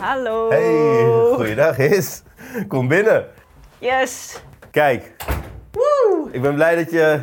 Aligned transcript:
Hallo. 0.00 0.48
Hey, 0.50 1.34
goeiedag 1.34 1.76
His. 1.76 2.22
Kom 2.68 2.88
binnen. 2.88 3.26
Yes. 3.78 4.42
Kijk, 4.70 5.16
Woe. 5.72 6.28
ik 6.32 6.42
ben 6.42 6.54
blij 6.54 6.76
dat 6.76 6.90
je 6.90 7.20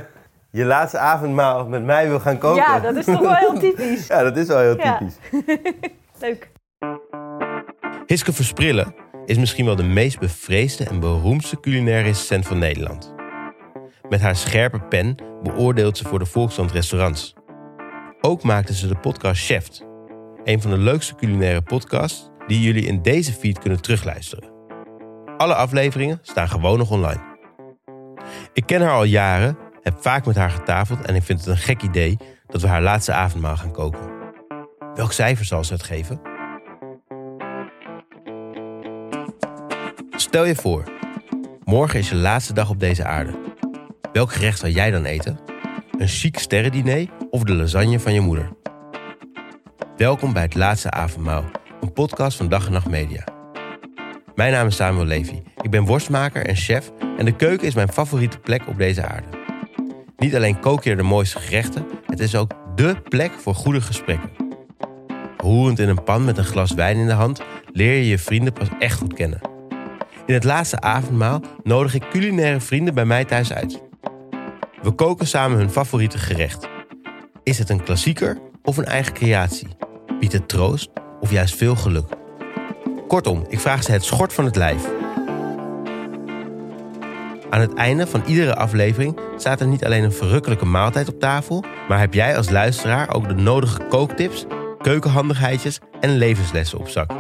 je 0.52 0.66
laatste 0.66 0.98
avondmaal 0.98 1.68
met 1.68 1.84
mij 1.84 2.08
wil 2.08 2.20
gaan 2.20 2.38
koken. 2.38 2.64
Ja, 2.64 2.80
dat 2.80 2.96
is 2.96 3.06
toch 3.06 3.20
wel 3.20 3.34
heel 3.36 3.60
typisch. 3.60 4.08
Ja, 4.12 4.24
dat 4.24 4.38
is 4.38 4.48
wel 4.48 4.60
heel 4.60 4.78
Ja. 4.78 4.97
typisch. 4.97 5.17
Leuk. 6.22 6.51
Hiske 8.06 8.33
Versprillen 8.33 8.96
is 9.26 9.37
misschien 9.37 9.65
wel 9.65 9.76
de 9.76 9.83
meest 9.83 10.19
bevreesde 10.19 10.83
en 10.83 10.99
beroemdste 10.99 11.60
culinaire 11.60 12.03
recensent 12.03 12.47
van 12.47 12.57
Nederland. 12.57 13.13
Met 14.10 14.21
haar 14.21 14.35
scherpe 14.35 14.79
pen 14.79 15.15
beoordeelt 15.44 15.97
ze 15.97 16.07
voor 16.07 16.20
de 16.20 16.26
Volkskrant 16.26 16.71
restaurants. 16.71 17.34
Ook 18.21 18.44
maakte 18.44 18.73
ze 18.73 18.88
de 18.88 18.95
podcast 18.98 19.45
Chef, 19.45 19.67
een 20.44 20.62
van 20.62 20.71
de 20.71 20.77
leukste 20.77 21.16
culinaire 21.16 21.62
podcasts 21.62 22.30
die 22.48 22.62
jullie 22.62 22.85
in 22.85 23.02
deze 23.02 23.34
feed 23.34 23.59
kunnen 23.59 23.81
terugluisteren. 23.81 24.53
Alle 25.38 25.55
afleveringen 25.55 26.20
staan 26.22 26.49
gewoon 26.49 26.77
nog 26.77 26.91
online. 26.91 27.22
Ik 28.53 28.66
ken 28.66 28.81
haar 28.81 28.91
al 28.91 29.03
jaren, 29.03 29.58
heb 29.81 30.02
vaak 30.02 30.26
met 30.26 30.36
haar 30.36 30.50
getafeld 30.50 31.02
en 31.02 31.16
ik 31.16 31.23
vind 31.23 31.39
het 31.39 31.48
een 31.48 31.58
gek 31.58 31.81
idee 31.81 32.17
dat 32.48 32.62
we 32.62 32.67
haar 32.67 32.81
laatste 32.81 33.13
avondmaal 33.13 33.58
gaan 33.58 33.72
koken. 33.72 34.13
Welk 34.94 35.12
cijfer 35.12 35.45
zal 35.45 35.63
ze 35.63 35.73
het 35.73 35.84
geven? 35.84 36.22
Stel 40.16 40.45
je 40.45 40.55
voor, 40.55 40.84
morgen 41.64 42.00
is 42.00 42.09
je 42.09 42.16
laatste 42.16 42.53
dag 42.53 42.70
op 42.70 42.80
deze 42.80 43.05
aarde. 43.05 43.39
Welk 44.12 44.31
gerecht 44.31 44.59
zou 44.59 44.72
jij 44.72 44.91
dan 44.91 45.05
eten? 45.05 45.39
Een 45.98 46.08
chic 46.08 46.38
sterrendiner 46.38 47.08
of 47.30 47.44
de 47.44 47.53
lasagne 47.53 48.00
van 48.00 48.14
je 48.14 48.22
moeder? 48.22 48.50
Welkom 49.98 50.34
bij 50.34 50.41
het 50.41 50.55
laatste 50.55 50.91
avondmaal, 50.91 51.44
een 51.81 51.93
podcast 51.93 52.38
van 52.38 52.49
Dag 52.49 52.65
en 52.65 52.71
Nacht 52.71 52.89
Media. 52.89 53.23
Mijn 54.36 54.52
naam 54.52 54.67
is 54.67 54.75
Samuel 54.75 55.05
Levy. 55.05 55.41
Ik 55.61 55.69
ben 55.69 55.86
worstmaker 55.86 56.45
en 56.45 56.55
chef 56.55 56.91
en 57.17 57.25
de 57.25 57.36
keuken 57.36 57.67
is 57.67 57.75
mijn 57.75 57.91
favoriete 57.91 58.39
plek 58.39 58.67
op 58.67 58.77
deze 58.77 59.05
aarde. 59.05 59.27
Niet 60.17 60.35
alleen 60.35 60.59
kook 60.59 60.83
je 60.83 60.95
de 60.95 61.03
mooiste 61.03 61.39
gerechten, 61.39 61.85
het 62.05 62.19
is 62.19 62.35
ook 62.35 62.52
dé 62.75 62.95
plek 63.09 63.31
voor 63.31 63.55
goede 63.55 63.81
gesprekken. 63.81 64.30
Roerend 65.38 65.80
in 65.80 65.89
een 65.89 66.03
pan 66.03 66.25
met 66.25 66.38
een 66.38 66.44
glas 66.45 66.72
wijn 66.72 66.97
in 66.97 67.08
de 67.08 67.13
hand 67.13 67.41
leer 67.72 67.95
je 67.95 68.07
je 68.07 68.19
vrienden 68.19 68.53
pas 68.53 68.67
echt 68.80 68.97
goed 68.97 69.13
kennen. 69.13 69.41
In 70.25 70.33
het 70.33 70.44
laatste 70.44 70.81
avondmaal 70.81 71.41
nodig 71.63 71.94
ik 71.94 72.09
culinaire 72.09 72.59
vrienden 72.59 72.94
bij 72.94 73.05
mij 73.05 73.25
thuis 73.25 73.53
uit. 73.53 73.81
We 74.81 74.91
koken 74.91 75.28
samen 75.28 75.57
hun 75.57 75.69
favoriete 75.69 76.17
gerecht. 76.17 76.67
Is 77.44 77.57
het 77.57 77.69
een 77.69 77.83
klassieker 77.83 78.38
of 78.63 78.78
een 78.78 78.85
eigen 78.85 79.13
creatie? 79.13 79.67
Biedt 80.19 80.33
het 80.33 80.47
troost 80.47 80.89
of 81.26 81.31
juist 81.31 81.56
veel 81.56 81.76
geluk? 81.76 82.08
Kortom, 83.08 83.45
ik 83.48 83.59
vraag 83.59 83.84
ze 83.84 83.92
het 83.92 84.04
schort 84.04 84.34
van 84.34 84.45
het 84.45 84.56
lijf. 84.56 84.90
Aan 87.50 87.62
het 87.62 87.73
einde 87.73 88.08
van 88.08 88.23
iedere 88.26 88.56
aflevering 88.56 89.20
staat 89.38 89.59
er 89.59 89.68
niet 89.68 89.86
alleen 89.86 90.03
een 90.03 90.12
verrukkelijke 90.12 90.66
maaltijd 90.66 91.09
op 91.09 91.20
tafel, 91.20 91.64
maar 91.88 92.00
heb 92.00 92.14
jij 92.14 92.38
als 92.38 92.50
luisteraar 92.50 93.14
ook 93.14 93.28
de 93.28 93.34
nodige 93.34 93.81
kooktips, 93.90 94.46
keukenhandigheidjes 94.81 95.80
en 96.00 96.18
levenslessen 96.18 96.80
op 96.80 96.90
zak. 96.90 97.12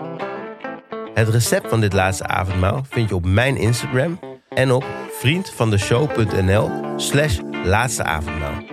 Het 1.13 1.29
recept 1.29 1.69
van 1.69 1.81
dit 1.81 1.93
laatste 1.93 2.27
avondmaal 2.27 2.85
vind 2.89 3.09
je 3.09 3.15
op 3.15 3.25
mijn 3.25 3.57
Instagram 3.57 4.19
en 4.49 4.71
op 4.71 4.85
vriendvandeshow.nl 5.19 6.69
slash 6.95 7.39
laatste 7.63 8.03
avondmaal. 8.03 8.63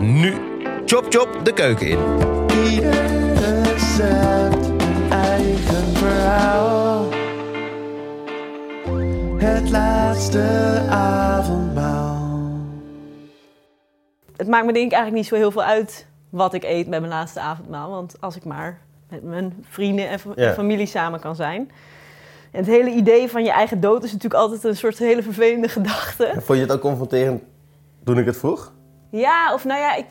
Nu, 0.00 0.34
chop 0.86 1.06
chop 1.08 1.40
de 1.44 1.52
keuken 1.52 1.88
in. 1.88 1.98
Het 9.62 9.70
laatste 9.70 10.82
avondmaal. 10.88 12.40
Het 14.36 14.48
maakt 14.48 14.66
me 14.66 14.72
denk 14.72 14.86
ik 14.86 14.92
eigenlijk 14.92 15.12
niet 15.12 15.26
zo 15.26 15.34
heel 15.34 15.50
veel 15.50 15.62
uit 15.62 16.06
wat 16.30 16.54
ik 16.54 16.64
eet 16.64 16.90
bij 16.90 17.00
mijn 17.00 17.12
laatste 17.12 17.40
avondmaal. 17.40 17.90
Want 17.90 18.16
als 18.20 18.36
ik 18.36 18.44
maar 18.44 18.80
met 19.08 19.22
mijn 19.22 19.64
vrienden 19.68 20.08
en 20.08 20.18
familie 20.54 20.86
samen 20.86 21.20
kan 21.20 21.36
zijn. 21.36 21.70
En 22.50 22.58
het 22.58 22.66
hele 22.66 22.90
idee 22.90 23.28
van 23.28 23.44
je 23.44 23.50
eigen 23.50 23.80
dood 23.80 24.04
is 24.04 24.12
natuurlijk 24.12 24.40
altijd 24.40 24.64
een 24.64 24.76
soort 24.76 24.98
hele 24.98 25.22
vervelende 25.22 25.68
gedachte. 25.78 26.32
Vond 26.36 26.58
je 26.58 26.64
het 26.64 26.72
ook 26.72 26.80
confronterend 26.80 27.42
toen 28.04 28.18
ik 28.18 28.26
het 28.26 28.36
vroeg? 28.36 28.72
Ja, 29.10 29.54
of 29.54 29.64
nou 29.64 29.80
ja, 29.80 29.94
ik 29.94 30.06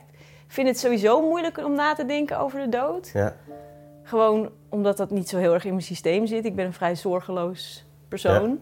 vind 0.47 0.67
het 0.67 0.79
sowieso 0.79 1.21
moeilijk 1.21 1.57
om 1.57 1.75
na 1.75 1.93
te 1.93 2.05
denken 2.05 2.39
over 2.39 2.59
de 2.59 2.69
dood. 2.69 3.11
Ja. 3.13 3.35
Gewoon 4.03 4.49
omdat 4.69 4.97
dat 4.97 5.09
niet 5.09 5.29
zo 5.29 5.37
heel 5.37 5.53
erg 5.53 5.63
in 5.63 5.71
mijn 5.71 5.83
systeem 5.83 6.25
zit. 6.25 6.45
Ik 6.45 6.55
ben 6.55 6.65
een 6.65 6.73
vrij 6.73 6.95
zorgeloos 6.95 7.85
persoon. 8.07 8.59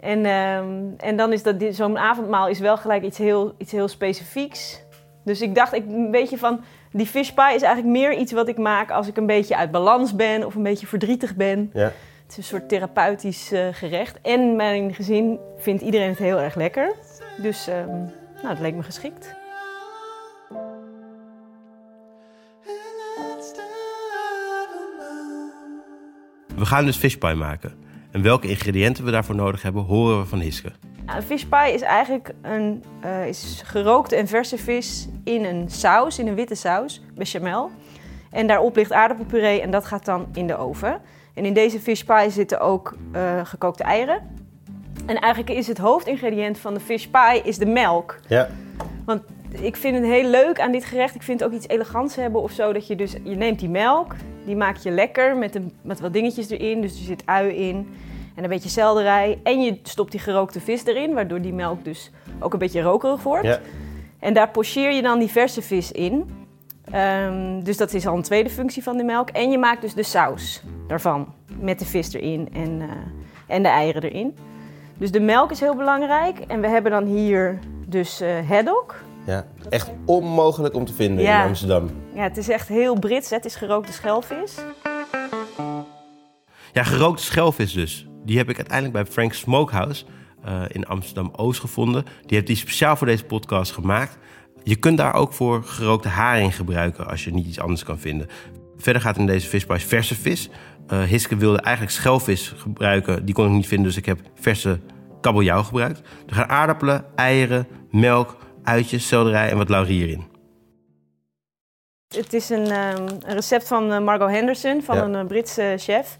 En, 0.00 0.24
ehm, 0.24 0.66
en 0.96 1.16
dan 1.16 1.32
is 1.32 1.42
dat 1.42 1.60
dit- 1.60 1.76
zo'n 1.76 1.98
avondmaal 1.98 2.48
is 2.48 2.58
wel 2.58 2.76
gelijk 2.76 3.02
iets 3.02 3.18
heel, 3.18 3.54
iets 3.58 3.72
heel 3.72 3.88
specifieks. 3.88 4.82
Dus 5.24 5.40
ik 5.40 5.54
dacht, 5.54 5.72
ik, 5.74 5.84
een 5.88 6.10
beetje 6.10 6.38
van... 6.38 6.60
Die 6.92 7.06
fish 7.06 7.30
pie 7.30 7.54
is 7.54 7.62
eigenlijk 7.62 7.96
meer 7.96 8.14
iets 8.18 8.32
wat 8.32 8.48
ik 8.48 8.58
maak 8.58 8.90
als 8.90 9.06
ik 9.06 9.16
een 9.16 9.26
beetje 9.26 9.56
uit 9.56 9.70
balans 9.70 10.14
ben... 10.16 10.46
of 10.46 10.54
een 10.54 10.62
beetje 10.62 10.86
verdrietig 10.86 11.36
ben. 11.36 11.70
Ja. 11.74 11.82
Het 12.22 12.30
is 12.30 12.36
een 12.36 12.42
soort 12.42 12.68
therapeutisch 12.68 13.52
eh, 13.52 13.66
gerecht. 13.72 14.18
En 14.22 14.56
mijn 14.56 14.94
gezin 14.94 15.38
vindt 15.58 15.82
iedereen 15.82 16.08
het 16.08 16.18
heel 16.18 16.40
erg 16.40 16.54
lekker. 16.54 16.92
Dus 17.36 17.66
ehm, 17.68 17.88
nou, 18.42 18.48
het 18.48 18.60
leek 18.60 18.74
me 18.74 18.82
geschikt. 18.82 19.36
We 26.56 26.66
gaan 26.66 26.84
dus 26.84 26.96
fishpie 26.96 27.34
maken. 27.34 27.72
En 28.10 28.22
welke 28.22 28.48
ingrediënten 28.48 29.04
we 29.04 29.10
daarvoor 29.10 29.34
nodig 29.34 29.62
hebben, 29.62 29.82
horen 29.82 30.20
we 30.20 30.26
van 30.26 30.40
Hiske. 30.40 30.72
Ja, 31.06 31.16
een 31.16 31.22
fish 31.22 31.44
pie 31.44 31.72
is 31.72 31.80
eigenlijk 31.80 32.34
een 32.42 32.84
eh, 33.00 33.28
is 33.28 33.62
gerookte 33.64 34.16
en 34.16 34.26
verse 34.26 34.58
vis 34.58 35.08
in 35.24 35.44
een 35.44 35.70
saus, 35.70 36.18
in 36.18 36.26
een 36.26 36.34
witte 36.34 36.54
saus, 36.54 37.02
bechamel. 37.14 37.70
En 38.30 38.46
daarop 38.46 38.76
ligt 38.76 38.92
aardappelpuree 38.92 39.60
en 39.60 39.70
dat 39.70 39.84
gaat 39.84 40.04
dan 40.04 40.26
in 40.34 40.46
de 40.46 40.56
oven. 40.56 41.00
En 41.34 41.44
in 41.44 41.52
deze 41.52 41.80
fish 41.80 42.02
pie 42.02 42.30
zitten 42.30 42.60
ook 42.60 42.96
eh, 43.12 43.40
gekookte 43.44 43.82
eieren. 43.82 44.22
En 45.06 45.16
eigenlijk 45.16 45.58
is 45.58 45.66
het 45.66 45.78
hoofdingrediënt 45.78 46.58
van 46.58 46.74
de 46.74 46.80
fish 46.80 47.06
pie 47.06 47.42
is 47.42 47.58
de 47.58 47.66
melk. 47.66 48.20
Ja. 48.26 48.48
Want 49.04 49.22
ik 49.60 49.76
vind 49.76 49.94
het 49.94 50.04
heel 50.04 50.30
leuk 50.30 50.60
aan 50.60 50.72
dit 50.72 50.84
gerecht. 50.84 51.14
Ik 51.14 51.22
vind 51.22 51.40
het 51.40 51.48
ook 51.48 51.54
iets 51.54 51.68
elegants 51.68 52.16
hebben 52.16 52.42
of 52.42 52.50
zo. 52.50 52.72
Dat 52.72 52.86
je 52.86 52.96
dus, 52.96 53.12
je 53.22 53.36
neemt 53.36 53.58
die 53.58 53.68
melk, 53.68 54.14
die 54.48 54.56
maak 54.56 54.76
je 54.76 54.90
lekker 54.90 55.36
met, 55.36 55.54
een, 55.54 55.72
met 55.82 56.00
wat 56.00 56.12
dingetjes 56.12 56.50
erin. 56.50 56.80
Dus 56.80 56.98
er 56.98 57.04
zit 57.04 57.22
ui 57.24 57.48
in 57.48 57.88
en 58.34 58.42
een 58.42 58.50
beetje 58.50 58.68
selderij. 58.68 59.38
En 59.42 59.60
je 59.60 59.78
stopt 59.82 60.10
die 60.10 60.20
gerookte 60.20 60.60
vis 60.60 60.84
erin, 60.84 61.14
waardoor 61.14 61.40
die 61.40 61.52
melk 61.52 61.84
dus 61.84 62.10
ook 62.40 62.52
een 62.52 62.58
beetje 62.58 62.82
rokerig 62.82 63.22
wordt. 63.22 63.46
Ja. 63.46 63.60
En 64.18 64.34
daar 64.34 64.50
pocheer 64.50 64.92
je 64.92 65.02
dan 65.02 65.18
die 65.18 65.28
verse 65.28 65.62
vis 65.62 65.92
in. 65.92 66.30
Ehm, 66.90 67.62
dus 67.62 67.76
dat 67.76 67.92
is 67.92 68.06
al 68.06 68.16
een 68.16 68.22
tweede 68.22 68.50
functie 68.50 68.82
van 68.82 68.96
de 68.96 69.04
melk. 69.04 69.30
En 69.30 69.50
je 69.50 69.58
maakt 69.58 69.80
dus 69.80 69.94
de 69.94 70.02
saus 70.02 70.62
daarvan. 70.86 71.34
Met 71.60 71.78
de 71.78 71.84
vis 71.84 72.14
erin 72.14 72.48
en, 72.52 72.80
eh, 72.80 72.88
en 73.46 73.62
de 73.62 73.68
eieren 73.68 74.02
erin. 74.02 74.36
Dus 74.98 75.10
de 75.10 75.20
melk 75.20 75.50
is 75.50 75.60
heel 75.60 75.76
belangrijk. 75.76 76.38
En 76.38 76.60
we 76.60 76.68
hebben 76.68 76.90
dan 76.90 77.04
hier 77.04 77.58
dus 77.86 78.20
eh 78.20 78.48
haddock. 78.48 79.06
Ja. 79.28 79.46
Echt 79.68 79.90
onmogelijk 80.06 80.74
om 80.74 80.84
te 80.84 80.92
vinden 80.92 81.24
Ja. 81.24 81.42
in 81.42 81.48
Amsterdam. 81.48 81.90
Ja, 82.14 82.22
het 82.22 82.36
is 82.36 82.48
echt 82.48 82.68
heel 82.68 82.98
Brits. 82.98 83.30
hè. 83.30 83.36
Het 83.36 83.44
is 83.44 83.54
gerookte 83.54 83.92
schelvis. 83.92 84.54
Ja, 86.72 86.82
gerookte 86.82 87.22
schelvis 87.22 87.72
dus. 87.72 88.06
Die 88.24 88.36
heb 88.38 88.48
ik 88.48 88.56
uiteindelijk 88.56 88.94
bij 89.04 89.12
Frank 89.12 89.32
Smokehouse 89.32 90.04
eh, 90.42 90.62
in 90.68 90.86
Amsterdam-Oost 90.86 91.60
gevonden. 91.60 92.04
Die 92.04 92.34
heeft 92.36 92.46
die 92.46 92.56
speciaal 92.56 92.96
voor 92.96 93.06
deze 93.06 93.24
podcast 93.24 93.72
gemaakt. 93.72 94.18
Je 94.62 94.76
kunt 94.76 94.98
daar 94.98 95.14
ook 95.14 95.32
voor 95.32 95.62
gerookte 95.64 96.08
haring 96.08 96.56
gebruiken 96.56 97.06
als 97.06 97.24
je 97.24 97.32
niet 97.32 97.46
iets 97.46 97.60
anders 97.60 97.84
kan 97.84 97.98
vinden. 97.98 98.26
Verder 98.76 99.02
gaat 99.02 99.16
in 99.16 99.26
deze 99.26 99.48
vispijs 99.48 99.84
verse 99.84 100.14
vis. 100.14 100.50
Eh, 100.86 101.02
Hiske 101.02 101.36
wilde 101.36 101.60
eigenlijk 101.60 101.94
schelvis 101.96 102.54
gebruiken. 102.56 103.24
Die 103.24 103.34
kon 103.34 103.46
ik 103.46 103.52
niet 103.52 103.66
vinden, 103.66 103.86
dus 103.86 103.96
ik 103.96 104.06
heb 104.06 104.20
verse 104.34 104.80
kabeljauw 105.20 105.62
gebruikt. 105.62 106.00
Er 106.26 106.34
gaan 106.34 106.48
aardappelen, 106.48 107.04
eieren, 107.14 107.66
melk, 107.90 108.36
uitjes, 108.68 109.06
selderij 109.08 109.50
en 109.50 109.56
wat 109.56 109.68
laurier 109.68 110.08
in. 110.08 110.24
Het 112.16 112.32
is 112.32 112.48
een, 112.50 112.66
ehm, 112.70 113.02
een 113.02 113.34
recept 113.34 113.68
van 113.68 113.92
eh, 113.92 113.98
Margot 114.00 114.30
Henderson, 114.30 114.82
van 114.82 114.96
Ja. 114.96 115.02
een 115.02 115.14
eh, 115.14 115.26
Britse 115.26 115.74
chef. 115.76 116.16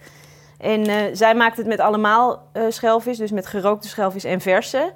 En 0.58 0.84
eh, 0.84 0.96
zij 1.12 1.34
maakt 1.34 1.56
het 1.56 1.66
met 1.66 1.80
allemaal 1.80 2.48
eh, 2.52 2.62
schelvis, 2.68 3.18
dus 3.18 3.30
met 3.30 3.46
gerookte 3.46 3.88
schelvis 3.88 4.24
en 4.24 4.40
verse. 4.40 4.92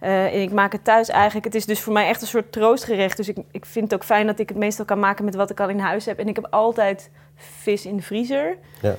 En 0.00 0.40
ik 0.42 0.52
maak 0.52 0.72
het 0.72 0.84
thuis 0.84 1.08
eigenlijk. 1.08 1.44
Het 1.44 1.54
is 1.54 1.66
dus 1.66 1.80
voor 1.80 1.92
mij 1.92 2.08
echt 2.08 2.20
een 2.20 2.26
soort 2.26 2.52
troostgerecht. 2.52 3.16
Dus 3.16 3.28
ik, 3.28 3.36
ik 3.50 3.66
vind 3.66 3.84
het 3.90 3.94
ook 3.94 4.06
fijn 4.06 4.26
dat 4.26 4.38
ik 4.38 4.48
het 4.48 4.58
meestal 4.58 4.84
kan 4.84 4.98
maken 4.98 5.24
met 5.24 5.34
wat 5.34 5.50
ik 5.50 5.60
al 5.60 5.68
in 5.68 5.78
huis 5.78 6.04
heb. 6.06 6.18
En 6.18 6.28
ik 6.28 6.36
heb 6.36 6.46
altijd 6.50 7.10
vis 7.36 7.86
in 7.86 7.96
de 7.96 8.02
vriezer. 8.02 8.56
Ja. 8.82 8.94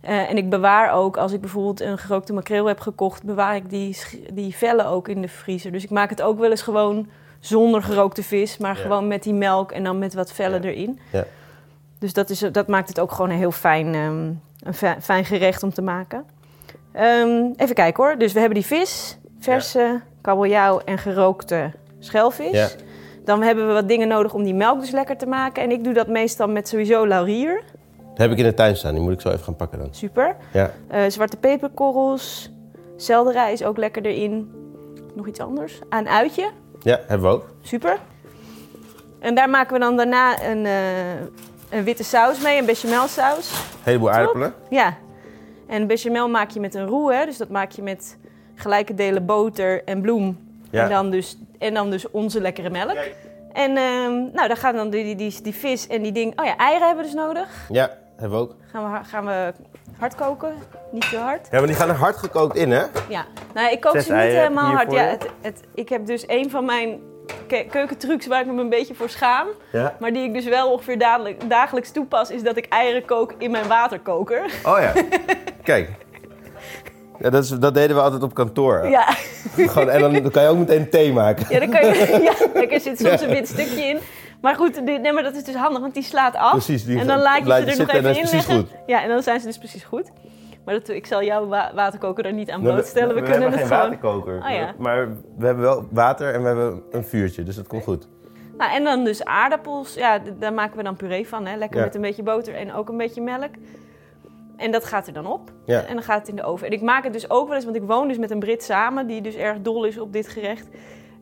En 0.00 0.36
ik 0.36 0.50
bewaar 0.50 0.92
ook, 0.92 1.16
als 1.16 1.32
ik 1.32 1.40
bijvoorbeeld 1.40 1.80
een 1.80 1.98
gerookte 1.98 2.32
makreel 2.32 2.66
heb 2.66 2.80
gekocht, 2.80 3.22
bewaar 3.24 3.56
ik 3.56 3.70
die, 3.70 3.96
die 4.32 4.54
vellen 4.56 4.86
ook 4.86 5.08
in 5.08 5.20
de 5.20 5.28
vriezer. 5.28 5.72
Dus 5.72 5.84
ik 5.84 5.90
maak 5.90 6.10
het 6.10 6.22
ook 6.22 6.38
wel 6.38 6.50
eens 6.50 6.62
gewoon 6.62 7.08
zonder 7.46 7.82
gerookte 7.82 8.22
vis, 8.22 8.58
maar 8.58 8.76
Ja. 8.76 8.82
gewoon 8.82 9.08
met 9.08 9.22
die 9.22 9.34
melk 9.34 9.72
en 9.72 9.84
dan 9.84 9.98
met 9.98 10.14
wat 10.14 10.32
vellen 10.32 10.62
Ja. 10.62 10.68
erin. 10.68 10.98
Ja. 11.12 11.24
Dus 11.98 12.12
dat, 12.12 12.30
is, 12.30 12.38
dat 12.38 12.66
maakt 12.68 12.88
het 12.88 13.00
ook 13.00 13.12
gewoon 13.12 13.30
een 13.30 13.36
heel 13.38 13.50
fijn, 13.50 13.94
ehm, 13.94 14.30
een 14.68 14.74
fi- 14.74 15.00
fijn 15.00 15.24
gerecht 15.24 15.62
om 15.62 15.72
te 15.72 15.82
maken. 15.82 16.24
Ehm, 16.92 17.50
even 17.56 17.74
kijken 17.74 18.04
hoor. 18.04 18.18
Dus 18.18 18.32
we 18.32 18.38
hebben 18.38 18.58
die 18.58 18.66
vis, 18.66 19.18
verse 19.38 20.00
kabeljauw 20.20 20.80
en 20.84 20.98
gerookte 20.98 21.70
schelvis. 21.98 22.50
Ja. 22.50 22.68
Dan 23.24 23.42
hebben 23.42 23.66
we 23.66 23.72
wat 23.72 23.88
dingen 23.88 24.08
nodig 24.08 24.34
om 24.34 24.42
die 24.44 24.54
melk 24.54 24.80
dus 24.80 24.90
lekker 24.90 25.16
te 25.16 25.26
maken. 25.26 25.62
En 25.62 25.70
ik 25.70 25.84
doe 25.84 25.92
dat 25.92 26.08
meestal 26.08 26.48
met 26.48 26.68
sowieso 26.68 27.06
laurier. 27.06 27.62
Dat 28.08 28.18
heb 28.18 28.30
ik 28.30 28.38
in 28.38 28.44
de 28.44 28.54
tuin 28.54 28.76
staan. 28.76 28.94
Die 28.94 29.02
moet 29.02 29.12
ik 29.12 29.20
zo 29.20 29.28
even 29.28 29.44
gaan 29.44 29.56
pakken 29.56 29.78
dan. 29.78 29.88
Super. 29.90 30.36
Ja. 30.52 30.70
Eh, 30.88 31.02
zwarte 31.08 31.36
peperkorrels. 31.36 32.50
Selderij 32.96 33.52
is 33.52 33.64
ook 33.64 33.76
lekker 33.76 34.04
erin. 34.06 34.52
Nog 35.14 35.26
iets 35.28 35.40
anders. 35.40 35.78
Een 35.90 36.08
uitje. 36.08 36.50
Ja, 36.84 37.00
hebben 37.06 37.28
we 37.28 37.34
ook. 37.34 37.48
Super. 37.62 37.98
En 39.18 39.34
daar 39.34 39.50
maken 39.50 39.72
we 39.72 39.80
dan 39.80 39.96
daarna 39.96 40.42
een, 40.42 40.66
eh, 40.66 41.20
een 41.70 41.84
witte 41.84 42.04
saus 42.04 42.40
mee, 42.40 42.58
een 42.58 42.66
bechamelsaus. 42.66 43.50
Een 43.50 43.80
heleboel 43.82 44.10
aardappelen. 44.10 44.54
Ja. 44.70 44.96
En 45.66 45.86
bechamel 45.86 46.28
maak 46.28 46.50
je 46.50 46.60
met 46.60 46.74
een 46.74 46.86
roux, 46.86 47.14
hè? 47.14 47.24
dus 47.24 47.36
dat 47.36 47.48
maak 47.48 47.70
je 47.70 47.82
met 47.82 48.16
gelijke 48.54 48.94
delen 48.94 49.26
boter 49.26 49.84
en 49.84 50.00
bloem. 50.00 50.38
Ja. 50.70 50.82
En, 50.82 50.90
dan 50.90 51.10
dus, 51.10 51.38
en 51.58 51.74
dan 51.74 51.90
dus 51.90 52.10
onze 52.10 52.40
lekkere 52.40 52.70
melk. 52.70 52.98
En 53.52 53.76
ehm, 53.76 54.12
nou, 54.32 54.48
dan 54.48 54.56
gaan 54.56 54.74
dan 54.74 54.90
die, 54.90 55.04
die, 55.04 55.16
die, 55.16 55.42
die 55.42 55.54
vis 55.54 55.86
en 55.86 56.02
die 56.02 56.12
ding... 56.12 56.40
Oh 56.40 56.46
ja, 56.46 56.56
eieren 56.56 56.86
hebben 56.86 57.04
we 57.04 57.10
dus 57.10 57.20
nodig. 57.20 57.66
Ja, 57.68 57.90
hebben 58.16 58.38
we 58.38 58.44
ook. 58.44 58.54
Gaan 58.70 58.92
we, 58.92 59.04
gaan 59.04 59.24
we 59.24 59.52
hard 59.98 60.14
koken, 60.14 60.54
niet 60.90 61.10
te 61.10 61.16
hard. 61.16 61.48
Ja, 61.50 61.58
maar 61.58 61.66
die 61.66 61.76
gaan 61.76 61.88
er 61.88 61.94
hard 61.94 62.16
gekookt 62.16 62.56
in, 62.56 62.70
hè? 62.70 62.82
Ja, 63.08 63.24
nou, 63.54 63.70
ik 63.72 63.80
kook 63.80 63.92
Zes 63.92 64.04
ze 64.06 64.12
niet 64.12 64.20
eieren 64.20 64.42
helemaal 64.42 64.70
hard. 64.72 64.92
Ja, 64.92 65.04
het, 65.04 65.26
het, 65.40 65.60
ik 65.74 65.88
heb 65.88 66.06
dus 66.06 66.24
een 66.26 66.50
van 66.50 66.64
mijn 66.64 67.00
ke- 67.46 67.66
keukentrucs 67.70 68.26
waar 68.26 68.40
ik 68.40 68.46
me 68.46 68.60
een 68.60 68.68
beetje 68.68 68.94
voor 68.94 69.08
schaam. 69.08 69.46
Ja. 69.72 69.94
Maar 70.00 70.12
die 70.12 70.22
ik 70.24 70.34
dus 70.34 70.44
wel 70.44 70.72
ongeveer 70.72 70.98
dadelijk, 70.98 71.48
dagelijks 71.50 71.90
toepas, 71.90 72.30
is 72.30 72.42
dat 72.42 72.56
ik 72.56 72.66
eieren 72.68 73.04
kook 73.04 73.34
in 73.38 73.50
mijn 73.50 73.68
waterkoker. 73.68 74.44
Oh 74.66 74.78
ja. 74.80 74.92
Kijk. 75.62 75.90
Ja, 77.18 77.30
dat, 77.30 77.44
is, 77.44 77.48
dat 77.48 77.74
deden 77.74 77.96
we 77.96 78.02
altijd 78.02 78.22
op 78.22 78.34
kantoor. 78.34 78.88
Ja, 78.88 79.06
Gewoon, 79.56 79.90
en 79.90 80.00
dan, 80.00 80.12
dan 80.12 80.30
kan 80.30 80.42
je 80.42 80.48
ook 80.48 80.58
meteen 80.58 80.90
thee 80.90 81.12
maken. 81.12 81.46
ja, 81.48 81.58
dan 81.58 81.70
kan 81.70 81.86
je, 81.86 82.20
ja 82.54 82.62
er 82.62 82.80
zit 82.80 83.00
soms 83.00 83.20
een 83.20 83.28
wit 83.28 83.48
stukje 83.48 83.82
in. 83.84 83.98
Maar 84.44 84.54
goed, 84.54 84.86
die, 84.86 84.98
nee, 84.98 85.12
maar 85.12 85.22
dat 85.22 85.34
is 85.34 85.44
dus 85.44 85.54
handig, 85.54 85.80
want 85.80 85.94
die 85.94 86.02
slaat 86.02 86.34
af. 86.36 86.50
Precies, 86.50 86.84
die 86.84 86.98
en 86.98 87.06
dan 87.06 87.18
laat 87.18 87.38
je 87.38 87.44
laat 87.44 87.60
ze 87.60 87.70
er 87.70 87.78
nog 87.78 87.88
even 87.88 88.16
in 88.16 88.28
leggen. 88.30 88.68
Ja, 88.86 89.02
en 89.02 89.08
dan 89.08 89.22
zijn 89.22 89.40
ze 89.40 89.46
dus 89.46 89.58
precies 89.58 89.84
goed. 89.84 90.12
Maar 90.64 90.74
dat, 90.74 90.88
ik 90.88 91.06
zal 91.06 91.22
jouw 91.22 91.46
wa- 91.46 91.72
waterkoker 91.74 92.26
er 92.26 92.32
niet 92.32 92.50
aan 92.50 92.62
blootstellen. 92.62 93.14
We, 93.14 93.22
kunnen 93.22 93.40
hebben 93.40 93.50
het 93.50 93.68
geen 93.68 93.68
gewoon... 93.68 93.82
waterkoker. 93.82 94.42
Oh 94.44 94.50
ja. 94.50 94.74
Maar 94.78 95.08
we 95.36 95.46
hebben 95.46 95.64
wel 95.64 95.86
water 95.90 96.34
en 96.34 96.40
we 96.40 96.46
hebben 96.46 96.82
een 96.90 97.04
vuurtje, 97.04 97.42
dus 97.42 97.56
dat 97.56 97.66
komt 97.66 97.82
goed. 97.82 98.08
Nou, 98.58 98.72
en 98.72 98.84
dan 98.84 99.04
dus 99.04 99.24
aardappels. 99.24 99.94
Ja, 99.94 100.18
daar 100.38 100.52
maken 100.52 100.76
we 100.76 100.82
dan 100.82 100.96
puree 100.96 101.28
van. 101.28 101.46
Hè? 101.46 101.56
Lekker 101.56 101.78
Ja. 101.78 101.84
met 101.84 101.94
een 101.94 102.00
beetje 102.00 102.22
boter 102.22 102.54
en 102.54 102.72
ook 102.72 102.88
een 102.88 102.96
beetje 102.96 103.22
melk. 103.22 103.50
En 104.56 104.70
dat 104.70 104.84
gaat 104.84 105.06
er 105.06 105.12
dan 105.12 105.26
op. 105.26 105.52
Ja. 105.66 105.82
En 105.82 105.94
dan 105.94 106.02
gaat 106.02 106.18
het 106.18 106.28
in 106.28 106.36
de 106.36 106.42
oven. 106.42 106.66
En 106.66 106.72
ik 106.72 106.82
maak 106.82 107.04
het 107.04 107.12
dus 107.12 107.30
ook 107.30 107.46
wel 107.46 107.56
eens, 107.56 107.64
want 107.64 107.76
ik 107.76 107.82
woon 107.82 108.08
dus 108.08 108.18
met 108.18 108.30
een 108.30 108.38
Brit 108.38 108.62
samen... 108.62 109.06
die 109.06 109.20
dus 109.20 109.34
erg 109.34 109.60
dol 109.60 109.84
is 109.84 109.98
op 109.98 110.12
dit 110.12 110.28
gerecht. 110.28 110.68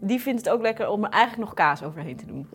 Die 0.01 0.21
vindt 0.21 0.45
het 0.45 0.55
ook 0.55 0.61
lekker 0.63 0.89
om 0.89 1.05
er 1.05 1.11
eigenlijk 1.11 1.43
nog 1.45 1.55
kaas 1.55 1.85
overheen 1.85 2.17
te 2.17 2.27
doen. 2.27 2.49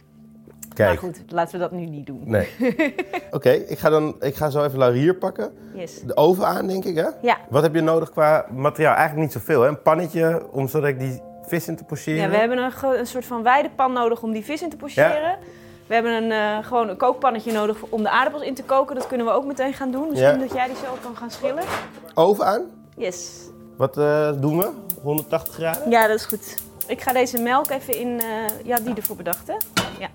Maar 0.86 0.98
goed, 0.98 1.22
laten 1.28 1.54
we 1.54 1.60
dat 1.60 1.72
nu 1.72 1.86
niet 1.86 2.06
doen. 2.06 2.22
Nee. 2.26 2.48
Oké, 3.32 3.50
ik 3.50 3.80
ga 3.80 3.90
dan 3.90 4.16
ik 4.20 4.36
ga 4.36 4.50
zo 4.50 4.64
even 4.64 4.78
laurier 4.80 5.16
pakken. 5.16 5.52
Yes. 5.74 6.02
De 6.02 6.16
oven 6.16 6.46
aan, 6.46 6.68
denk 6.68 6.86
ik, 6.86 6.96
hè? 6.96 7.08
Ja. 7.22 7.38
Wat 7.50 7.64
heb 7.64 7.74
je 7.76 7.82
nodig 7.82 8.12
qua 8.12 8.46
materiaal? 8.52 8.96
Eigenlijk 8.96 9.22
niet 9.24 9.32
zoveel, 9.44 9.62
hè? 9.62 9.68
Een 9.68 9.82
pannetje 9.82 10.46
om 10.52 10.68
zodat 10.68 10.90
ik 10.90 11.00
die 11.00 11.22
vis 11.48 11.68
in 11.68 11.76
te 11.76 11.84
pocheren. 11.84 12.22
ja, 12.22 12.30
we 12.30 12.36
hebben 12.36 12.58
een, 12.58 12.72
een 13.00 13.08
soort 13.08 13.26
van 13.26 13.44
weidepan 13.44 13.94
nodig 13.94 14.22
om 14.24 14.32
die 14.32 14.44
vis 14.46 14.62
in 14.62 14.70
te 14.70 14.78
pocheren. 14.78 15.38
We 15.88 15.94
hebben 15.94 16.12
een, 16.24 16.32
eh, 16.32 16.66
gewoon 16.68 16.90
een 16.90 16.98
kookpannetje 16.98 17.52
nodig 17.52 17.78
om 17.90 18.04
de 18.04 18.10
aardappels 18.10 18.44
in 18.44 18.54
te 18.56 18.64
koken. 18.64 18.96
Dat 18.96 19.08
kunnen 19.08 19.26
we 19.26 19.32
ook 19.32 19.46
meteen 19.46 19.74
gaan 19.74 19.92
doen. 19.92 20.08
Misschien 20.10 20.30
Ja. 20.34 20.38
dat 20.38 20.54
jij 20.54 20.66
die 20.68 20.76
zo 20.76 20.98
kan 21.04 21.16
gaan 21.18 21.32
schillen. 21.32 21.64
Oven 22.14 22.46
aan. 22.46 22.62
Yes. 22.98 23.30
Wat 23.78 23.98
eh, 23.98 24.32
doen 24.40 24.58
we? 24.58 24.70
180 25.02 25.54
graden? 25.54 25.90
Ja, 25.90 26.08
dat 26.08 26.16
is 26.16 26.26
goed. 26.26 26.56
Ik 26.88 27.02
ga 27.02 27.14
deze 27.14 27.42
melk 27.42 27.70
even 27.70 27.96
in... 28.00 28.20
eh, 28.22 28.66
ja, 28.66 28.78
die 28.80 28.96
ervoor 28.96 29.16
bedacht, 29.16 29.48
hè? 29.48 29.54
Ja. 30.00 30.08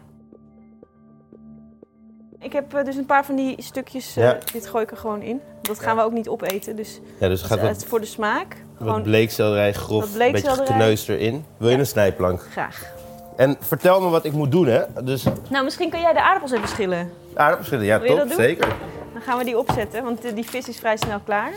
Ik 2.42 2.52
heb 2.52 2.74
eh, 2.74 2.84
dus 2.84 2.96
een 2.96 3.06
paar 3.06 3.24
van 3.24 3.34
die 3.36 3.62
stukjes... 3.62 4.16
eh, 4.16 4.22
Ja. 4.24 4.38
Dit 4.52 4.66
gooi 4.66 4.84
ik 4.84 4.90
er 4.90 4.96
gewoon 4.96 5.22
in. 5.22 5.40
Dat 5.62 5.78
gaan 5.80 5.96
we 5.96 6.02
ook 6.02 6.12
niet 6.12 6.28
opeten, 6.28 6.76
dus 6.76 7.00
Ja, 7.18 7.28
dus 7.28 7.40
gaat 7.42 7.50
het 7.58 7.60
wat, 7.68 7.76
is 7.76 7.84
voor 7.84 8.00
de 8.00 8.06
smaak. 8.06 8.56
wat 8.78 8.88
Gewoon 8.88 9.02
bleekselderij 9.02 9.72
grof, 9.72 10.00
wat 10.12 10.20
een 10.20 10.32
beetje 10.32 10.50
gekneusd 10.50 11.08
erin. 11.08 11.44
Wil 11.56 11.68
je 11.70 11.78
een 11.78 11.86
snijplank? 11.86 12.40
graag. 12.50 12.92
En 13.36 13.56
vertel 13.60 14.00
me 14.00 14.08
wat 14.08 14.24
ik 14.24 14.32
moet 14.32 14.50
doen, 14.50 14.66
hè? 14.66 14.82
Dus 15.04 15.24
Nou, 15.50 15.64
misschien 15.64 15.90
kan 15.90 16.00
jij 16.00 16.12
de 16.12 16.22
aardappels 16.22 16.52
even 16.52 16.68
schillen. 16.68 17.12
aardappelschillen, 17.34 17.84
ja, 17.84 18.00
Wil 18.00 18.14
je 18.14 18.20
top, 18.20 18.32
zeker. 18.32 18.68
Dan 19.12 19.22
gaan 19.22 19.38
we 19.38 19.44
die 19.44 19.58
opzetten, 19.58 20.04
want 20.04 20.24
eh, 20.24 20.34
die 20.34 20.44
vis 20.48 20.68
is 20.68 20.78
vrij 20.78 20.96
snel 20.96 21.20
klaar. 21.24 21.52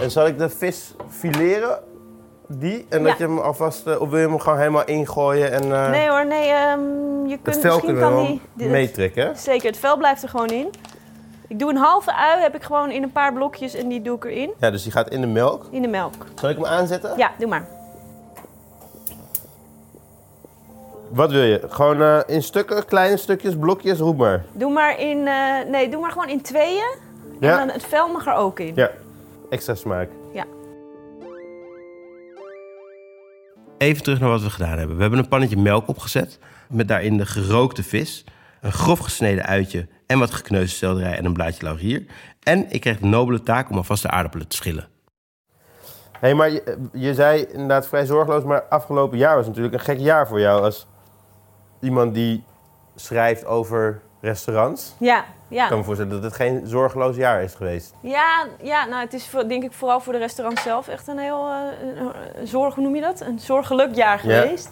En 0.00 0.10
zal 0.10 0.26
ik 0.26 0.38
de 0.38 0.48
vis 0.48 0.92
fileren? 1.10 1.78
Die? 2.48 2.86
En 2.88 3.02
dat 3.02 3.18
je 3.18 3.24
hem 3.24 3.38
alvast... 3.38 3.86
eh, 3.86 4.00
of 4.00 4.08
wil 4.08 4.18
je 4.20 4.28
hem 4.28 4.38
gewoon 4.38 4.58
helemaal 4.58 4.84
ingooien 4.84 5.52
en... 5.52 5.62
eh, 5.72 5.90
Nee 5.90 6.08
hoor, 6.08 6.26
nee, 6.26 6.48
ehm, 6.50 6.80
je 7.26 7.38
kunt 7.42 7.62
misschien 7.62 7.98
kan 7.98 8.26
die... 8.26 8.40
dit- 8.52 8.70
meetrekken, 8.70 9.26
hè? 9.26 9.34
Zeker, 9.34 9.66
het 9.66 9.78
vel 9.78 9.96
blijft 9.96 10.22
er 10.22 10.28
gewoon 10.28 10.46
in. 10.48 10.70
Ik 11.48 11.58
doe 11.58 11.70
een 11.70 11.76
halve 11.76 12.14
ui, 12.14 12.40
heb 12.42 12.54
ik 12.54 12.62
gewoon 12.62 12.90
in 12.90 13.02
een 13.02 13.12
paar 13.12 13.32
blokjes 13.32 13.74
en 13.74 13.88
die 13.88 14.02
doe 14.02 14.16
ik 14.16 14.24
erin. 14.24 14.50
Ja, 14.58 14.70
dus 14.70 14.82
die 14.82 14.92
gaat 14.92 15.08
in 15.10 15.20
de 15.20 15.26
melk. 15.26 15.66
In 15.70 15.82
de 15.82 15.88
melk. 15.88 16.12
Zal 16.34 16.48
ik 16.50 16.56
hem 16.56 16.66
aanzetten? 16.66 17.12
Ja, 17.16 17.30
doe 17.38 17.48
maar. 17.48 17.66
Wat 21.08 21.30
wil 21.30 21.42
je? 21.42 21.60
Gewoon 21.68 22.02
eh, 22.02 22.18
in 22.26 22.42
stukken, 22.42 22.84
kleine 22.84 23.16
stukjes, 23.16 23.56
blokjes, 23.56 23.98
roep 23.98 24.16
maar. 24.16 24.44
Doe 24.52 24.72
maar 24.72 25.00
in, 25.00 25.22
nee, 25.70 25.88
doe 25.88 26.00
maar 26.00 26.10
gewoon 26.10 26.28
in 26.28 26.40
tweeën. 26.42 26.94
Ja? 27.40 27.50
En 27.60 27.66
dan 27.66 27.68
het 27.76 27.84
vel 27.84 28.08
mag 28.08 28.26
er 28.26 28.34
ook 28.34 28.60
in. 28.60 28.72
Ja, 28.74 28.90
extra 29.50 29.74
smaak. 29.74 30.08
Even 33.84 34.02
terug 34.02 34.20
naar 34.20 34.28
wat 34.28 34.42
we 34.42 34.50
gedaan 34.50 34.78
hebben. 34.78 34.96
We 34.96 35.02
hebben 35.02 35.18
een 35.20 35.28
pannetje 35.28 35.56
melk 35.56 35.88
opgezet. 35.88 36.38
Met 36.68 36.88
daarin 36.88 37.16
de 37.16 37.26
gerookte 37.26 37.82
vis. 37.82 38.24
Een 38.60 38.72
grof 38.72 38.98
gesneden 38.98 39.44
uitje. 39.44 39.88
En 40.06 40.18
wat 40.18 40.34
gekneusde 40.34 40.76
selderij 40.76 41.16
en 41.16 41.24
een 41.24 41.32
blaadje 41.32 41.64
laurier. 41.64 42.06
En 42.42 42.70
ik 42.70 42.80
kreeg 42.80 42.98
de 42.98 43.06
nobele 43.06 43.42
taak 43.42 43.70
om 43.70 43.76
alvast 43.76 44.02
de 44.02 44.10
aardappelen 44.10 44.48
te 44.48 44.56
schillen. 44.56 44.88
Hé, 46.12 46.18
hey, 46.20 46.34
maar 46.34 46.50
je, 46.50 46.88
je 46.92 47.14
zei 47.14 47.46
inderdaad 47.52 47.88
vrij 47.88 48.06
zorgeloos. 48.06 48.44
Maar 48.44 48.62
afgelopen 48.62 49.18
jaar 49.18 49.36
was 49.36 49.46
natuurlijk 49.46 49.74
een 49.74 49.80
gek 49.80 49.98
jaar 49.98 50.28
voor 50.28 50.40
jou. 50.40 50.62
Als 50.62 50.86
iemand 51.80 52.14
die 52.14 52.44
schrijft 52.94 53.44
over 53.44 54.00
restaurants. 54.20 54.94
Ja, 54.98 55.24
Ik 55.54 55.60
ja. 55.60 55.68
kan 55.68 55.78
me 55.78 55.84
voorstellen 55.84 56.12
dat 56.12 56.22
het 56.22 56.34
geen 56.34 56.60
zorgeloos 56.64 57.16
jaar 57.16 57.42
is 57.42 57.54
geweest. 57.54 57.94
Ja, 58.00 58.46
ja 58.62 58.84
nou, 58.86 59.00
het 59.02 59.12
is 59.12 59.26
voor, 59.28 59.48
denk 59.48 59.62
ik 59.64 59.72
vooral 59.72 60.00
voor 60.00 60.12
de 60.12 60.18
restaurant 60.18 60.58
zelf 60.58 60.88
echt 60.88 61.08
een 61.08 61.18
heel 61.18 61.46
eh, 61.48 62.04
zorg, 62.44 62.74
hoe 62.74 62.84
noem 62.84 62.94
je 62.94 63.00
dat? 63.00 63.20
Een 63.20 63.38
zorgelijk 63.38 63.94
jaar 63.94 64.26
Ja. 64.26 64.40
geweest. 64.40 64.70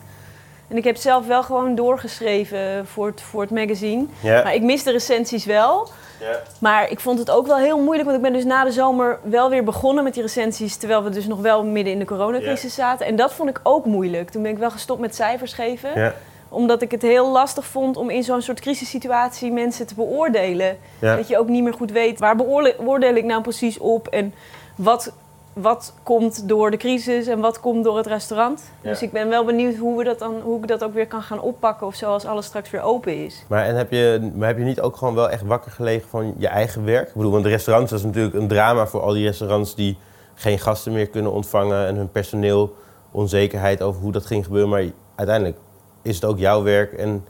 En 0.69 0.77
ik 0.77 0.85
heb 0.85 0.97
zelf 0.97 1.27
wel 1.27 1.43
gewoon 1.43 1.75
doorgeschreven 1.75 2.87
voor 2.87 3.07
het, 3.07 3.21
voor 3.21 3.41
het 3.41 3.51
magazine. 3.51 4.07
Ja. 4.23 4.43
Maar 4.43 4.55
ik 4.55 4.63
mis 4.63 4.83
de 4.83 4.91
recensies 4.91 5.45
wel. 5.45 5.89
ja. 6.21 6.41
Maar 6.61 6.91
ik 6.91 7.01
vond 7.01 7.19
het 7.19 7.31
ook 7.31 7.47
wel 7.47 7.59
heel 7.59 7.79
moeilijk, 7.79 8.05
want 8.05 8.17
ik 8.17 8.23
ben 8.23 8.33
dus 8.33 8.45
na 8.45 8.65
de 8.65 8.73
zomer 8.73 9.19
wel 9.23 9.51
weer 9.51 9.65
begonnen 9.65 10.05
met 10.05 10.15
die 10.15 10.23
recensies, 10.23 10.77
terwijl 10.77 11.03
we 11.03 11.11
dus 11.11 11.27
nog 11.27 11.41
wel 11.41 11.65
midden 11.65 11.93
in 11.93 11.99
de 11.99 12.05
coronacrisis 12.05 12.75
zaten. 12.75 13.07
En 13.07 13.17
dat 13.17 13.33
vond 13.35 13.49
ik 13.49 13.61
ook 13.63 13.85
moeilijk. 13.85 14.31
Toen 14.31 14.43
ben 14.43 14.51
ik 14.51 14.59
wel 14.59 14.71
gestopt 14.71 15.01
met 15.01 15.15
cijfers 15.15 15.53
geven, 15.53 16.01
Ja. 16.01 16.15
Omdat 16.53 16.83
ik 16.83 16.91
het 16.91 17.03
heel 17.03 17.31
lastig 17.31 17.65
vond 17.65 17.97
om 17.97 18.11
in 18.11 18.23
zo'n 18.23 18.43
soort 18.43 18.61
crisissituatie 18.61 19.53
mensen 19.53 19.87
te 19.87 19.95
beoordelen. 19.95 20.77
Ja. 20.99 21.17
Dat 21.17 21.29
je 21.29 21.39
ook 21.39 21.49
niet 21.49 21.63
meer 21.63 21.75
goed 21.75 21.91
weet, 21.91 22.19
waar 22.19 22.37
beoordeel 22.37 23.15
ik 23.15 23.25
nou 23.25 23.43
precies 23.43 23.79
op 23.79 24.09
en 24.09 24.35
wat, 24.77 25.13
wat 25.53 25.95
komt 26.03 26.49
door 26.49 26.71
de 26.71 26.77
crisis 26.77 27.27
en 27.27 27.41
wat 27.41 27.61
komt 27.61 27.85
door 27.85 27.97
het 27.97 28.07
restaurant. 28.07 28.63
Ja. 28.83 28.89
Dus 28.89 29.03
ik 29.03 29.13
ben 29.13 29.29
wel 29.29 29.45
benieuwd 29.45 29.77
hoe, 29.77 29.99
we 29.99 30.05
dat 30.05 30.19
dan, 30.19 30.41
hoe 30.43 30.59
ik 30.59 30.69
dat 30.69 30.85
ook 30.85 30.95
weer 30.95 31.07
kan 31.07 31.23
gaan 31.23 31.41
oppakken 31.41 31.87
of 31.87 31.95
zo 31.95 32.13
als 32.13 32.25
alles 32.25 32.47
straks 32.47 32.71
weer 32.71 32.83
open 32.83 33.25
is. 33.25 33.45
Maar, 33.49 33.65
en 33.65 33.77
heb 33.77 33.91
je, 33.91 34.31
maar 34.35 34.49
heb 34.49 34.59
je 34.59 34.65
niet 34.65 34.81
ook 34.81 34.97
gewoon 34.97 35.15
wel 35.15 35.31
echt 35.31 35.43
wakker 35.43 35.71
gelegen 35.71 36.09
van 36.09 36.35
je 36.37 36.49
eigen 36.49 36.85
werk? 36.85 37.09
Ik 37.09 37.15
bedoel, 37.15 37.33
want 37.33 37.45
de 37.45 37.51
restaurants, 37.51 37.91
dat 37.91 37.99
is 37.99 38.05
natuurlijk 38.05 38.35
een 38.35 38.49
drama 38.49 38.87
voor 38.87 39.01
al 39.01 39.13
die 39.13 39.27
restaurants 39.27 39.75
die 39.75 39.99
geen 40.35 40.59
gasten 40.59 40.93
meer 40.93 41.09
kunnen 41.09 41.33
ontvangen 41.33 41.87
en 41.87 41.97
hun 41.97 42.11
personeel 42.11 42.75
onzekerheid 43.11 43.83
over 43.83 44.01
hoe 44.01 44.13
dat 44.13 44.27
ging 44.27 44.45
gebeuren. 44.45 44.71
Maar 44.71 44.85
uiteindelijk 45.15 45.59
is 46.03 46.15
het 46.15 46.25
ook 46.25 46.39
jouw 46.39 46.63
werk 46.63 46.93
en 46.93 47.25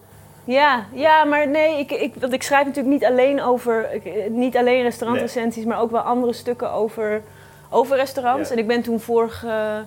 Ja, 0.45 0.85
ja, 0.93 1.25
maar 1.25 1.49
nee, 1.49 1.79
ik, 1.79 1.91
ik, 1.91 2.14
want 2.21 2.33
ik 2.33 2.43
schrijf 2.43 2.64
natuurlijk 2.67 2.95
niet 2.95 3.05
alleen 3.05 3.43
over, 3.43 3.93
ik- 3.93 4.05
eh, 4.05 4.31
niet 4.31 4.57
alleen 4.57 4.83
restaurantrecensies, 4.83 5.64
maar 5.64 5.81
ook 5.81 5.91
wel 5.91 6.00
andere 6.00 6.33
stukken 6.33 6.71
over, 6.71 7.23
over 7.71 7.97
restaurants. 7.97 8.49
Ja. 8.49 8.55
En 8.55 8.61
ik 8.61 8.67
ben 8.67 8.83
toen 8.83 9.00
vorige, 9.00 9.85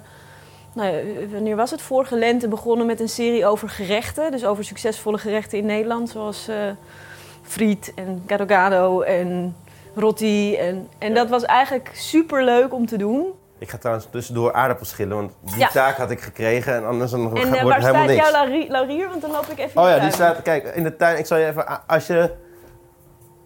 nou 0.73 0.89
ja, 0.95 1.01
wanneer 1.31 1.55
was 1.55 1.71
het? 1.71 1.81
Vorige 1.81 2.15
lente 2.15 2.47
begonnen 2.47 2.85
met 2.85 2.99
een 2.99 3.09
serie 3.09 3.45
over 3.45 3.69
gerechten. 3.69 4.31
Dus 4.31 4.45
over 4.45 4.63
succesvolle 4.63 5.17
gerechten 5.17 5.57
in 5.57 5.65
Nederland, 5.65 6.09
zoals 6.09 6.47
eh 6.47 6.55
friet 7.41 7.91
en 7.95 8.23
gado 8.27 8.45
gado 8.47 9.01
en 9.01 9.55
roti. 9.95 10.55
En, 10.55 10.87
en 10.97 11.13
dat 11.13 11.29
was 11.29 11.43
eigenlijk 11.43 11.89
super 11.93 12.43
leuk 12.43 12.73
om 12.73 12.85
te 12.85 12.97
doen. 12.97 13.25
Ik 13.65 13.71
ga 13.71 13.77
trouwens 13.77 14.07
tussendoor 14.11 14.53
aardappels 14.53 14.89
schillen, 14.89 15.15
want 15.15 15.31
die 15.41 15.57
Ja. 15.59 15.67
taak 15.67 15.97
had 15.97 16.11
ik 16.11 16.21
gekregen 16.21 16.73
en 16.75 16.85
anders 16.85 17.11
dan 17.11 17.19
En 17.19 17.29
wordt 17.29 17.43
eh, 17.45 17.51
het 17.51 17.61
waar 17.61 17.79
helemaal 17.79 17.93
staat 18.03 18.15
niks. 18.15 18.29
jouw 18.29 18.67
laurier? 18.69 19.09
Want 19.09 19.21
dan 19.21 19.31
loop 19.31 19.45
ik 19.45 19.57
even 19.59 19.81
Oh 19.81 19.87
ja, 19.87 19.91
die 19.93 19.99
tuin. 19.99 20.11
staat, 20.13 20.41
kijk, 20.41 20.63
in 20.75 20.83
de 20.83 20.95
tuin, 20.95 21.17
ik 21.17 21.25
zal 21.25 21.37
je 21.37 21.45
even, 21.45 21.87
als 21.87 22.07
je 22.07 22.31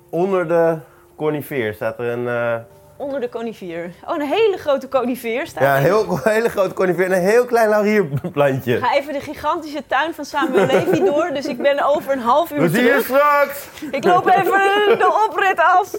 onder 0.10 0.48
de 0.48 0.78
conifeer 1.16 1.74
staat 1.74 2.00
er 2.00 2.06
een... 2.06 2.28
eh, 2.28 2.56
Onder 2.98 3.20
de 3.20 3.30
conifeer. 3.30 3.92
Oh, 4.08 4.16
een 4.16 4.22
hele 4.28 4.58
grote 4.58 4.88
conifeer 4.90 5.48
staat 5.48 5.64
ja, 5.64 5.78
een 5.78 5.84
heel, 5.84 6.18
hele 6.24 6.50
grote 6.50 6.74
conifeer 6.74 7.06
en 7.06 7.12
een 7.12 7.22
heel 7.28 7.46
klein 7.46 7.70
laurierplantje. 7.70 8.76
Ik 8.78 8.84
ga 8.84 8.96
even 8.96 9.14
de 9.14 9.20
gigantische 9.22 9.84
tuin 9.88 10.14
van 10.14 10.26
Samuel 10.26 10.66
Levy 10.66 11.04
door, 11.12 11.30
dus 11.34 11.46
ik 11.46 11.58
ben 11.58 11.86
over 11.86 12.12
een 12.12 12.20
half 12.20 12.52
uur 12.52 12.62
We 12.62 12.70
zien 12.70 12.84
je 12.84 12.88
terug. 12.90 13.04
straks! 13.06 13.70
Ik 13.92 14.04
loop 14.04 14.28
even 14.28 14.98
de 15.00 15.26
oprit 15.30 15.58
af. 15.60 15.92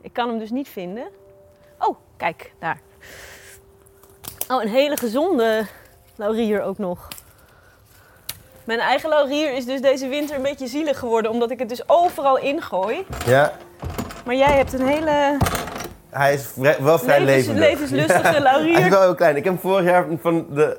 Ik 0.00 0.12
kan 0.12 0.28
hem 0.28 0.38
dus 0.38 0.50
niet 0.50 0.68
vinden. 0.68 1.04
Oh, 1.78 1.96
kijk, 2.16 2.52
daar. 2.58 2.80
Oh, 4.48 4.62
een 4.62 4.68
hele 4.68 4.96
gezonde 4.96 5.66
laurier 6.16 6.62
ook 6.62 6.78
nog. 6.78 7.08
Mijn 8.64 8.78
eigen 8.80 9.08
laurier 9.08 9.52
is 9.54 9.64
dus 9.66 9.80
deze 9.80 10.08
winter 10.08 10.36
een 10.36 10.42
beetje 10.42 10.66
zielig 10.66 10.98
geworden, 10.98 11.30
omdat 11.30 11.50
ik 11.50 11.58
het 11.58 11.68
dus 11.68 11.88
overal 11.88 12.38
ingooi. 12.38 13.06
Ja, 13.26 13.52
Maar 14.24 14.34
jij 14.34 14.56
hebt 14.56 14.72
een 14.72 14.86
hele 14.88 15.38
hij 16.10 16.34
is 16.34 16.46
vrij- 16.46 16.76
wel 16.82 16.98
vrij 16.98 17.20
levens, 17.20 17.46
levendig. 17.46 17.68
levenslustige 17.70 18.26
Hij 18.28 18.36
is 18.36 18.42
laurier. 18.42 18.90
wel 18.90 19.00
heel 19.00 19.14
klein. 19.14 19.36
Ik 19.36 19.44
heb 19.44 19.52
hem 19.52 19.62
vorig 19.62 19.84
jaar 19.84 20.06
van 20.20 20.46
de, 20.50 20.78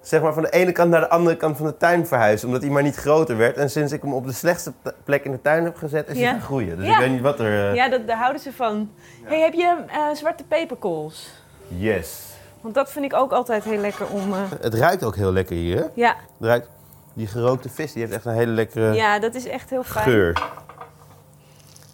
zeg 0.00 0.22
maar 0.22 0.32
van 0.32 0.42
de 0.42 0.50
ene 0.50 0.72
kant 0.72 0.90
naar 0.90 1.00
de 1.00 1.08
andere 1.08 1.36
kant 1.36 1.56
van 1.56 1.66
de 1.66 1.76
tuin 1.76 2.06
verhuisd. 2.06 2.44
Omdat 2.44 2.62
hij 2.62 2.70
maar 2.70 2.82
niet 2.82 2.96
groter 2.96 3.36
werd. 3.36 3.56
En 3.56 3.70
sinds 3.70 3.92
ik 3.92 4.02
hem 4.02 4.14
op 4.14 4.26
de 4.26 4.32
slechtste 4.32 4.72
plek 5.04 5.24
in 5.24 5.30
de 5.32 5.42
tuin 5.42 5.64
heb 5.64 5.76
gezet, 5.76 6.08
is 6.08 6.16
Ja. 6.16 6.22
hij 6.22 6.30
gaan 6.32 6.40
groeien. 6.40 6.76
Dus 6.76 6.86
Ja. 6.86 6.92
ik 6.92 6.98
weet 6.98 7.10
niet 7.10 7.20
wat 7.20 7.40
er... 7.40 7.68
eh, 7.68 7.74
Ja, 7.74 7.88
dat, 7.88 8.06
daar 8.06 8.16
houden 8.18 8.42
ze 8.42 8.52
van. 8.52 8.90
Hey, 9.24 9.40
heb 9.40 9.52
je 9.52 9.76
eh, 9.88 9.98
zwarte 10.14 10.44
peperkools? 10.44 11.30
Yes. 11.68 12.28
Want 12.60 12.74
dat 12.74 12.90
vind 12.92 13.04
ik 13.04 13.14
ook 13.14 13.32
altijd 13.32 13.64
heel 13.64 13.78
lekker 13.80 14.06
om... 14.08 14.32
eh, 14.32 14.38
Het 14.60 14.74
ruikt 14.74 15.04
ook 15.04 15.16
heel 15.16 15.32
lekker 15.32 15.56
hier, 15.56 15.76
hè? 15.76 15.82
Het 15.82 15.90
ja, 15.94 16.14
ruikt... 16.40 16.68
Die 17.12 17.26
gerookte 17.26 17.68
vis, 17.68 17.92
die 17.92 18.02
heeft 18.02 18.14
echt 18.14 18.24
een 18.24 18.34
hele 18.34 18.52
lekkere 18.52 18.92
ja, 18.92 19.18
dat 19.18 19.34
is 19.34 19.46
echt 19.46 19.70
heel 19.70 19.82
fijn. 19.82 20.04
geur. 20.04 20.42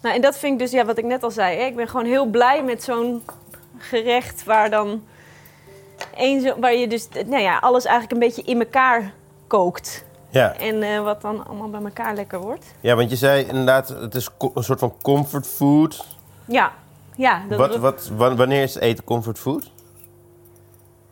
Nou, 0.01 0.15
en 0.15 0.21
dat 0.21 0.37
vind 0.37 0.53
ik 0.53 0.59
dus, 0.59 0.71
ja, 0.71 0.85
wat 0.85 0.97
ik 0.97 1.05
net 1.05 1.23
al 1.23 1.31
zei. 1.31 1.57
Hè? 1.57 1.63
Ik 1.65 1.75
ben 1.75 1.87
gewoon 1.87 2.05
heel 2.05 2.25
blij 2.25 2.63
met 2.63 2.83
zo'n 2.83 3.23
gerecht 3.77 4.43
waar 4.43 4.69
dan... 4.69 5.03
Zo, 6.43 6.59
waar 6.59 6.73
je 6.75 6.87
dus, 6.87 7.07
nou 7.25 7.41
ja, 7.41 7.57
alles 7.57 7.85
eigenlijk 7.85 8.13
een 8.13 8.27
beetje 8.27 8.51
in 8.51 8.59
elkaar 8.59 9.13
kookt. 9.47 10.05
Ja. 10.29 10.53
En 10.57 10.83
eh, 10.83 11.03
wat 11.03 11.21
dan 11.21 11.47
allemaal 11.47 11.69
bij 11.69 11.81
elkaar 11.83 12.13
lekker 12.15 12.39
wordt. 12.39 12.65
ja, 12.79 12.95
want 12.95 13.09
je 13.09 13.15
zei 13.15 13.45
inderdaad, 13.45 13.87
het 13.89 14.15
is 14.15 14.29
een 14.55 14.63
soort 14.63 14.79
van 14.79 14.93
comfort 15.01 15.47
food. 15.47 16.05
Ja, 16.45 16.71
ja. 17.15 17.41
Dat, 17.49 17.57
Wat, 17.57 17.75
wat, 17.77 18.09
wa- 18.15 18.35
wanneer 18.35 18.63
is 18.63 18.75
eten 18.75 19.03
comfort 19.03 19.39
food? 19.39 19.71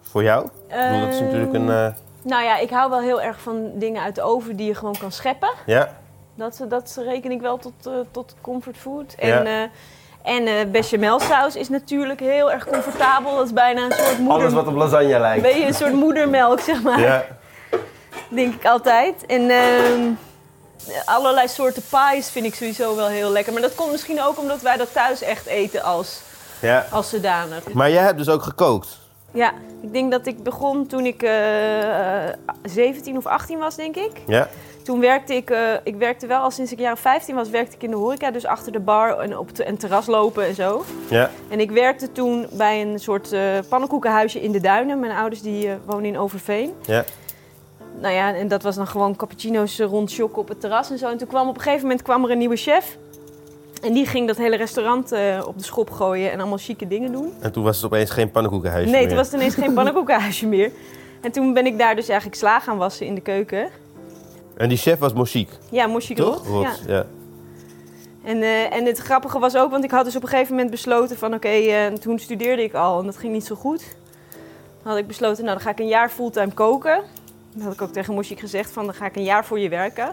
Voor 0.02 0.24
jou? 0.24 0.46
Ik 0.46 0.52
bedoel, 0.68 1.00
dat 1.00 1.14
is 1.14 1.20
natuurlijk 1.20 1.54
een... 1.54 1.70
eh, 1.70 1.88
Nou 2.22 2.44
ja, 2.44 2.58
ik 2.58 2.70
hou 2.70 2.90
wel 2.90 3.00
heel 3.02 3.22
erg 3.22 3.40
van 3.42 3.72
dingen 3.74 4.02
uit 4.02 4.16
de 4.16 4.22
oven 4.22 4.56
die 4.56 4.68
je 4.68 4.76
gewoon 4.76 4.98
kan 4.98 5.12
scheppen. 5.12 5.50
ja? 5.66 5.98
Dat, 6.38 6.66
dat 6.70 7.00
reken 7.04 7.32
ik 7.32 7.42
wel 7.42 7.58
tot, 7.58 7.74
eh, 7.86 7.94
tot 8.12 8.36
comfortfood. 8.42 9.16
Ja. 9.20 9.40
En, 9.40 9.46
eh 9.48 9.70
en 10.26 10.48
eh 10.48 10.54
bechamelsaus 10.72 11.56
is 11.56 11.70
natuurlijk 11.70 12.20
heel 12.20 12.52
erg 12.52 12.66
comfortabel. 12.66 13.36
Dat 13.36 13.46
is 13.46 13.54
bijna 13.54 13.86
een 13.86 13.92
soort 13.92 14.18
moeder... 14.18 14.38
Alles 14.38 14.54
wat 14.54 14.68
op 14.68 14.76
lasagne 14.76 15.20
lijkt. 15.20 15.42
Ben 15.42 15.60
je 15.60 15.66
een 15.66 15.74
soort 15.74 15.94
moedermelk, 15.94 16.60
zeg 16.60 16.82
maar. 16.82 17.00
Ja. 17.00 17.26
Denk 18.30 18.54
ik 18.54 18.66
altijd. 18.66 19.26
En 19.26 19.50
ehm, 19.50 20.02
allerlei 21.06 21.48
soorten 21.48 21.84
pies 21.90 22.30
vind 22.30 22.46
ik 22.46 22.56
sowieso 22.56 22.96
wel 22.96 23.08
heel 23.08 23.32
lekker. 23.32 23.54
Maar 23.54 23.62
dat 23.62 23.76
komt 23.76 23.92
misschien 23.92 24.22
ook 24.24 24.40
omdat 24.40 24.62
wij 24.62 24.78
dat 24.78 24.94
thuis 24.94 25.22
echt 25.22 25.46
eten 25.46 25.84
als, 25.84 26.22
ja. 26.62 26.86
als 26.92 27.10
zodanig. 27.10 27.74
Maar 27.74 27.92
jij 27.92 28.04
hebt 28.04 28.18
dus 28.18 28.30
ook 28.30 28.44
gekookt? 28.44 29.00
Ja, 29.32 29.52
ik 29.82 29.94
denk 29.94 30.12
dat 30.12 30.26
ik 30.26 30.44
begon 30.44 30.88
toen 30.88 31.06
ik 31.06 31.24
eh 31.24 31.32
17 32.64 33.18
of 33.18 33.26
18 33.26 33.60
was, 33.60 33.76
denk 33.76 33.96
ik. 33.96 34.12
Ja? 34.28 34.48
Toen 34.86 35.00
werkte 35.00 35.36
ik, 35.36 35.50
eh, 35.50 35.74
ik 35.84 35.96
werkte 35.96 36.28
wel 36.28 36.42
al 36.42 36.52
sinds 36.52 36.72
ik 36.72 36.80
jaren 36.80 36.98
15 36.98 37.36
was, 37.36 37.50
werkte 37.50 37.76
ik 37.76 37.84
in 37.84 37.90
de 37.90 37.96
horeca. 37.96 38.32
Dus 38.32 38.46
achter 38.46 38.72
de 38.72 38.80
bar 38.80 39.20
en 39.20 39.38
op 39.38 39.60
en 39.60 39.78
terras 39.78 40.06
lopen 40.06 40.46
en 40.46 40.56
zo. 40.56 40.84
Ja. 41.10 41.30
En 41.50 41.60
ik 41.60 41.72
werkte 41.72 42.12
toen 42.12 42.48
bij 42.52 42.82
een 42.82 43.00
soort 43.00 43.32
eh 43.32 43.42
pannenkoekenhuisje 43.70 44.42
in 44.42 44.52
de 44.52 44.60
Duinen. 44.60 45.00
Mijn 45.00 45.12
ouders 45.12 45.42
die 45.42 45.68
eh, 45.68 45.76
wonen 45.86 46.06
in 46.06 46.18
Overveen. 46.18 46.74
Ja. 46.86 47.04
Nou 48.02 48.14
ja, 48.14 48.34
en 48.34 48.48
dat 48.48 48.64
was 48.64 48.76
dan 48.76 48.88
gewoon 48.88 49.16
cappuccino's 49.16 49.80
rond 49.80 50.22
op 50.22 50.48
het 50.48 50.60
terras 50.60 50.90
en 50.92 50.98
zo. 50.98 51.10
En 51.10 51.18
toen 51.18 51.28
kwam 51.28 51.48
op 51.48 51.56
een 51.56 51.62
gegeven 51.62 51.82
moment 51.82 52.02
kwam 52.02 52.24
er 52.24 52.32
een 52.32 52.38
nieuwe 52.38 52.56
chef. 52.56 52.98
En 53.82 53.94
die 53.94 54.06
ging 54.06 54.28
dat 54.28 54.38
hele 54.38 54.56
restaurant 54.56 55.12
op 55.46 55.58
de 55.58 55.64
schop 55.64 55.92
gooien 55.92 56.32
en 56.32 56.40
allemaal 56.40 56.58
chique 56.58 56.88
dingen 56.88 57.12
doen. 57.12 57.34
En 57.40 57.52
toen 57.52 57.64
was 57.64 57.76
het 57.76 57.86
opeens 57.86 58.10
geen 58.10 58.32
pannenkoekenhuisje 58.32 58.90
nee, 58.90 59.00
meer. 59.00 59.08
toen 59.08 59.18
was 59.18 59.26
het 59.26 59.36
ineens 59.36 59.56
geen 59.56 59.74
pannenkoekenhuisje 59.74 60.48
meer. 60.48 60.72
En 61.22 61.32
toen 61.32 61.54
ben 61.54 61.66
ik 61.66 61.78
daar 61.78 61.96
dus 61.96 62.08
eigenlijk 62.08 62.40
sla 62.40 62.60
gaan 62.60 62.78
wassen 62.78 63.06
in 63.06 63.16
de 63.16 63.22
keuken. 63.22 63.70
En 64.58 64.70
die 64.70 64.78
chef 64.78 65.00
was 65.00 65.14
Mochiek, 65.14 65.50
Ja, 65.72 65.88
moest 65.88 66.16
toch? 66.16 66.48
Rot. 66.48 66.82
Ja. 66.88 67.06
En, 68.24 68.42
eh, 68.42 68.74
en 68.74 68.86
het 68.86 68.98
grappige 68.98 69.40
was 69.40 69.56
ook, 69.56 69.72
want 69.72 69.84
ik 69.84 69.92
had 69.92 70.06
dus 70.06 70.16
op 70.16 70.24
een 70.24 70.30
gegeven 70.30 70.52
moment 70.54 70.72
besloten 70.72 71.18
van 71.18 71.34
oké, 71.34 71.48
eh, 71.48 71.94
toen 71.94 72.20
studeerde 72.20 72.64
ik 72.64 72.74
al 72.74 73.00
en 73.00 73.06
dat 73.06 73.18
ging 73.18 73.34
niet 73.34 73.46
zo 73.46 73.56
goed. 73.56 73.84
Dan 74.84 74.92
had 74.92 74.98
ik 74.98 75.08
besloten, 75.08 75.44
nou 75.44 75.56
dan 75.56 75.66
ga 75.66 75.72
ik 75.72 75.80
een 75.80 75.88
jaar 75.88 76.10
fulltime 76.10 76.54
koken. 76.54 77.02
Dan 77.54 77.64
had 77.64 77.74
ik 77.74 77.82
ook 77.82 77.94
tegen 77.94 78.14
Moshik 78.14 78.40
gezegd 78.40 78.72
van 78.72 78.86
dan 78.86 78.94
ga 78.94 79.06
ik 79.06 79.16
een 79.16 79.24
jaar 79.24 79.46
voor 79.46 79.60
je 79.60 79.70
werken. 79.70 80.10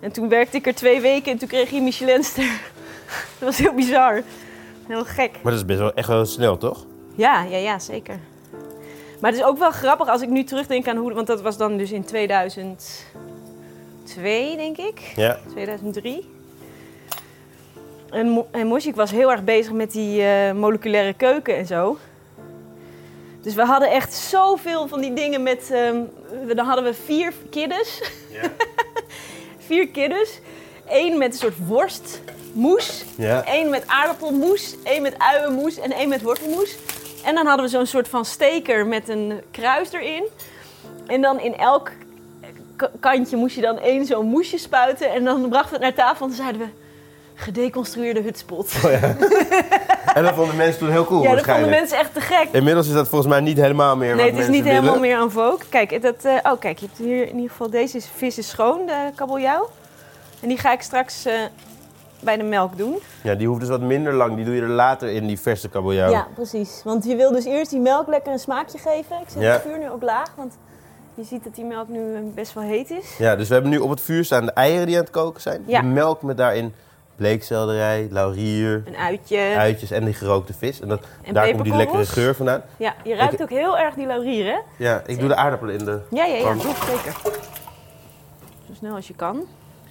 En 0.00 0.12
toen 0.12 0.28
werkte 0.28 0.56
ik 0.56 0.66
er 0.66 0.74
twee 0.74 1.00
weken 1.00 1.32
en 1.32 1.38
toen 1.38 1.48
kreeg 1.48 1.70
hij 1.70 1.80
Michelinster. 1.80 2.44
dat 3.38 3.48
was 3.48 3.58
heel 3.58 3.74
bizar. 3.74 4.22
Heel 4.86 5.04
gek. 5.04 5.30
Maar 5.42 5.52
dat 5.52 5.60
is 5.60 5.64
best 5.64 5.78
wel 5.78 5.94
echt 5.94 6.08
wel 6.08 6.24
snel, 6.24 6.56
toch? 6.56 6.86
Ja, 7.14 7.42
ja, 7.42 7.56
ja, 7.56 7.78
zeker. 7.78 8.18
Maar 9.20 9.30
het 9.30 9.40
is 9.40 9.46
ook 9.46 9.58
wel 9.58 9.70
grappig 9.70 10.08
als 10.08 10.22
ik 10.22 10.28
nu 10.28 10.44
terugdenk 10.44 10.88
aan 10.88 10.96
hoe... 10.96 11.12
Want 11.12 11.26
dat 11.26 11.42
was 11.42 11.56
dan 11.56 11.76
dus 11.76 11.92
in 11.92 12.04
2002, 14.04 14.56
denk 14.56 14.76
ik. 14.78 15.12
Ja. 15.16 15.38
2003. 15.50 16.32
En, 18.10 18.28
Mo- 18.28 18.46
en 18.50 18.68
was 18.94 19.10
heel 19.10 19.30
erg 19.30 19.44
bezig 19.44 19.72
met 19.72 19.92
die 19.92 20.22
eh, 20.22 20.52
moleculaire 20.52 21.12
keuken 21.14 21.56
en 21.56 21.66
zo. 21.66 21.98
Dus 23.42 23.54
we 23.54 23.62
hadden 23.64 23.90
echt 23.90 24.12
zoveel 24.12 24.88
van 24.88 25.00
die 25.00 25.12
dingen 25.12 25.42
met... 25.42 25.70
ehm, 25.70 26.00
we- 26.46 26.54
dan 26.54 26.66
hadden 26.66 26.84
we 26.84 26.94
vier 26.94 27.32
kiddes. 27.50 28.02
vier 29.66 29.88
kiddes. 29.88 30.40
Eén 30.88 31.18
met 31.18 31.32
een 31.32 31.38
soort 31.38 31.66
worstmoes. 31.66 33.04
Ja. 33.16 33.42
Eén 33.46 33.70
met 33.70 33.86
aardappelmoes. 33.86 34.76
één 34.84 35.02
met 35.02 35.14
uienmoes 35.18 35.78
en 35.78 35.92
één 35.92 36.08
met 36.08 36.22
wortelmoes. 36.22 36.76
En 37.24 37.34
dan 37.34 37.46
hadden 37.46 37.64
we 37.64 37.70
zo'n 37.70 37.86
soort 37.86 38.08
van 38.08 38.24
steker 38.24 38.86
met 38.86 39.08
een 39.08 39.40
kruis 39.50 39.92
erin. 39.92 40.24
En 41.06 41.20
dan 41.20 41.40
in 41.40 41.56
elk 41.56 41.90
kantje 43.00 43.36
moest 43.36 43.54
je 43.54 43.60
dan 43.62 43.78
één 43.78 44.06
zo'n 44.06 44.26
moesje 44.26 44.58
spuiten. 44.58 45.10
En 45.12 45.24
dan 45.24 45.48
brachten 45.48 45.78
we 45.80 45.84
het 45.86 45.96
naar 45.96 46.06
tafel 46.06 46.24
en 46.26 46.32
dan 46.32 46.40
zeiden 46.40 46.60
we... 46.60 46.66
Gedeconstrueerde 47.36 48.20
hutspot. 48.20 48.72
En 50.14 50.22
dat 50.22 50.34
vonden 50.34 50.56
mensen 50.56 50.78
toen 50.78 50.90
heel 50.90 51.04
cool 51.04 51.22
ja, 51.22 51.34
dat 51.34 51.44
vonden 51.44 51.68
mensen 51.70 51.98
echt 51.98 52.12
te 52.14 52.20
gek. 52.20 52.48
Inmiddels 52.52 52.86
is 52.86 52.92
dat 52.92 53.08
volgens 53.08 53.30
mij 53.30 53.40
niet 53.40 53.56
helemaal 53.56 53.96
meer 53.96 54.14
Nee, 54.16 54.30
het 54.30 54.38
is 54.38 54.48
niet 54.48 54.64
helemaal 54.64 54.98
meer 54.98 55.16
aan 55.16 55.30
vogue. 55.30 55.68
Kijk, 55.68 56.02
dat, 56.02 56.24
eh, 56.24 56.32
oh, 56.52 56.60
kijk, 56.60 56.78
je 56.78 56.86
hebt 56.86 56.98
hier 56.98 57.28
in 57.28 57.34
ieder 57.34 57.50
geval 57.50 57.70
deze 57.70 57.96
is- 57.96 58.08
vis 58.16 58.38
is 58.38 58.48
schoon, 58.48 58.86
de 58.86 59.10
kabeljauw. 59.14 59.68
En 60.40 60.48
die 60.48 60.58
ga 60.58 60.72
ik 60.72 60.80
straks 60.82 61.24
eh, 61.24 61.34
bij 62.20 62.36
de 62.36 62.42
melk 62.42 62.76
doen. 62.78 62.98
Ja, 63.22 63.34
die 63.34 63.46
hoeft 63.48 63.60
dus 63.60 63.68
wat 63.68 63.80
minder 63.80 64.12
lang. 64.12 64.36
Die 64.36 64.44
doe 64.44 64.54
je 64.54 64.60
er 64.60 64.68
later 64.68 65.08
in, 65.08 65.26
die 65.26 65.40
verse 65.40 65.68
kabeljauw. 65.68 66.10
Ja, 66.10 66.26
precies. 66.34 66.80
Want 66.84 67.04
je 67.04 67.16
wil 67.16 67.32
dus 67.32 67.44
eerst 67.44 67.70
die 67.70 67.80
melk 67.80 68.06
lekker 68.08 68.32
een 68.32 68.38
smaakje 68.38 68.78
geven. 68.78 69.16
Ik 69.20 69.28
zet 69.28 69.42
Ja. 69.42 69.52
het 69.52 69.62
vuur 69.62 69.78
nu 69.78 69.90
ook 69.90 70.02
laag, 70.02 70.32
want 70.36 70.58
je 71.14 71.24
ziet 71.24 71.44
dat 71.44 71.54
die 71.54 71.64
melk 71.64 71.88
nu 71.88 72.14
eh, 72.14 72.20
best 72.34 72.52
wel 72.54 72.62
heet 72.64 72.90
is. 72.90 73.16
Ja, 73.18 73.36
dus 73.36 73.48
we 73.48 73.54
hebben 73.54 73.72
nu 73.72 73.78
op 73.78 73.90
het 73.90 74.00
vuur 74.00 74.24
staan 74.24 74.44
de 74.46 74.52
eieren 74.52 74.86
die 74.86 74.96
aan 74.96 75.02
het 75.02 75.10
koken 75.10 75.40
zijn. 75.42 75.62
Ja. 75.66 75.80
De 75.80 75.86
melk 75.86 76.22
met 76.22 76.36
daarin 76.36 76.74
bleekselderij, 77.16 78.08
laurier, 78.10 78.82
Een 78.86 78.96
uitje 78.96 79.38
uitjes 79.56 79.90
en 79.90 80.04
die 80.04 80.14
gerookte 80.14 80.52
vis. 80.54 80.80
En, 80.80 80.88
dat, 80.88 81.00
en 81.22 81.34
daar 81.34 81.50
komt 81.50 81.64
die 81.64 81.76
lekkere 81.76 82.06
geur 82.06 82.34
vandaan. 82.34 82.62
Ja, 82.76 82.94
je 83.04 83.14
ruikt 83.14 83.32
Ik- 83.34 83.40
ook 83.40 83.50
heel 83.50 83.78
erg 83.78 83.94
die 83.94 84.06
laurier, 84.06 84.44
hè? 84.52 84.58
Ja, 84.84 85.02
ik 85.06 85.18
doe 85.18 85.28
de 85.28 85.34
aardappelen 85.36 85.78
in 85.78 85.84
de... 85.84 86.00
Ja, 86.10 86.24
ja, 86.24 86.34
ja, 86.36 86.54
zeker. 86.86 87.14
Zo 88.66 88.72
snel 88.74 88.94
als 88.94 89.08
je 89.08 89.14
kan. 89.14 89.44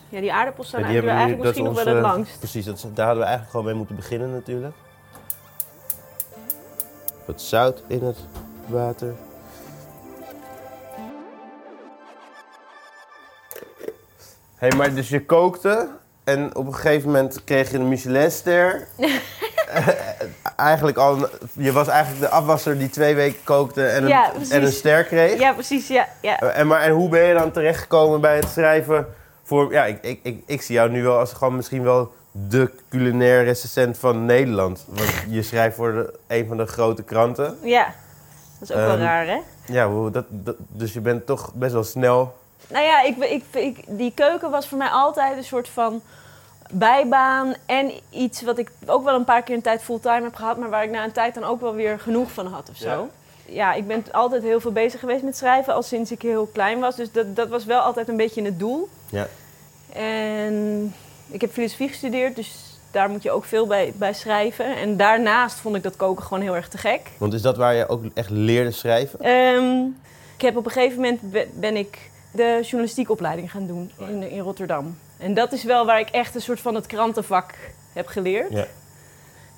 Ja, 0.09 0.19
die 0.19 0.33
aardappels 0.33 0.67
staan 0.67 0.81
Ja, 0.81 0.87
die 0.87 1.09
eigenlijk, 1.09 1.37
nu- 1.37 1.43
misschien 1.43 1.63
nog 1.65 1.75
wel 1.75 1.85
het 1.85 1.95
onze- 1.95 2.07
langst. 2.15 2.39
Precies, 2.39 2.65
dat, 2.65 2.81
daar 2.93 3.05
hadden 3.05 3.23
we 3.23 3.29
eigenlijk 3.29 3.49
gewoon 3.49 3.65
mee 3.65 3.75
moeten 3.75 3.95
beginnen 3.95 4.31
natuurlijk. 4.31 4.73
Wat 7.25 7.41
zout 7.41 7.83
in 7.87 8.03
het 8.03 8.17
water. 8.65 9.13
Hey, 14.63 14.71
maar 14.77 14.93
dus 14.93 15.09
je 15.09 15.25
kookte 15.25 15.87
en 16.23 16.55
op 16.55 16.67
een 16.67 16.73
gegeven 16.75 17.07
moment 17.11 17.43
kreeg 17.43 17.71
je 17.71 17.77
een 17.77 17.87
Michelinster. 17.89 18.87
Eh, 19.73 19.87
eigenlijk 20.55 20.97
al, 20.97 21.27
je 21.53 21.71
was 21.71 21.87
eigenlijk 21.87 22.21
de 22.21 22.29
afwasser 22.29 22.77
die 22.77 22.89
twee 22.89 23.15
weken 23.15 23.43
kookte 23.43 23.85
en 23.85 24.03
een, 24.03 24.09
Ja, 24.09 24.31
en 24.49 24.63
een 24.63 24.71
ster 24.71 25.03
kreeg. 25.03 25.39
Ja, 25.39 25.53
precies, 25.53 25.87
ja. 25.87 26.07
ja. 26.21 26.39
Eh, 26.39 26.59
En, 26.59 26.67
maar, 26.67 26.81
en 26.81 26.91
hoe 26.91 27.09
ben 27.09 27.23
je 27.23 27.33
dan 27.33 27.51
terechtgekomen 27.51 28.21
bij 28.21 28.35
het 28.35 28.47
schrijven 28.49 29.07
voor... 29.43 29.71
Ja, 29.71 29.85
ik, 29.85 29.97
ik, 30.01 30.19
ik, 30.23 30.43
ik 30.45 30.61
zie 30.61 30.75
jou 30.75 30.89
nu 30.89 31.03
wel 31.03 31.17
als 31.19 31.33
gewoon 31.33 31.55
misschien 31.55 31.83
wel 31.83 32.13
de 32.31 32.71
culinair 32.89 33.43
recensent 33.43 33.97
van 33.97 34.25
Nederland. 34.25 34.85
Want 34.87 35.09
je 35.29 35.41
schrijft 35.43 35.75
voor 35.75 35.91
de, 35.93 36.13
een 36.27 36.47
van 36.47 36.57
de 36.57 36.65
grote 36.65 37.03
kranten. 37.03 37.57
Ja, 37.61 37.85
dat 38.59 38.69
is 38.69 38.75
ook 38.75 38.81
wel 38.81 38.89
Ehm, 38.89 39.01
raar, 39.01 39.25
hè? 39.27 39.37
Ja, 39.65 39.87
hoe- 39.89 40.11
dat, 40.11 40.25
dat, 40.29 40.55
dus 40.67 40.93
je 40.93 41.01
bent 41.01 41.25
toch 41.25 41.53
best 41.53 41.73
wel 41.73 41.83
snel... 41.83 42.35
Nou 42.69 42.85
ja, 42.85 43.01
ik, 43.03 43.17
ik, 43.17 43.43
ik, 43.51 43.83
die 43.87 44.11
keuken 44.15 44.51
was 44.51 44.67
voor 44.67 44.77
mij 44.77 44.87
altijd 44.89 45.37
een 45.37 45.43
soort 45.43 45.67
van 45.69 46.01
bijbaan 46.71 47.53
en 47.65 47.91
iets 48.09 48.41
wat 48.41 48.57
ik 48.57 48.71
ook 48.85 49.03
wel 49.03 49.15
een 49.15 49.23
paar 49.23 49.43
keer 49.43 49.55
een 49.55 49.61
tijd 49.61 49.81
fulltime 49.83 50.21
heb 50.23 50.35
gehad, 50.35 50.57
maar 50.57 50.69
waar 50.69 50.83
ik 50.83 50.89
na 50.91 51.03
een 51.03 51.11
tijd 51.11 51.33
dan 51.33 51.43
ook 51.43 51.61
wel 51.61 51.73
weer 51.75 51.99
genoeg 51.99 52.31
van 52.31 52.47
had 52.47 52.69
of 52.69 52.77
zo. 52.77 52.87
Ja. 52.87 53.05
Ja, 53.45 53.73
ik 53.73 53.87
ben 53.87 54.03
altijd 54.11 54.43
heel 54.43 54.59
veel 54.59 54.71
bezig 54.71 54.99
geweest 54.99 55.23
met 55.23 55.37
schrijven, 55.37 55.73
al 55.73 55.83
sinds 55.83 56.11
ik 56.11 56.21
heel 56.21 56.45
klein 56.53 56.79
was. 56.79 56.95
Dus 56.95 57.11
dat, 57.11 57.35
dat 57.35 57.49
was 57.49 57.65
wel 57.65 57.79
altijd 57.79 58.07
een 58.09 58.17
beetje 58.17 58.43
het 58.43 58.59
doel. 58.59 58.89
Ja. 59.09 59.27
En 59.93 60.93
ik 61.27 61.41
heb 61.41 61.51
filosofie 61.51 61.87
gestudeerd, 61.87 62.35
dus 62.35 62.79
daar 62.91 63.09
moet 63.09 63.23
je 63.23 63.31
ook 63.31 63.45
veel 63.45 63.67
bij, 63.67 63.93
bij 63.95 64.13
schrijven. 64.13 64.75
En 64.77 64.97
daarnaast 64.97 65.55
vond 65.59 65.75
ik 65.75 65.83
dat 65.83 65.95
koken 65.95 66.23
gewoon 66.23 66.43
heel 66.43 66.55
erg 66.55 66.67
te 66.69 66.77
gek. 66.77 67.01
Want 67.17 67.33
is 67.33 67.41
dat 67.41 67.57
waar 67.57 67.73
je 67.73 67.89
ook 67.89 68.03
echt 68.13 68.29
leerde 68.29 68.71
schrijven? 68.71 69.19
Ehm, 69.19 69.83
ik 70.35 70.41
heb 70.41 70.57
op 70.57 70.65
een 70.65 70.71
gegeven 70.71 70.95
moment 70.95 71.31
be- 71.31 71.47
ben 71.53 71.75
ik 71.77 71.97
de 72.33 72.59
journalistiekopleiding 72.61 73.51
gaan 73.51 73.67
doen 73.67 73.91
in, 73.97 74.29
in 74.29 74.39
Rotterdam. 74.39 74.97
En 75.17 75.33
dat 75.33 75.51
is 75.51 75.63
wel 75.63 75.85
waar 75.85 75.99
ik 75.99 76.09
echt 76.09 76.35
een 76.35 76.41
soort 76.41 76.59
van 76.59 76.75
het 76.75 76.85
krantenvak 76.85 77.53
heb 77.93 78.07
geleerd. 78.07 78.51
Ja. 78.51 78.65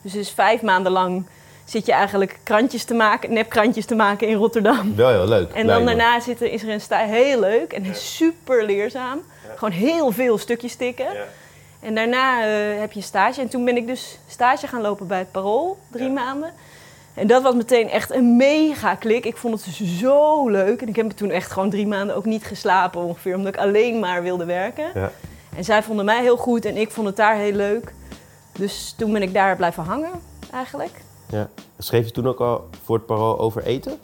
Dus, 0.01 0.11
dus 0.11 0.29
vijf 0.29 0.61
maanden 0.61 0.91
lang 0.91 1.25
zit 1.65 1.85
je 1.85 1.91
eigenlijk 1.91 2.39
krantjes 2.43 2.83
te 2.83 2.93
maken, 2.93 3.33
nepkrantjes 3.33 3.85
te 3.85 3.95
maken 3.95 4.27
in 4.27 4.35
Rotterdam. 4.35 4.95
Wel 4.95 5.09
heel 5.09 5.27
leuk. 5.27 5.51
En 5.51 5.67
dan 5.67 5.85
daarna 5.85 6.19
zitten, 6.19 6.51
is 6.51 6.63
er 6.63 6.69
een 6.69 6.81
sta 6.81 6.97
heel 6.97 7.39
leuk 7.39 7.73
en 7.73 7.95
super 7.95 8.65
leerzaam. 8.65 9.19
Gewoon 9.55 9.73
heel 9.73 10.11
veel 10.11 10.37
stukjes 10.37 10.75
tikken. 10.75 11.13
Ja. 11.13 11.23
En 11.79 11.95
daarna 11.95 12.43
eh, 12.43 12.79
heb 12.79 12.91
je 12.91 12.97
een 12.97 13.05
stage. 13.05 13.41
En 13.41 13.47
toen 13.47 13.65
ben 13.65 13.77
ik 13.77 13.87
dus 13.87 14.19
stage 14.27 14.67
gaan 14.67 14.81
lopen 14.81 15.07
bij 15.07 15.19
het 15.19 15.31
Parool, 15.31 15.77
drie 15.91 16.07
Ja. 16.07 16.13
maanden. 16.13 16.53
En 17.15 17.27
dat 17.27 17.43
was 17.43 17.55
meteen 17.55 17.89
echt 17.89 18.11
een 18.11 18.35
mega 18.35 18.95
klik. 18.95 19.25
Ik 19.25 19.37
vond 19.37 19.53
het 19.53 19.77
dus 19.77 19.99
zo 19.99 20.49
leuk. 20.49 20.81
En 20.81 20.87
ik 20.87 20.95
heb 20.95 21.09
toen 21.11 21.29
echt 21.29 21.51
gewoon 21.51 21.69
drie 21.69 21.87
maanden 21.87 22.15
ook 22.15 22.25
niet 22.25 22.43
geslapen 22.43 23.01
ongeveer. 23.01 23.35
Omdat 23.35 23.53
ik 23.53 23.59
alleen 23.59 23.99
maar 23.99 24.23
wilde 24.23 24.45
werken. 24.45 24.91
Ja. 24.93 25.11
En 25.55 25.63
zij 25.63 25.83
vonden 25.83 26.05
mij 26.05 26.21
heel 26.21 26.37
goed 26.37 26.65
en 26.65 26.77
ik 26.77 26.91
vond 26.91 27.07
het 27.07 27.15
daar 27.15 27.35
heel 27.35 27.53
leuk. 27.53 27.93
Dus 28.51 28.93
toen 28.97 29.13
ben 29.13 29.21
ik 29.21 29.33
daar 29.33 29.55
blijven 29.55 29.83
hangen 29.83 30.11
eigenlijk. 30.51 31.01
Ja. 31.29 31.49
Schreef 31.77 32.05
je 32.05 32.11
toen 32.11 32.27
ook 32.27 32.39
al 32.39 32.69
voor 32.83 32.95
het 32.95 33.05
parool 33.05 33.39
over 33.39 33.63
eten? 33.63 33.99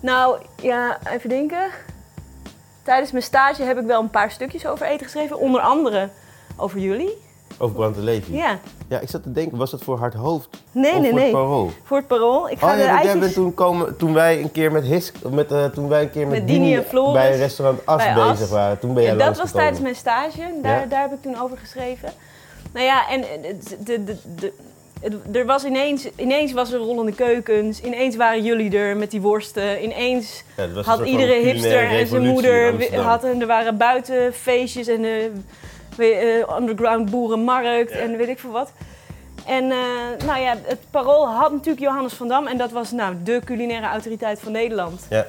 Nou, 0.00 0.38
ja, 0.62 0.98
even 1.10 1.28
denken. 1.28 1.70
Tijdens 2.82 3.10
mijn 3.10 3.24
stage 3.24 3.62
heb 3.62 3.78
ik 3.78 3.86
wel 3.86 4.00
een 4.00 4.10
paar 4.10 4.30
stukjes 4.30 4.66
over 4.66 4.86
eten 4.86 5.04
geschreven. 5.04 5.38
Onder 5.38 5.60
andere 5.60 6.08
over 6.56 6.78
jullie. 6.78 7.24
Over 7.58 7.76
Brand 7.76 7.96
de? 7.96 8.36
Ja. 8.36 8.58
Ja, 8.88 9.00
ik 9.00 9.08
zat 9.10 9.22
te 9.22 9.32
denken, 9.32 9.58
was 9.58 9.70
dat 9.70 9.82
voor 9.82 9.98
Hard 9.98 10.14
Hoofd? 10.14 10.48
Nee, 10.72 10.92
of 10.94 11.00
nee, 11.00 11.10
voor 11.10 11.18
nee. 11.18 11.22
het 11.28 11.32
parool? 11.32 11.70
Voor 11.84 11.96
het 11.96 12.06
parool. 12.06 12.50
Ik 12.50 12.58
ga 12.58 12.66
Oh 12.66 12.72
de 12.72 12.78
ja, 12.78 13.02
jij 13.02 13.18
bent 13.18 13.32
toen 13.34 13.54
komen, 13.54 13.96
toen 13.96 14.14
wij 14.14 14.40
een 14.42 14.52
keer 14.52 14.72
met 14.72 14.84
Hisk, 14.84 15.14
met, 15.30 15.52
eh, 15.52 15.64
toen 15.64 15.88
wij 15.88 16.02
een 16.02 16.10
keer 16.10 16.26
met, 16.26 16.38
Met 16.38 16.48
Dini 16.48 16.74
en 16.76 16.84
Floris 16.84 17.12
bij 17.12 17.36
restaurant 17.36 17.86
As 17.86 18.04
bezig 18.14 18.40
As. 18.42 18.48
waren. 18.50 18.78
Toen 18.78 18.94
ben 18.94 19.02
jij 19.02 19.12
Ja, 19.16 19.18
dat 19.26 19.36
was 19.38 19.50
tijdens 19.52 19.80
mijn 19.80 19.94
stage. 19.94 20.38
Daar, 20.62 20.80
Ja. 20.80 20.86
daar 20.86 21.00
heb 21.00 21.12
ik 21.12 21.22
toen 21.22 21.40
over 21.40 21.56
geschreven. 21.58 22.12
Nou 22.72 22.84
ja, 22.86 23.08
en 23.10 23.20
de, 23.20 23.56
de, 23.84 24.04
de, 24.04 24.16
de- 24.34 24.52
er 25.32 25.46
was 25.46 25.64
ineens, 25.64 26.08
ineens 26.16 26.52
was 26.52 26.72
er 26.72 26.78
rollende 26.78 27.12
keukens. 27.12 27.80
Ineens 27.80 28.16
waren 28.16 28.42
jullie 28.42 28.76
er 28.78 28.96
met 28.96 29.10
die 29.10 29.20
worsten. 29.20 29.82
Ineens 29.84 30.44
Ja, 30.56 30.62
een 30.62 30.84
had 30.84 31.04
iedere 31.06 31.32
hipster 31.32 31.88
en 31.88 32.06
zijn 32.06 32.22
moeder 32.26 32.70
Amsterdam. 32.72 33.04
had 33.04 33.24
en 33.24 33.40
er 33.40 33.46
waren 33.46 33.76
buiten 33.76 34.34
feestjes 34.34 34.86
en 34.88 35.04
eh, 35.04 35.10
weet 35.96 36.44
eh, 36.46 36.56
underground 36.58 37.10
boerenmarkt 37.10 37.92
Ja. 37.92 37.96
en 37.98 38.16
weet 38.16 38.28
ik 38.28 38.38
veel 38.38 38.50
wat. 38.50 38.72
En 39.46 39.70
eh, 39.70 39.78
nou 40.26 40.40
ja, 40.40 40.54
het 40.62 40.78
Parool 40.90 41.28
had 41.28 41.52
natuurlijk 41.52 41.80
Johannes 41.80 42.12
van 42.12 42.28
Dam 42.28 42.46
en 42.46 42.56
dat 42.58 42.70
was 42.70 42.90
nou 42.90 43.14
de 43.22 43.40
culinaire 43.44 43.86
autoriteit 43.86 44.40
van 44.40 44.52
Nederland. 44.52 45.06
Ja. 45.10 45.26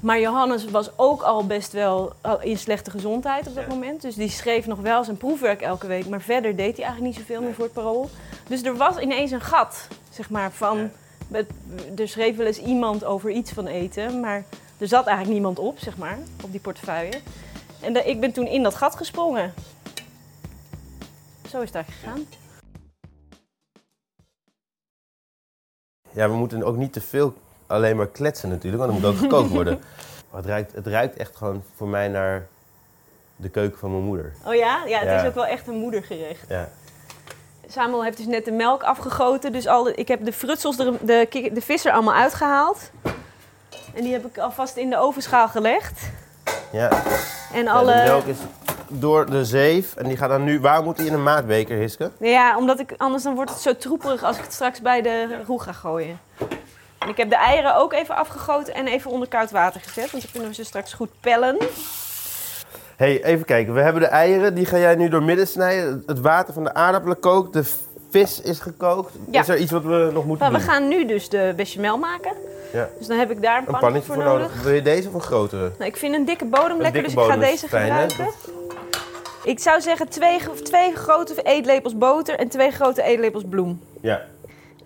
Maar 0.00 0.20
Johannes 0.20 0.64
was 0.64 0.90
ook 0.96 1.22
al 1.22 1.46
best 1.46 1.72
wel 1.72 2.12
in 2.40 2.58
slechte 2.58 2.90
gezondheid 2.90 3.48
op 3.48 3.54
dat 3.54 3.64
Ja. 3.64 3.70
moment. 3.74 4.02
Dus 4.02 4.14
die 4.14 4.28
schreef 4.30 4.66
nog 4.66 4.78
wel 4.80 5.04
zijn 5.04 5.16
proefwerk 5.16 5.60
elke 5.62 5.86
week. 5.86 6.08
Maar 6.08 6.20
verder 6.20 6.56
deed 6.56 6.76
hij 6.76 6.84
eigenlijk 6.84 7.16
niet 7.16 7.26
zoveel 7.26 7.42
meer 7.42 7.54
voor 7.54 7.64
het 7.64 7.72
parool. 7.72 8.10
Dus 8.48 8.62
er 8.62 8.76
was 8.76 8.98
ineens 8.98 9.30
een 9.30 9.40
gat, 9.40 9.88
zeg 10.10 10.30
maar, 10.30 10.50
van... 10.52 10.90
Er 11.96 12.08
schreef 12.08 12.36
wel 12.36 12.46
eens 12.46 12.58
iemand 12.58 13.04
over 13.04 13.30
iets 13.30 13.52
van 13.52 13.66
eten, 13.66 14.20
maar 14.20 14.44
er 14.78 14.88
zat 14.88 15.06
eigenlijk 15.06 15.34
niemand 15.36 15.58
op, 15.58 15.78
zeg 15.78 15.96
maar, 15.96 16.18
op 16.44 16.50
die 16.50 16.60
portefeuille. 16.60 17.20
En 17.80 18.08
ik 18.08 18.20
ben 18.20 18.32
toen 18.32 18.46
in 18.46 18.62
dat 18.62 18.74
gat 18.74 18.94
gesprongen. 18.96 19.54
Zo 21.50 21.60
is 21.60 21.66
het 21.72 21.74
eigenlijk 21.74 22.04
gegaan. 22.04 22.26
Ja, 26.12 26.28
we 26.28 26.34
moeten 26.34 26.62
ook 26.62 26.76
niet 26.76 26.92
te 26.92 27.00
veel 27.00 27.34
alleen 27.66 27.96
maar 27.96 28.06
kletsen 28.08 28.48
natuurlijk, 28.48 28.82
want 28.82 28.94
er 28.94 29.00
moet 29.00 29.10
ook 29.10 29.18
gekookt 29.20 29.50
worden. 29.58 29.78
Maar 30.30 30.40
het 30.40 30.50
ruikt, 30.50 30.72
het 30.72 30.86
ruikt 30.86 31.16
echt 31.16 31.36
gewoon 31.36 31.62
voor 31.76 31.88
mij 31.88 32.08
naar 32.08 32.46
de 33.36 33.48
keuken 33.48 33.78
van 33.78 33.90
mijn 33.90 34.02
moeder. 34.04 34.32
Oh 34.46 34.54
ja? 34.54 34.84
Ja, 34.86 34.98
het 34.98 35.08
Ja. 35.08 35.20
is 35.20 35.26
ook 35.28 35.34
wel 35.34 35.46
echt 35.46 35.66
een 35.66 35.78
moedergerecht. 35.78 36.48
Ja. 36.48 36.68
Samuel 37.68 38.04
heeft 38.04 38.16
dus 38.16 38.26
net 38.26 38.44
de 38.44 38.52
melk 38.52 38.82
afgegoten. 38.82 39.52
Dus 39.52 39.66
al 39.66 39.82
de- 39.84 39.94
ik 39.94 40.08
heb 40.08 40.24
de 40.24 40.32
frutsels, 40.32 40.76
de, 40.76 40.96
de, 41.02 41.50
de 41.52 41.60
vis 41.60 41.84
er 41.84 41.92
allemaal 41.92 42.14
uitgehaald. 42.14 42.90
En 43.94 44.02
die 44.02 44.12
heb 44.12 44.24
ik 44.26 44.38
alvast 44.38 44.76
in 44.76 44.90
de 44.90 44.98
ovenschaal 44.98 45.48
gelegd. 45.48 46.00
Ja. 46.72 47.02
En 47.52 47.64
Ja, 47.64 47.72
alle... 47.72 47.94
de 47.94 48.02
melk 48.02 48.24
is 48.24 48.36
door 48.92 49.30
de 49.30 49.44
zeef 49.44 49.96
en 49.96 50.08
die 50.08 50.16
gaat 50.16 50.28
dan 50.28 50.44
nu... 50.44 50.60
Waar 50.60 50.82
moet 50.82 50.96
die 50.96 51.06
in 51.06 51.12
een 51.12 51.22
maatbeker, 51.22 51.76
Hiske? 51.76 52.10
Ja, 52.18 52.56
omdat 52.56 52.78
ik, 52.80 52.94
anders 52.96 53.22
dan 53.22 53.34
wordt 53.34 53.50
het 53.50 53.60
zo 53.60 53.76
troeperig 53.76 54.22
als 54.22 54.36
ik 54.36 54.42
het 54.42 54.52
straks 54.52 54.80
bij 54.80 55.02
de 55.02 55.26
roe 55.46 55.60
ga 55.62 55.72
gooien. 55.72 56.18
En 56.98 57.08
ik 57.08 57.16
heb 57.16 57.30
de 57.30 57.36
eieren 57.36 57.76
ook 57.76 57.92
even 57.92 58.16
afgegoten 58.16 58.74
en 58.74 58.86
even 58.86 59.10
onder 59.10 59.28
koud 59.28 59.50
water 59.50 59.80
gezet. 59.80 60.10
Want 60.10 60.22
dan 60.22 60.32
kunnen 60.32 60.48
we 60.48 60.54
ze 60.54 60.64
straks 60.64 60.92
goed 60.92 61.10
pellen. 61.20 61.56
hey, 62.96 63.24
even 63.24 63.44
kijken. 63.44 63.74
We 63.74 63.80
hebben 63.80 64.02
de 64.02 64.08
eieren, 64.08 64.54
die 64.54 64.66
ga 64.66 64.78
jij 64.78 64.94
nu 64.94 65.08
door 65.08 65.22
midden 65.22 65.46
snijden. 65.46 66.02
Het 66.06 66.20
water 66.20 66.54
van 66.54 66.64
de 66.64 66.74
aardappelen 66.74 67.18
kookt, 67.20 67.52
de 67.52 67.64
vis 68.10 68.40
is 68.40 68.60
gekookt. 68.60 69.12
Ja. 69.30 69.40
Is 69.40 69.48
er 69.48 69.56
iets 69.56 69.70
wat 69.70 69.82
we 69.82 70.10
nog 70.12 70.24
moeten 70.24 70.50
Maar 70.50 70.60
we 70.60 70.66
doen? 70.66 70.74
gaan 70.74 70.88
nu 70.88 71.06
dus 71.06 71.28
de 71.28 71.52
bechamel 71.56 71.98
maken. 71.98 72.32
Ja. 72.72 72.88
Dus 72.98 73.06
dan 73.06 73.18
heb 73.18 73.30
ik 73.30 73.42
daar 73.42 73.58
een, 73.58 73.74
Een 73.74 73.80
pannetje 73.80 74.12
voor 74.12 74.24
nodig. 74.24 74.62
Wil 74.62 74.72
je 74.72 74.82
deze 74.82 75.08
of 75.08 75.14
een 75.14 75.20
grotere? 75.20 75.70
Nou, 75.78 75.90
ik 75.90 75.96
vind 75.96 76.14
een 76.14 76.24
dikke 76.24 76.44
bodem 76.44 76.70
Een 76.70 76.82
lekker, 76.82 77.02
dikke 77.02 77.16
dus 77.16 77.24
ik 77.24 77.30
ga 77.32 77.36
deze 77.38 77.68
fijn, 77.68 77.92
hè? 77.92 78.06
Ik 79.42 79.58
zou 79.58 79.80
zeggen 79.80 80.08
twee, 80.08 80.38
twee 80.62 80.96
grote 80.96 81.42
eetlepels 81.42 81.98
boter 81.98 82.38
en 82.38 82.48
twee 82.48 82.70
grote 82.70 83.02
eetlepels 83.02 83.44
bloem. 83.48 83.80
Ja. 84.00 84.22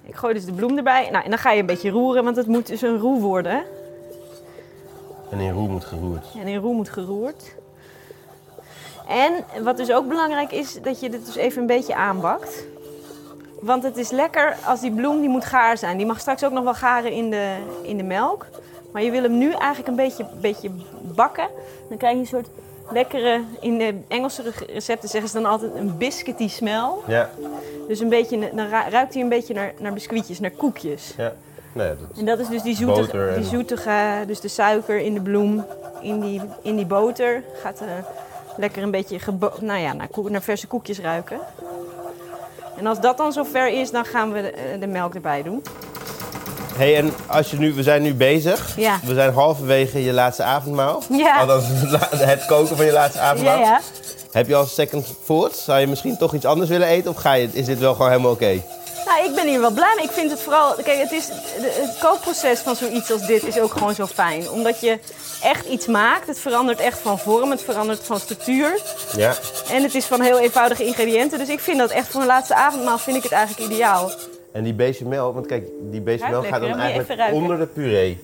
Ik 0.03 0.15
gooi 0.15 0.35
dus 0.35 0.45
de 0.45 0.53
bloem 0.53 0.77
erbij. 0.77 1.09
Nou, 1.11 1.25
en 1.25 1.31
dan 1.31 1.39
ga 1.39 1.51
je 1.51 1.61
een 1.61 1.67
beetje 1.67 1.91
roeren, 1.91 2.25
want 2.25 2.37
het 2.37 2.47
moet 2.47 2.67
dus 2.67 2.83
een 2.83 2.99
roe 2.99 3.21
worden. 3.21 3.65
En 5.31 5.41
in 5.41 5.53
roe 5.53 5.69
moet 5.69 5.85
geroerd. 5.85 6.27
En 6.41 6.47
in 6.47 6.59
roe 6.59 6.75
moet 6.75 6.89
geroerd. 6.89 7.55
En 9.09 9.45
wat 9.63 9.77
dus 9.77 9.93
ook 9.93 10.09
belangrijk 10.09 10.53
is, 10.53 10.83
dat 10.83 11.01
je 11.01 11.11
dit 11.11 11.27
dus 11.27 11.37
even 11.37 11.61
een 11.61 11.67
beetje 11.67 11.95
aanbakt. 11.95 12.65
Want 13.61 13.83
het 13.83 13.97
is 13.97 14.11
lekker 14.11 14.57
als 14.67 14.81
die 14.81 14.93
bloem, 14.93 15.21
die 15.21 15.29
moet 15.29 15.45
gaar 15.45 15.79
zijn. 15.79 15.97
Die 15.97 16.07
mag 16.07 16.21
straks 16.21 16.45
ook 16.45 16.53
nog 16.53 16.65
wel 16.65 16.75
garen 16.75 17.13
in 17.13 17.31
de, 17.31 17.57
in 17.83 17.97
de 17.97 18.03
melk. 18.03 18.47
Maar 18.93 19.03
je 19.03 19.11
wil 19.11 19.23
hem 19.23 19.39
nu 19.39 19.53
eigenlijk 19.53 19.89
een 19.89 19.97
beetje, 19.97 20.27
beetje 20.41 20.71
bakken. 21.01 21.49
Dan 21.89 21.99
krijg 21.99 22.15
je 22.15 22.21
een 22.21 22.27
soort 22.27 22.49
lekkere, 22.91 23.41
in 23.61 23.79
de 23.79 23.95
Engelse 24.09 24.43
recepten 24.67 25.09
zeggen 25.09 25.31
ze 25.31 25.35
dan 25.41 25.51
altijd 25.51 25.75
een 25.75 25.97
biscuity 25.97 26.49
smell. 26.49 26.91
Ja. 27.07 27.31
Dus 27.89 28.01
een 28.01 28.09
beetje, 28.09 28.39
dan 28.55 28.67
ru- 28.67 28.91
ruikt 28.91 29.15
hij 29.15 29.23
een 29.23 29.29
beetje 29.29 29.55
naar, 29.55 29.73
naar 29.79 29.93
biscuitjes, 29.93 30.41
naar 30.41 30.51
koekjes. 30.51 31.15
Ja. 31.17 31.33
Ja, 31.75 31.85
dat 31.89 32.19
En 32.19 32.25
dat 32.25 32.39
is 32.39 32.49
dus 32.49 32.63
die 32.63 32.77
zoete, 32.77 33.33
die 33.37 33.45
zoetige, 33.45 34.25
dus 34.27 34.41
de 34.41 34.49
suiker 34.49 34.99
in 34.99 35.15
de 35.15 35.21
bloem, 35.21 35.65
in 36.01 36.21
die, 36.21 36.41
in 36.63 36.77
die 36.77 36.87
boter. 36.87 37.43
Gaat 37.63 37.81
eh, 37.81 37.87
lekker 38.57 38.83
een 38.83 38.91
beetje 38.91 39.19
nou 39.61 39.81
ja, 39.81 39.93
naar, 39.93 40.09
naar 40.29 40.43
verse 40.43 40.67
koekjes 40.67 41.01
ruiken. 41.01 41.39
En 42.77 42.87
als 42.87 43.01
dat 43.01 43.17
dan 43.17 43.33
zover 43.33 43.69
is, 43.69 43.91
dan 43.91 44.05
gaan 44.05 44.33
we 44.33 44.41
de, 44.43 44.51
eh, 44.51 44.81
de 44.81 44.87
melk 44.87 45.15
erbij 45.15 45.43
doen. 45.43 45.63
Hey, 46.77 46.97
en 46.97 47.15
als 47.27 47.51
je 47.51 47.57
nu, 47.57 47.75
we 47.75 47.83
zijn 47.83 48.03
nu 48.03 48.15
bezig. 48.15 48.73
Ja. 48.77 49.01
We 49.05 49.15
zijn 49.15 49.33
halverwege 49.33 50.05
je 50.05 50.13
laatste 50.13 50.43
avondmaal. 50.43 51.03
Ja. 51.11 51.41
Althans, 51.41 51.67
het 52.35 52.47
koken 52.47 52.77
van 52.77 52.87
je 52.87 52.93
laatste 52.93 53.21
avondmaal. 53.21 53.59
Ja, 53.59 53.65
ja. 53.65 53.81
Heb 54.33 54.49
je 54.49 54.55
al 54.55 54.67
second 54.67 55.15
thoughts? 55.27 55.65
Zou 55.65 55.81
je 55.81 55.87
misschien 55.87 56.17
toch 56.17 56.35
iets 56.35 56.45
anders 56.45 56.71
willen 56.71 56.89
eten? 56.89 57.11
Of 57.11 57.17
ga 57.17 57.33
je, 57.33 57.49
is 57.53 57.67
dit 57.67 57.79
wel 57.79 57.93
gewoon 57.95 58.11
helemaal 58.11 58.33
oké? 58.33 58.63
Nou, 59.07 59.25
ik 59.25 59.35
ben 59.35 59.49
hier 59.49 59.61
wel 59.61 59.71
blij 59.71 59.93
mee. 59.97 60.05
Ik 60.05 60.11
vind 60.11 60.31
het 60.31 60.41
vooral... 60.41 60.75
Kijk, 60.75 60.99
het, 60.99 61.13
is, 61.13 61.29
het 61.61 61.99
kookproces 62.01 62.61
van 62.61 62.77
zoiets 62.77 63.13
als 63.13 63.27
dit 63.27 63.43
is 63.43 63.59
ook 63.59 63.73
gewoon 63.73 63.95
zo 63.95 64.07
fijn. 64.07 64.51
Omdat 64.51 64.81
je 64.81 64.99
echt 65.43 65.67
iets 65.67 65.87
maakt. 65.87 66.27
Het 66.27 66.39
verandert 66.39 66.81
echt 66.81 66.99
van 66.99 67.19
vorm. 67.19 67.51
Het 67.51 67.63
verandert 67.63 68.01
van 68.05 68.21
structuur. 68.21 68.81
Ja. 69.17 69.35
En 69.71 69.83
het 69.83 69.95
is 69.95 70.05
van 70.05 70.21
heel 70.21 70.39
eenvoudige 70.39 70.85
ingrediënten. 70.85 71.39
Dus 71.39 71.49
ik 71.49 71.61
vind 71.61 71.79
dat 71.79 71.91
echt 71.91 72.09
voor 72.09 72.21
een 72.21 72.27
laatste 72.27 72.55
avondmaal 72.55 72.99
vind 72.99 73.17
ik 73.17 73.23
het 73.23 73.33
eigenlijk 73.33 73.73
ideaal. 73.73 74.11
En 74.55 74.63
die 74.63 74.75
bechamel, 74.75 75.33
want 75.35 75.47
kijk, 75.47 75.69
die 75.91 76.01
bechamel 76.01 76.43
gaat 76.43 76.61
dan 76.61 76.69
je 76.69 76.75
eigenlijk 76.75 77.33
onder 77.33 77.59
de 77.59 77.67
puree. 77.67 78.19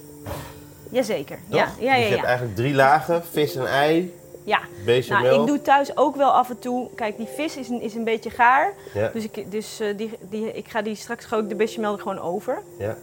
Jazeker. 0.91 1.39
Toch? 1.49 1.59
Ja, 1.59 1.69
ja, 1.79 1.95
dus 1.95 2.03
ja. 2.03 2.07
je 2.09 2.15
hebt 2.15 2.25
eigenlijk 2.25 2.57
drie 2.57 2.75
lagen, 2.75 3.23
vis 3.31 3.55
en 3.57 3.67
ei, 3.67 4.15
ja. 4.45 4.61
bechamel. 4.85 5.31
Nou, 5.31 5.41
ik 5.41 5.47
doe 5.47 5.63
thuis 5.63 5.97
ook 5.97 6.17
wel 6.17 6.31
af 6.31 6.51
en 6.51 6.59
toe. 6.59 6.89
Kijk, 6.95 7.17
die 7.17 7.27
vis 7.37 7.57
is 7.57 7.69
een, 7.69 7.81
is 7.81 7.95
een 7.95 8.05
beetje 8.05 8.31
gaar. 8.31 8.73
Ja, 8.95 9.11
Dus, 9.13 9.25
ik, 9.25 9.51
dus 9.51 9.81
eh, 9.81 9.97
die, 9.97 10.11
die, 10.21 10.53
ik 10.53 10.69
ga 10.69 10.83
die 10.83 10.95
straks 10.95 11.25
gooi 11.25 11.43
ik 11.43 11.49
de 11.49 11.55
bechamel 11.55 11.93
er 11.93 11.99
gewoon 12.01 12.21
over. 12.21 12.63
ja. 12.79 12.97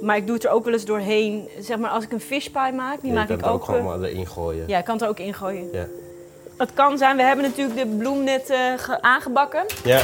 Maar 0.00 0.16
ik 0.16 0.26
doe 0.26 0.34
het 0.34 0.44
er 0.44 0.50
ook 0.50 0.64
wel 0.64 0.72
eens 0.72 0.84
doorheen. 0.84 1.48
Zeg 1.60 1.78
maar, 1.78 1.90
als 1.90 2.04
ik 2.04 2.12
een 2.12 2.20
fishpie 2.20 2.72
maak, 2.72 3.00
die 3.00 3.10
je 3.10 3.16
maak 3.16 3.26
kan 3.26 3.36
ik 3.36 3.42
het 3.42 3.50
ook. 3.52 3.56
ook 3.60 3.64
gewoon 3.64 3.80
eh, 3.80 3.86
maar 3.86 4.00
erin 4.08 4.26
gooien. 4.26 4.64
ja, 4.66 4.78
ik 4.78 4.84
kan 4.84 4.94
het 4.94 5.02
er 5.02 5.08
ook 5.08 5.18
ingooien. 5.18 5.68
Ja. 5.72 5.86
Het 6.56 6.70
kan 6.74 6.98
zijn, 6.98 7.16
we 7.16 7.22
hebben 7.22 7.44
natuurlijk 7.44 7.78
de 7.78 7.86
bloem 7.86 8.24
net 8.24 8.50
eh, 8.50 8.58
ge- 8.76 9.02
aangebakken. 9.02 9.64
Ja. 9.84 10.00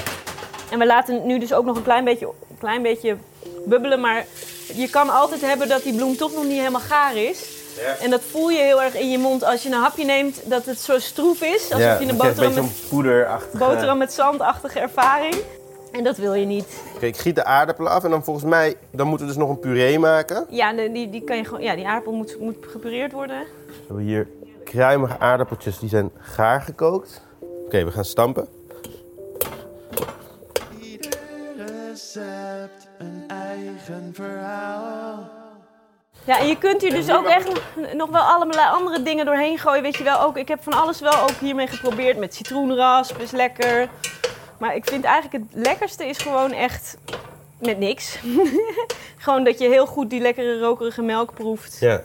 En 0.70 0.78
we 0.78 0.86
laten 0.86 1.14
het 1.14 1.24
nu 1.24 1.38
dus 1.38 1.52
ook 1.52 1.64
nog 1.64 1.76
een 1.76 1.82
klein 1.82 2.04
beetje, 2.04 2.28
klein 2.58 2.82
beetje 2.82 3.16
bubbelen. 3.64 4.00
Maar 4.00 4.26
je 4.74 4.90
kan 4.90 5.10
altijd 5.10 5.40
hebben 5.40 5.68
dat 5.68 5.82
die 5.82 5.94
bloem 5.94 6.16
toch 6.16 6.32
nog 6.32 6.44
niet 6.44 6.58
helemaal 6.58 6.80
gaar 6.80 7.16
is. 7.16 7.56
Ja. 7.76 8.04
En 8.04 8.10
dat 8.10 8.22
voel 8.22 8.48
je 8.48 8.58
heel 8.58 8.82
erg 8.82 8.94
in 8.94 9.10
je 9.10 9.18
mond 9.18 9.44
als 9.44 9.62
je 9.62 9.68
een 9.68 9.80
hapje 9.80 10.04
neemt, 10.04 10.50
dat 10.50 10.64
het 10.64 10.80
zo 10.80 10.98
stroef 10.98 11.42
is. 11.42 11.62
Alsof 11.62 11.80
ja, 11.80 11.98
je 11.98 12.08
een 12.08 12.16
boterham 12.16 12.54
met, 12.54 12.88
poederachtige... 12.88 13.58
boterham 13.58 13.98
met 13.98 14.12
zandachtige 14.12 14.80
ervaring. 14.80 15.34
En 15.92 16.04
dat 16.04 16.16
wil 16.16 16.34
je 16.34 16.46
niet. 16.46 16.66
Oké, 16.94 17.06
ik 17.06 17.16
giet 17.16 17.34
de 17.34 17.44
aardappelen 17.44 17.92
af 17.92 18.04
en 18.04 18.10
dan 18.10 18.24
volgens 18.24 18.44
mij... 18.44 18.76
Dan 18.90 19.06
moeten 19.06 19.26
we 19.26 19.32
dus 19.32 19.42
nog 19.42 19.50
een 19.50 19.58
puree 19.58 19.98
maken. 19.98 20.46
Ja, 20.48 20.72
die, 20.72 21.10
die, 21.10 21.24
kan 21.24 21.36
je 21.36 21.44
gewoon, 21.44 21.62
ja 21.62 21.74
die 21.74 21.86
aardappel 21.86 22.12
moet, 22.12 22.40
moet 22.40 22.56
gepureerd 22.60 23.12
worden. 23.12 23.38
We 23.38 23.84
hebben 23.86 24.04
hier 24.04 24.28
kruimige 24.64 25.18
aardappeltjes, 25.18 25.78
die 25.78 25.88
zijn 25.88 26.10
gaar 26.18 26.60
gekookt. 26.60 27.22
Oké, 27.64 27.84
we 27.84 27.90
gaan 27.90 28.04
stampen. 28.04 28.48
Recept 32.14 32.88
een 32.98 33.24
eigen 33.28 34.10
verhaal. 34.14 35.28
Ja, 36.24 36.38
en 36.38 36.46
je 36.46 36.58
kunt 36.58 36.80
hier 36.82 36.90
dus 36.90 37.10
ook 37.10 37.26
echt 37.26 37.48
nog- 37.94 38.10
wel 38.10 38.22
allerlei 38.22 38.68
andere 38.68 39.02
dingen 39.02 39.24
doorheen 39.26 39.58
gooien. 39.58 39.82
Weet 39.82 39.96
je 39.96 40.04
wel, 40.04 40.20
ook, 40.20 40.36
ik 40.36 40.48
heb 40.48 40.62
van 40.62 40.72
alles 40.72 41.00
wel 41.00 41.20
ook 41.22 41.30
hiermee 41.40 41.66
geprobeerd. 41.66 42.16
Met 42.18 42.34
citroenrasp 42.34 43.18
is 43.20 43.30
lekker. 43.30 43.88
Maar 44.58 44.74
ik 44.74 44.88
vind 44.88 45.04
eigenlijk 45.04 45.44
het 45.44 45.64
lekkerste 45.66 46.06
is 46.06 46.18
gewoon 46.18 46.52
echt 46.52 46.96
met 47.60 47.78
niks. 47.78 48.18
gewoon 49.24 49.44
dat 49.44 49.58
je 49.58 49.68
heel 49.68 49.86
goed 49.86 50.10
die 50.10 50.20
lekkere 50.20 50.58
rokerige 50.58 51.02
melk 51.02 51.34
proeft. 51.34 51.78
Ja. 51.80 52.00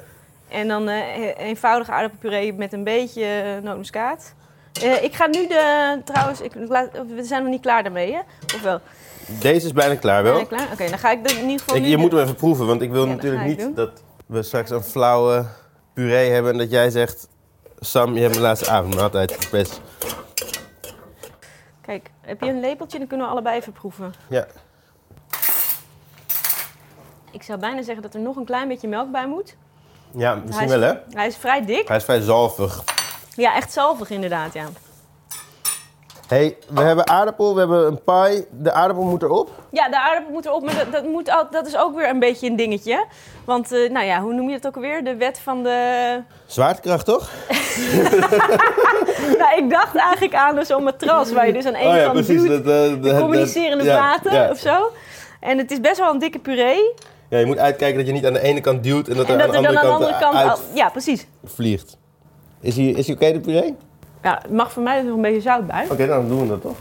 En 0.49 0.67
dan 0.67 0.87
eh, 0.89 1.37
eenvoudige 1.37 1.91
aardappelpuree 1.91 2.53
met 2.53 2.73
een 2.73 2.83
beetje 2.83 3.43
uh, 3.57 3.63
nootmuskaat. 3.63 4.33
Eh, 4.81 5.03
ik 5.03 5.13
ga 5.15 5.27
nu 5.27 5.47
de, 5.47 6.01
trouwens, 6.05 6.41
ik, 6.41 6.51
laat- 6.67 6.91
we 7.07 7.23
zijn 7.23 7.41
nog 7.43 7.51
niet 7.51 7.61
klaar 7.61 7.83
daarmee 7.83 8.13
hè? 8.13 8.19
Of 8.55 8.61
wel? 8.61 8.79
Deze 9.27 9.65
is 9.65 9.73
bijna 9.73 9.95
klaar 9.95 10.23
wel. 10.23 10.37
Je 10.39 10.47
klaar? 10.47 10.67
Oké, 10.71 10.89
dan 10.89 10.99
ga 10.99 11.11
ik 11.11 11.27
de, 11.27 11.33
in 11.33 11.41
ieder 11.41 11.59
geval 11.59 11.75
Ik, 11.75 11.81
nu 11.81 11.87
je 11.87 11.97
moet 11.97 12.11
hem 12.11 12.21
even 12.21 12.35
proeven, 12.35 12.65
want 12.67 12.81
ik 12.81 12.91
wil 12.91 13.05
Ja, 13.07 13.13
natuurlijk 13.13 13.45
ik 13.45 13.57
niet 13.57 13.75
dat 13.75 13.91
we 14.25 14.43
straks 14.43 14.69
een 14.69 14.83
flauwe 14.83 15.45
puree 15.93 16.29
hebben 16.31 16.51
en 16.51 16.57
dat 16.57 16.71
jij 16.71 16.89
zegt... 16.89 17.27
Sam, 17.79 18.13
je 18.13 18.19
hebt 18.19 18.31
mijn 18.31 18.45
laatste 18.45 18.69
avondmaaltijd 18.69 19.31
verpest. 19.31 19.81
Kijk, 21.81 22.09
heb 22.21 22.41
je 22.41 22.49
een 22.49 22.59
lepeltje? 22.59 22.97
Dan 22.97 23.07
kunnen 23.07 23.25
we 23.25 23.31
allebei 23.31 23.57
even 23.57 23.73
proeven. 23.73 24.13
Ja. 24.29 24.47
Ik 27.31 27.43
zou 27.43 27.59
bijna 27.59 27.81
zeggen 27.81 28.03
dat 28.03 28.13
er 28.13 28.19
nog 28.19 28.35
een 28.35 28.45
klein 28.45 28.67
beetje 28.67 28.87
melk 28.87 29.11
bij 29.11 29.27
moet. 29.27 29.55
ja, 30.15 30.35
misschien 30.35 30.65
is- 30.65 30.71
wel 30.71 30.81
hè. 30.81 30.93
Hij 31.09 31.27
is 31.27 31.37
vrij 31.37 31.65
dik. 31.65 31.87
Hij 31.87 31.97
is 31.97 32.03
vrij 32.03 32.21
zalvig. 32.21 32.83
Ja, 33.35 33.55
echt 33.55 33.71
zalvig 33.71 34.09
inderdaad, 34.09 34.53
ja. 34.53 34.65
Hey, 36.33 36.57
we 36.67 36.81
hebben 36.81 37.07
aardappel, 37.07 37.53
we 37.53 37.59
hebben 37.59 37.87
een 37.87 38.03
pie. 38.03 38.45
De 38.51 38.71
aardappel 38.71 39.05
moet 39.05 39.21
erop. 39.21 39.49
Ja, 39.71 39.89
de 39.89 39.99
aardappel 39.99 40.31
moet 40.33 40.45
erop, 40.45 40.63
maar 40.63 40.75
dat, 40.75 40.91
dat, 40.91 41.03
moet 41.03 41.29
al, 41.29 41.47
dat 41.51 41.67
is 41.67 41.77
ook 41.77 41.95
weer 41.95 42.09
een 42.09 42.19
beetje 42.19 42.49
een 42.49 42.55
dingetje. 42.55 43.05
Want, 43.45 43.71
eh, 43.71 43.89
nou 43.89 44.05
ja, 44.05 44.21
hoe 44.21 44.33
noem 44.33 44.49
je 44.49 44.55
het 44.55 44.67
ook 44.67 44.75
alweer? 44.75 45.03
De 45.03 45.15
wet 45.15 45.39
van 45.39 45.63
de... 45.63 46.19
Zwaartekracht 46.45 47.05
toch? 47.05 47.29
Nou, 49.37 49.57
ik 49.57 49.69
dacht 49.69 49.95
eigenlijk 49.95 50.33
aan 50.33 50.65
zo'n 50.65 50.83
matras 50.83 51.31
waar 51.31 51.47
je 51.47 51.53
dus 51.53 51.65
aan 51.65 51.73
één 51.73 52.03
kant 52.03 52.27
duwt. 52.27 52.47
Dat, 52.47 52.59
eh, 52.59 53.01
de 53.01 53.17
communicerende 53.19 53.83
ja, 53.83 53.97
vaten 53.97 54.33
ja. 54.33 54.49
of 54.49 54.57
zo. 54.57 54.91
En 55.39 55.57
het 55.57 55.71
is 55.71 55.79
best 55.79 55.97
wel 55.97 56.13
een 56.13 56.19
dikke 56.19 56.39
puree. 56.39 56.93
Ja, 57.29 57.37
je 57.37 57.45
moet 57.45 57.57
uitkijken 57.57 57.97
dat 57.97 58.07
je 58.07 58.13
niet 58.13 58.25
aan 58.25 58.33
de 58.33 58.41
ene 58.41 58.61
kant 58.61 58.83
duwt 58.83 59.07
en 59.07 59.15
dat 59.15 59.25
En 59.25 59.33
er 59.33 59.41
aan 59.41 59.51
dat 59.51 59.61
de 59.61 59.67
er 59.67 59.67
andere 59.67 59.87
dan 59.87 59.93
aan 59.93 59.99
de 60.01 60.17
kant, 60.17 60.23
andere 60.23 60.45
kant... 60.45 60.69
uit 60.69 60.77
ja, 60.77 60.89
precies. 60.89 61.27
vliegt. 61.43 61.97
Is 62.61 62.75
hij 62.75 62.85
is 62.85 63.07
hij 63.07 63.15
oké, 63.15 63.31
de 63.31 63.39
puree? 63.39 63.75
Ja, 64.23 64.39
het 64.41 64.51
mag 64.51 64.71
voor 64.71 64.83
mij 64.83 64.97
er 64.97 65.05
nog 65.05 65.15
een 65.15 65.21
beetje 65.21 65.41
zout 65.41 65.67
bij. 65.67 65.87
Oké, 65.89 66.07
dan 66.07 66.27
doen 66.27 66.41
we 66.41 66.47
dat 66.47 66.61
toch. 66.61 66.77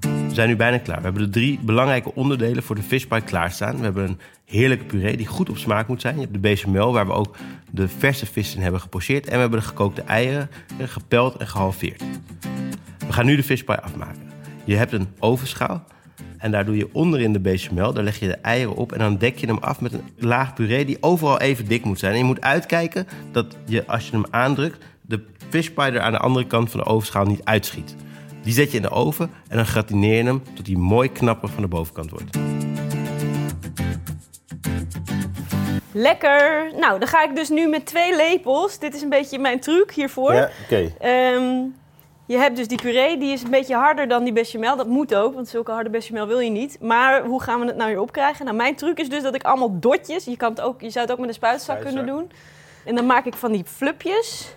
We 0.00 0.38
zijn 0.38 0.48
nu 0.48 0.56
bijna 0.56 0.78
klaar. 0.78 0.96
We 0.96 1.02
hebben 1.02 1.22
de 1.22 1.28
drie 1.28 1.58
belangrijke 1.62 2.14
onderdelen 2.14 2.62
voor 2.62 2.76
de 2.76 2.82
fishpie 2.82 3.20
klaarstaan. 3.20 3.76
We 3.76 3.82
hebben 3.82 4.04
een 4.04 4.18
heerlijke 4.44 4.84
puree 4.84 5.16
die 5.16 5.26
goed 5.26 5.50
op 5.50 5.58
smaak 5.58 5.88
moet 5.88 6.00
zijn. 6.00 6.14
Je 6.14 6.20
hebt 6.20 6.32
de 6.32 6.38
bechamel 6.38 6.92
waar 6.92 7.06
we 7.06 7.12
ook 7.12 7.36
de 7.70 7.88
verse 7.88 8.26
vis 8.26 8.54
in 8.54 8.62
hebben 8.62 8.80
gepocheerd. 8.80 9.26
En 9.26 9.32
we 9.32 9.38
hebben 9.38 9.58
de 9.58 9.66
gekookte 9.66 10.02
eieren 10.02 10.50
eh, 10.78 10.88
gepeld 10.88 11.36
en 11.36 11.46
gehalveerd. 11.46 12.02
We 13.06 13.12
gaan 13.12 13.26
nu 13.26 13.36
de 13.36 13.42
fishpie 13.42 13.76
afmaken. 13.76 14.22
Je 14.64 14.76
hebt 14.76 14.92
een 14.92 15.08
ovenschaal. 15.18 15.84
En 16.38 16.50
daar 16.50 16.64
doe 16.64 16.76
je 16.76 16.88
onderin 16.92 17.32
de 17.32 17.40
bechamel, 17.40 17.92
daar 17.92 18.04
leg 18.04 18.18
je 18.18 18.26
de 18.26 18.36
eieren 18.36 18.74
op 18.74 18.92
en 18.92 18.98
dan 18.98 19.16
dek 19.16 19.38
je 19.38 19.46
hem 19.46 19.58
af 19.58 19.80
met 19.80 19.92
een 19.92 20.02
laag 20.18 20.54
puree 20.54 20.84
die 20.84 20.96
overal 21.00 21.40
even 21.40 21.68
dik 21.68 21.84
moet 21.84 21.98
zijn. 21.98 22.12
En 22.12 22.18
je 22.18 22.24
moet 22.24 22.40
uitkijken 22.40 23.06
dat 23.32 23.56
je, 23.66 23.86
als 23.86 24.06
je 24.06 24.12
hem 24.12 24.24
aandrukt, 24.30 24.84
fishpie 25.52 25.84
er 25.84 26.00
aan 26.00 26.12
de 26.12 26.18
andere 26.18 26.46
kant 26.46 26.70
van 26.70 26.80
de 26.80 26.86
ovenschaal 26.86 27.24
niet 27.24 27.44
uitschiet. 27.44 27.96
Die 28.42 28.52
zet 28.52 28.70
je 28.70 28.76
in 28.76 28.82
de 28.82 28.90
oven 28.90 29.30
en 29.48 29.56
dan 29.56 29.66
gratineer 29.66 30.16
je 30.16 30.24
hem 30.24 30.42
tot 30.54 30.66
hij 30.66 30.76
mooi 30.76 31.12
knapper 31.12 31.48
van 31.48 31.62
de 31.62 31.68
bovenkant 31.68 32.10
wordt. 32.10 32.38
Lekker. 35.92 36.72
Nou, 36.78 36.98
dan 36.98 37.08
ga 37.08 37.22
ik 37.22 37.36
dus 37.36 37.48
nu 37.48 37.68
met 37.68 37.86
twee 37.86 38.16
lepels. 38.16 38.78
Dit 38.78 38.94
is 38.94 39.02
een 39.02 39.08
beetje 39.08 39.38
mijn 39.38 39.60
truc 39.60 39.90
hiervoor. 39.90 40.34
Ja, 40.34 40.50
oké. 40.64 40.92
Ehm, 40.98 41.64
je 42.26 42.36
hebt 42.36 42.56
dus 42.56 42.68
die 42.68 42.80
puree, 42.82 43.18
die 43.18 43.32
is 43.32 43.42
een 43.42 43.50
beetje 43.50 43.74
harder 43.74 44.08
dan 44.08 44.24
die 44.24 44.32
bechamel. 44.32 44.76
Dat 44.76 44.86
moet 44.86 45.14
ook, 45.14 45.34
want 45.34 45.48
zulke 45.48 45.70
harde 45.70 45.90
bechamel 45.90 46.26
wil 46.26 46.38
je 46.38 46.50
niet. 46.50 46.78
Maar 46.80 47.24
hoe 47.24 47.42
gaan 47.42 47.60
we 47.60 47.66
het 47.66 47.76
nou 47.76 47.90
weer 47.90 48.00
opkrijgen? 48.00 48.44
Nou, 48.44 48.56
mijn 48.56 48.74
truc 48.74 48.98
is 48.98 49.08
dus 49.08 49.22
dat 49.22 49.34
ik 49.34 49.42
allemaal 49.42 49.78
dotjes... 49.80 50.24
Je, 50.24 50.36
kan 50.36 50.50
het 50.50 50.60
ook, 50.60 50.80
je 50.80 50.90
zou 50.90 51.04
het 51.04 51.14
ook 51.14 51.20
met 51.20 51.28
een 51.28 51.34
spuitzak 51.34 51.80
kunnen 51.80 52.06
doen. 52.06 52.30
En 52.84 52.94
dan 52.94 53.06
maak 53.06 53.24
ik 53.24 53.34
van 53.34 53.52
die 53.52 53.64
flupjes. 53.64 54.54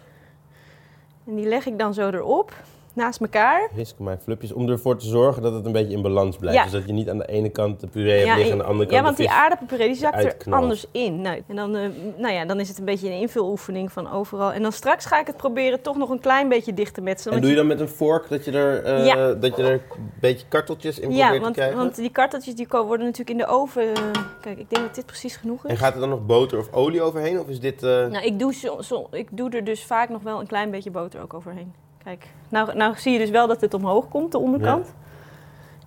En 1.28 1.36
die 1.36 1.48
leg 1.48 1.66
ik 1.66 1.80
dan 1.80 1.94
zo 1.94 2.10
erop, 2.10 2.54
naast 2.96 3.22
elkaar. 3.22 3.70
Maakt 3.98 4.24
flupjes 4.24 4.52
om 4.54 4.70
ervoor 4.70 4.98
te 4.98 5.06
zorgen 5.06 5.42
dat 5.42 5.54
het 5.54 5.66
een 5.66 5.72
beetje 5.72 5.94
in 5.96 6.02
balans 6.02 6.38
blijft. 6.38 6.58
Ja. 6.58 6.64
Dus 6.64 6.72
dat 6.72 6.86
je 6.86 6.94
niet 6.94 7.10
aan 7.10 7.18
de 7.18 7.28
ene 7.28 7.50
kant 7.50 7.80
de 7.80 7.88
puree 7.88 8.12
hebt 8.16 8.26
Ja, 8.28 8.36
liggen, 8.36 8.46
en- 8.54 8.60
aan 8.60 8.66
de 8.66 8.72
andere 8.72 8.90
kant 8.90 9.00
ja, 9.00 9.06
want 9.06 9.18
die 9.18 9.30
aardappelpuree 9.30 9.88
die 9.88 9.96
zakt 9.96 10.24
er 10.46 10.54
anders 10.54 10.86
in. 10.92 11.22
Nou, 11.22 11.42
en 11.48 11.56
dan, 11.56 11.76
eh, 11.76 11.90
nou 12.18 12.34
ja, 12.34 12.46
dan 12.46 12.60
is 12.60 12.68
het 12.68 12.78
een 12.80 12.86
beetje 12.86 13.08
een 13.10 13.20
invuloefening 13.20 13.92
van 13.92 14.12
overal. 14.12 14.52
En 14.52 14.62
dan 14.62 14.72
straks 14.72 15.06
ga 15.06 15.20
ik 15.20 15.28
het 15.28 15.38
proberen 15.38 15.82
toch 15.82 15.98
nog 15.98 16.10
een 16.10 16.20
klein 16.20 16.50
beetje 16.50 16.74
dicht 16.74 16.94
te 16.94 17.02
metselen. 17.02 17.36
En 17.36 17.42
doe 17.42 17.50
je 17.50 17.56
dan 17.56 17.68
met 17.68 17.80
een 17.80 17.90
vork 17.90 18.30
dat 18.30 18.46
je 18.46 18.52
er, 18.52 18.84
eh, 18.84 19.06
Ja. 19.06 19.34
dat 19.34 19.56
je 19.56 19.64
er 19.64 19.72
een 19.72 20.10
beetje 20.20 20.46
karteltjes 20.48 21.00
in 21.00 21.12
Ja, 21.12 21.22
probeert 21.22 21.42
want, 21.42 21.54
te 21.54 21.60
krijgen? 21.60 21.80
want 21.80 21.96
die 21.96 22.10
karteltjes 22.12 22.56
die 22.56 22.68
worden 22.70 23.06
natuurlijk 23.06 23.30
in 23.30 23.38
de 23.38 23.48
oven. 23.48 23.94
eh, 23.94 24.02
Kijk, 24.42 24.60
ik 24.60 24.70
denk 24.70 24.86
dat 24.86 24.96
dit 24.96 25.06
precies 25.06 25.36
genoeg 25.36 25.66
En 25.66 25.72
is. 25.74 25.80
gaat 25.80 25.94
er 25.94 26.00
dan 26.00 26.10
nog 26.10 26.26
boter 26.26 26.60
of 26.60 26.74
olie 26.74 27.02
overheen? 27.02 27.40
Of 27.40 27.48
is 27.48 27.60
dit... 27.60 27.82
Nou, 27.82 28.18
ik 28.26 28.40
doe, 28.40 28.54
zo, 28.54 28.82
zo- 28.82 29.08
ik 29.12 29.28
doe 29.32 29.50
er 29.50 29.64
dus 29.64 29.84
vaak 29.86 30.10
nog 30.10 30.22
wel 30.22 30.40
een 30.40 30.48
klein 30.48 30.72
beetje 30.72 30.92
boter 30.92 31.22
ook 31.22 31.34
overheen. 31.34 31.74
Kijk, 32.06 32.28
nou, 32.50 32.76
nou 32.76 32.98
zie 32.98 33.12
je 33.12 33.20
dus 33.20 33.30
wel 33.30 33.48
dat 33.48 33.62
het 33.62 33.74
omhoog 33.74 34.10
komt, 34.10 34.32
de 34.32 34.38
onderkant. 34.38 34.94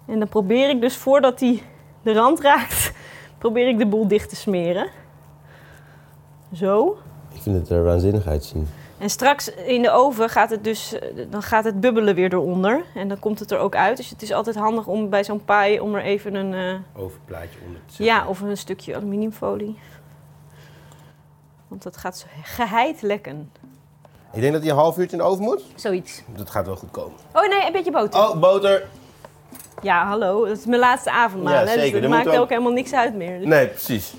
En 0.07 0.19
dan 0.19 0.29
probeer 0.29 0.69
ik 0.69 0.81
dus 0.81 0.97
voordat 0.97 1.39
die 1.39 1.63
de 2.03 2.13
rand 2.13 2.41
raakt, 2.41 2.93
probeer 3.39 3.69
ik 3.69 3.79
de 3.79 3.87
boel 3.87 4.09
dicht 4.09 4.29
te 4.29 4.37
smeren. 4.37 4.89
Zo. 6.55 6.99
Ik 7.35 7.43
vind 7.43 7.57
het 7.57 7.69
er 7.69 7.85
waanzinnig 7.85 8.27
uitzien. 8.27 8.69
En 8.99 9.11
straks 9.11 9.55
in 9.55 9.83
de 9.83 9.91
oven 9.91 10.29
gaat 10.29 10.51
het 10.51 10.65
dus, 10.65 10.99
dan 11.31 11.43
gaat 11.43 11.65
het 11.65 11.81
bubbelen 11.81 12.15
weer 12.15 12.33
eronder. 12.33 12.85
En 12.95 13.09
dan 13.09 13.19
komt 13.19 13.39
het 13.39 13.51
er 13.51 13.59
ook 13.59 13.75
uit. 13.75 13.97
Dus 13.97 14.11
het 14.11 14.23
is 14.23 14.33
altijd 14.33 14.57
handig 14.57 14.87
om 14.87 15.09
bij 15.09 15.25
zo'n 15.25 15.45
paai 15.45 15.81
om 15.81 15.95
er 15.95 16.03
even 16.03 16.35
een, 16.35 16.55
eh, 16.55 17.03
Overplaatje 17.03 17.59
onder 17.67 17.81
te 17.87 17.93
zetten. 17.93 18.05
ja, 18.05 18.29
of 18.29 18.41
een 18.41 18.57
stukje 18.57 18.95
aluminiumfolie. 18.95 19.79
Want 21.69 21.83
dat 21.83 21.97
gaat 21.97 22.19
zo 22.19 22.27
geheid 22.43 23.03
lekken. 23.03 23.51
Ik 24.33 24.41
denk 24.41 24.53
dat 24.53 24.63
hij 24.63 24.71
een 24.71 24.77
half 24.77 24.97
uurtje 24.99 25.17
in 25.17 25.23
de 25.23 25.29
oven 25.29 25.45
moet. 25.45 25.63
Zoiets. 25.75 26.23
Dat 26.37 26.51
gaat 26.51 26.67
wel 26.67 26.77
goed 26.77 26.91
komen. 26.91 27.17
Oh 27.33 27.49
nee, 27.49 27.67
een 27.67 27.73
beetje 27.73 27.91
boter. 27.91 28.21
Oh, 28.21 28.37
boter. 28.37 28.87
Ja, 29.83 30.07
hallo. 30.07 30.47
Dat 30.47 30.59
is 30.59 30.67
mijn 30.67 30.81
laatste 30.81 31.11
avondmaal. 31.11 31.53
Ja, 31.53 31.61
hè, 31.61 31.67
zeker. 31.67 31.83
Dus 31.83 31.91
Dan 31.93 32.01
dat 32.01 32.11
maakt 32.11 32.23
moeten 32.23 32.39
we 32.41 32.45
ook 32.45 32.49
helemaal 32.51 32.73
niks 32.73 32.93
uit 32.93 33.15
meer. 33.15 33.39
Dus 33.39 33.47
Nee, 33.49 33.67
precies. 33.67 34.15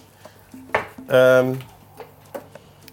Ehm, 1.07 1.53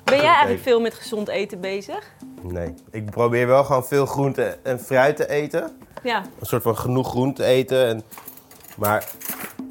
ben 0.04 0.16
jij 0.16 0.24
eigenlijk 0.26 0.62
veel 0.62 0.80
met 0.80 0.94
gezond 0.94 1.28
eten 1.28 1.60
bezig? 1.60 2.12
nee. 2.42 2.74
Ik 2.90 3.10
probeer 3.10 3.46
wel 3.46 3.64
gewoon 3.64 3.84
veel 3.84 4.06
groente 4.06 4.58
en 4.62 4.80
fruit 4.80 5.16
te 5.16 5.28
eten. 5.28 5.76
Ja. 6.02 6.18
Een 6.40 6.46
soort 6.46 6.62
van 6.62 6.76
genoeg 6.78 7.08
groente 7.08 7.44
eten. 7.44 7.86
En, 7.86 8.02
maar 8.76 9.04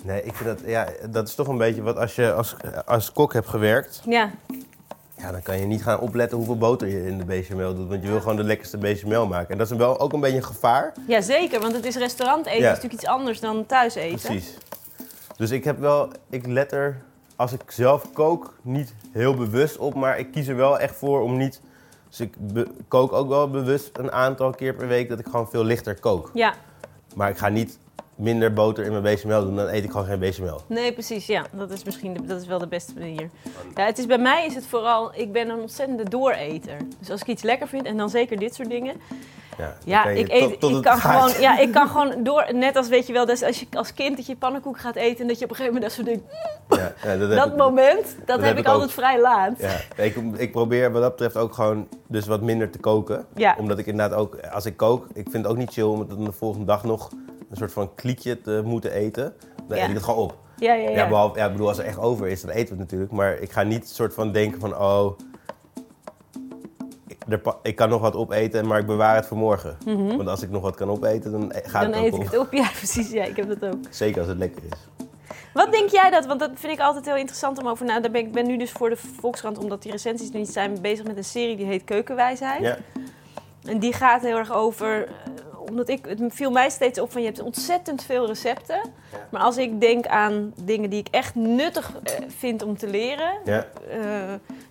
nee, 0.03 0.23
ik 0.23 0.36
vind 0.36 0.49
dat, 0.49 0.60
ja, 0.69 0.88
dat 1.10 1.27
is 1.27 1.36
toch 1.36 1.47
een 1.47 1.58
beetje 1.58 1.81
wat 1.81 1.97
als 1.97 2.15
je 2.15 2.34
als, 2.34 2.55
als 2.86 3.12
kok 3.12 3.34
hebt 3.34 3.47
gewerkt. 3.47 4.01
Ja. 4.05 4.31
Ja, 5.26 5.32
dan 5.32 5.42
kan 5.42 5.60
je 5.60 5.66
niet 5.66 5.84
gaan 5.84 6.00
opletten 6.00 6.38
hoeveel 6.38 6.58
boter 6.58 6.88
je 6.88 7.06
in 7.06 7.18
de 7.18 7.26
bechamel 7.26 7.76
doet. 7.76 7.88
Want 7.88 8.04
je 8.04 8.10
wil 8.10 8.20
gewoon 8.20 8.36
de 8.36 8.44
lekkerste 8.44 8.78
bechamel 8.78 9.28
maken. 9.28 9.50
En 9.50 9.58
dat 9.58 9.72
is 9.72 9.78
wel 9.78 10.00
ook 10.00 10.14
een 10.14 10.20
beetje 10.20 10.38
een 10.38 10.44
gevaar. 10.44 10.94
ja, 11.08 11.22
zeker. 11.22 11.60
Want 11.60 11.74
het 11.74 11.86
is 11.86 11.96
restaurant 11.96 12.46
eten. 12.46 12.60
Ja. 12.60 12.66
is 12.66 12.76
natuurlijk 12.76 12.94
iets 12.94 13.06
anders 13.06 13.40
dan 13.40 13.66
thuis 13.66 13.96
eten. 13.96 14.20
Precies. 14.20 14.58
Dus 15.38 15.52
ik 15.52 15.64
heb 15.64 15.80
wel, 15.80 16.10
ik 16.30 16.46
let 16.46 16.72
er 16.72 17.02
als 17.36 17.54
ik 17.54 17.62
zelf 17.68 18.14
kook 18.14 18.54
niet 18.62 18.94
heel 19.12 19.36
bewust 19.36 19.78
op. 19.78 19.94
Maar 19.94 20.20
ik 20.20 20.32
kies 20.32 20.48
er 20.48 20.56
wel 20.56 20.80
echt 20.80 20.96
voor 20.96 21.22
om 21.22 21.38
niet. 21.38 21.62
Dus 22.10 22.20
ik 22.20 22.34
kook 22.88 23.14
ook 23.14 23.28
wel 23.28 23.50
bewust 23.50 23.98
een 23.98 24.12
aantal 24.12 24.52
keer 24.52 24.74
per 24.74 24.88
week 24.88 25.10
dat 25.10 25.20
ik 25.20 25.26
gewoon 25.26 25.50
veel 25.50 25.64
lichter 25.64 26.00
kook. 26.00 26.32
Ja. 26.34 26.54
Maar 27.16 27.30
ik 27.30 27.38
ga 27.38 27.50
niet 27.50 27.78
minder 28.15 28.54
boter 28.54 28.84
in 28.86 28.91
mijn 28.91 29.04
bechamel 29.04 29.43
doen, 29.45 29.56
dan 29.56 29.67
eet 29.67 29.84
ik 29.84 29.91
gewoon 29.91 30.06
geen 30.06 30.19
bechamel. 30.19 30.62
Nee, 30.67 30.93
precies. 30.93 31.25
Ja, 31.25 31.45
dat 31.51 31.71
is 31.71 31.84
misschien 31.84 32.13
de- 32.13 32.25
dat 32.25 32.41
is 32.41 32.47
wel 32.47 32.60
de 32.60 32.67
beste 32.67 32.93
manier. 32.97 33.30
Ja, 33.75 33.86
het 33.86 33.97
is, 33.97 34.06
bij 34.06 34.17
mij 34.17 34.45
is 34.45 34.56
het 34.56 34.65
vooral, 34.67 35.12
ik 35.15 35.32
ben 35.32 35.49
een 35.49 35.60
ontzettende 35.60 36.10
dooreter. 36.10 36.78
Dus 36.99 37.12
als 37.12 37.21
ik 37.21 37.28
iets 37.28 37.43
lekker 37.43 37.67
vind, 37.67 37.86
en 37.86 37.97
dan 37.97 38.10
zeker 38.10 38.39
dit 38.39 38.56
soort 38.56 38.69
dingen. 38.69 38.95
Ja, 39.86 40.06
ik, 40.06 40.30
eet, 40.32 40.49
tot- 40.49 40.60
tot 40.60 40.75
ik, 40.75 40.82
kan 40.82 40.97
gewoon, 40.97 41.41
ja, 41.41 41.58
ik 41.60 41.71
kan 41.71 41.88
gewoon 41.88 42.23
door, 42.23 42.45
net 42.54 42.75
als 42.75 42.88
weet 42.88 43.08
je 43.08 43.13
wel, 43.13 43.25
dus 43.25 43.43
als 43.43 43.60
je 43.60 43.65
als 43.71 43.93
kind 43.93 44.15
dat 44.17 44.25
je 44.25 44.36
pannenkoek 44.36 44.80
gaat 44.80 44.95
eten 44.95 45.21
en 45.21 45.28
dat 45.28 45.39
je 45.39 45.43
op 45.45 45.49
een 45.49 45.56
gegeven 45.56 45.82
moment 45.82 45.95
dat 45.97 46.06
soort 46.06 46.08
dingen, 46.08 46.23
Ja, 46.69 46.93
ja, 47.12 47.17
dat 47.17 47.30
heb 47.30 47.38
dat 47.38 47.47
ik- 47.47 47.56
moment, 47.58 48.15
dat, 48.25 48.36
heb 48.38 48.45
heb 48.45 48.54
ik 48.58 48.60
ik 48.60 48.65
altijd 48.67 48.89
ook. 48.89 48.95
vrij 48.95 49.21
laat. 49.21 49.60
Ja, 49.60 50.04
ik, 50.04 50.15
ik 50.38 50.51
probeer 50.51 50.91
wat 50.91 51.01
dat 51.01 51.12
betreft 51.12 51.38
ook 51.38 51.54
gewoon 51.54 51.88
dus 52.08 52.28
wat 52.28 52.41
minder 52.41 52.69
te 52.69 52.80
koken. 52.80 53.25
Ja. 53.36 53.56
Omdat 53.60 53.78
ik 53.80 53.86
inderdaad 53.86 54.17
ook, 54.19 54.38
als 54.51 54.65
ik 54.65 54.78
kook, 54.78 55.06
ik 55.13 55.28
vind 55.30 55.43
het 55.43 55.47
ook 55.47 55.58
niet 55.58 55.71
chill 55.73 55.84
om 55.84 55.99
het 55.99 56.10
dan 56.10 56.23
de 56.23 56.32
volgende 56.32 56.65
dag 56.65 56.84
nog 56.84 57.10
een 57.49 57.58
soort 57.58 57.71
van 57.73 57.95
kliekje 57.95 58.41
te 58.41 58.62
moeten 58.65 58.91
eten. 58.91 59.34
Dan 59.67 59.77
Ja. 59.77 59.84
eet 59.84 59.89
ik 59.89 59.95
het 59.95 60.03
gewoon 60.03 60.19
op. 60.23 60.38
Ja, 60.58 60.73
ja, 60.73 60.89
ja. 60.89 60.95
Ja, 60.95 61.08
behalve, 61.08 61.39
ja, 61.39 61.45
ik 61.45 61.51
bedoel, 61.51 61.67
als 61.67 61.77
er 61.77 61.86
echt 61.86 61.99
over 61.99 62.27
is, 62.27 62.41
dan 62.41 62.49
eten 62.49 62.63
we 62.65 62.69
het 62.71 62.79
natuurlijk. 62.79 63.12
Maar 63.12 63.34
ik 63.39 63.51
ga 63.51 63.63
niet 63.63 63.89
soort 63.89 64.13
van 64.13 64.31
denken 64.31 64.60
van, 64.60 64.77
oh, 64.77 65.17
ik, 67.08 67.17
er 67.29 67.41
ik 67.62 67.75
kan 67.75 67.89
nog 67.89 68.01
wat 68.01 68.15
opeten, 68.15 68.67
maar 68.67 68.79
ik 68.79 68.86
bewaar 68.86 69.15
het 69.15 69.25
voor 69.25 69.38
morgen. 69.38 69.77
Want 70.17 70.27
als 70.27 70.41
ik 70.41 70.49
nog 70.49 70.62
wat 70.62 70.75
kan 70.75 70.89
opeten, 70.89 71.31
dan 71.31 71.51
e- 71.51 71.62
gaat 71.63 71.81
Mhm. 71.88 71.91
dan 71.91 72.03
het 72.03 72.13
ook 72.13 72.19
eet 72.19 72.27
ik 72.27 72.27
op. 72.27 72.31
het 72.31 72.38
op. 72.39 72.53
Ja, 72.63 72.67
precies. 72.77 73.12
Ja, 73.12 73.23
ik 73.23 73.36
heb 73.36 73.47
dat 73.60 73.73
ook. 73.73 73.79
Zeker 73.89 74.19
als 74.19 74.27
het 74.29 74.38
lekker 74.38 74.62
is. 74.71 75.05
Wat 75.53 75.71
denk 75.71 75.89
jij 75.89 76.10
dat? 76.10 76.25
Want 76.25 76.39
dat 76.39 76.51
vind 76.53 76.73
ik 76.73 76.79
altijd 76.79 77.05
heel 77.05 77.15
interessant 77.15 77.58
om 77.60 77.67
over 77.67 77.86
na. 77.86 77.99
Ben 78.01 78.15
ik 78.15 78.31
ben 78.31 78.47
nu 78.47 78.58
dus 78.58 78.71
voor 78.71 78.89
de 78.89 78.97
Volkskrant, 78.97 79.58
omdat 79.58 79.81
die 79.81 79.91
recensies 79.91 80.29
er 80.29 80.38
niet 80.39 80.49
zijn, 80.53 80.81
bezig 80.81 81.05
met 81.05 81.17
een 81.17 81.23
serie 81.23 81.55
die 81.55 81.65
heet 81.65 81.84
Keukenwijsheid. 81.84 82.62
Ja, 82.62 82.77
En 83.63 83.79
die 83.79 83.93
gaat 83.93 84.21
heel 84.21 84.38
erg 84.38 84.51
over. 84.53 85.08
Omdat 85.69 85.89
ik, 85.89 86.06
het 86.06 86.21
viel 86.28 86.51
mij 86.51 86.69
steeds 86.69 86.99
op 86.99 87.12
van 87.12 87.21
je 87.21 87.28
hebt 87.28 87.41
ontzettend 87.41 88.04
veel 88.04 88.28
recepten. 88.28 88.82
Maar 89.32 89.41
als 89.41 89.58
ik 89.58 89.82
denk 89.82 90.08
aan 90.08 90.54
dingen 90.63 90.89
die 90.89 90.99
ik 90.99 91.08
echt 91.12 91.36
nuttig 91.36 91.91
eh, 92.04 92.13
vind 92.38 92.63
om 92.63 92.78
te 92.78 92.88
leren, 92.88 93.38
ja. 93.45 93.67
eh, 93.89 93.99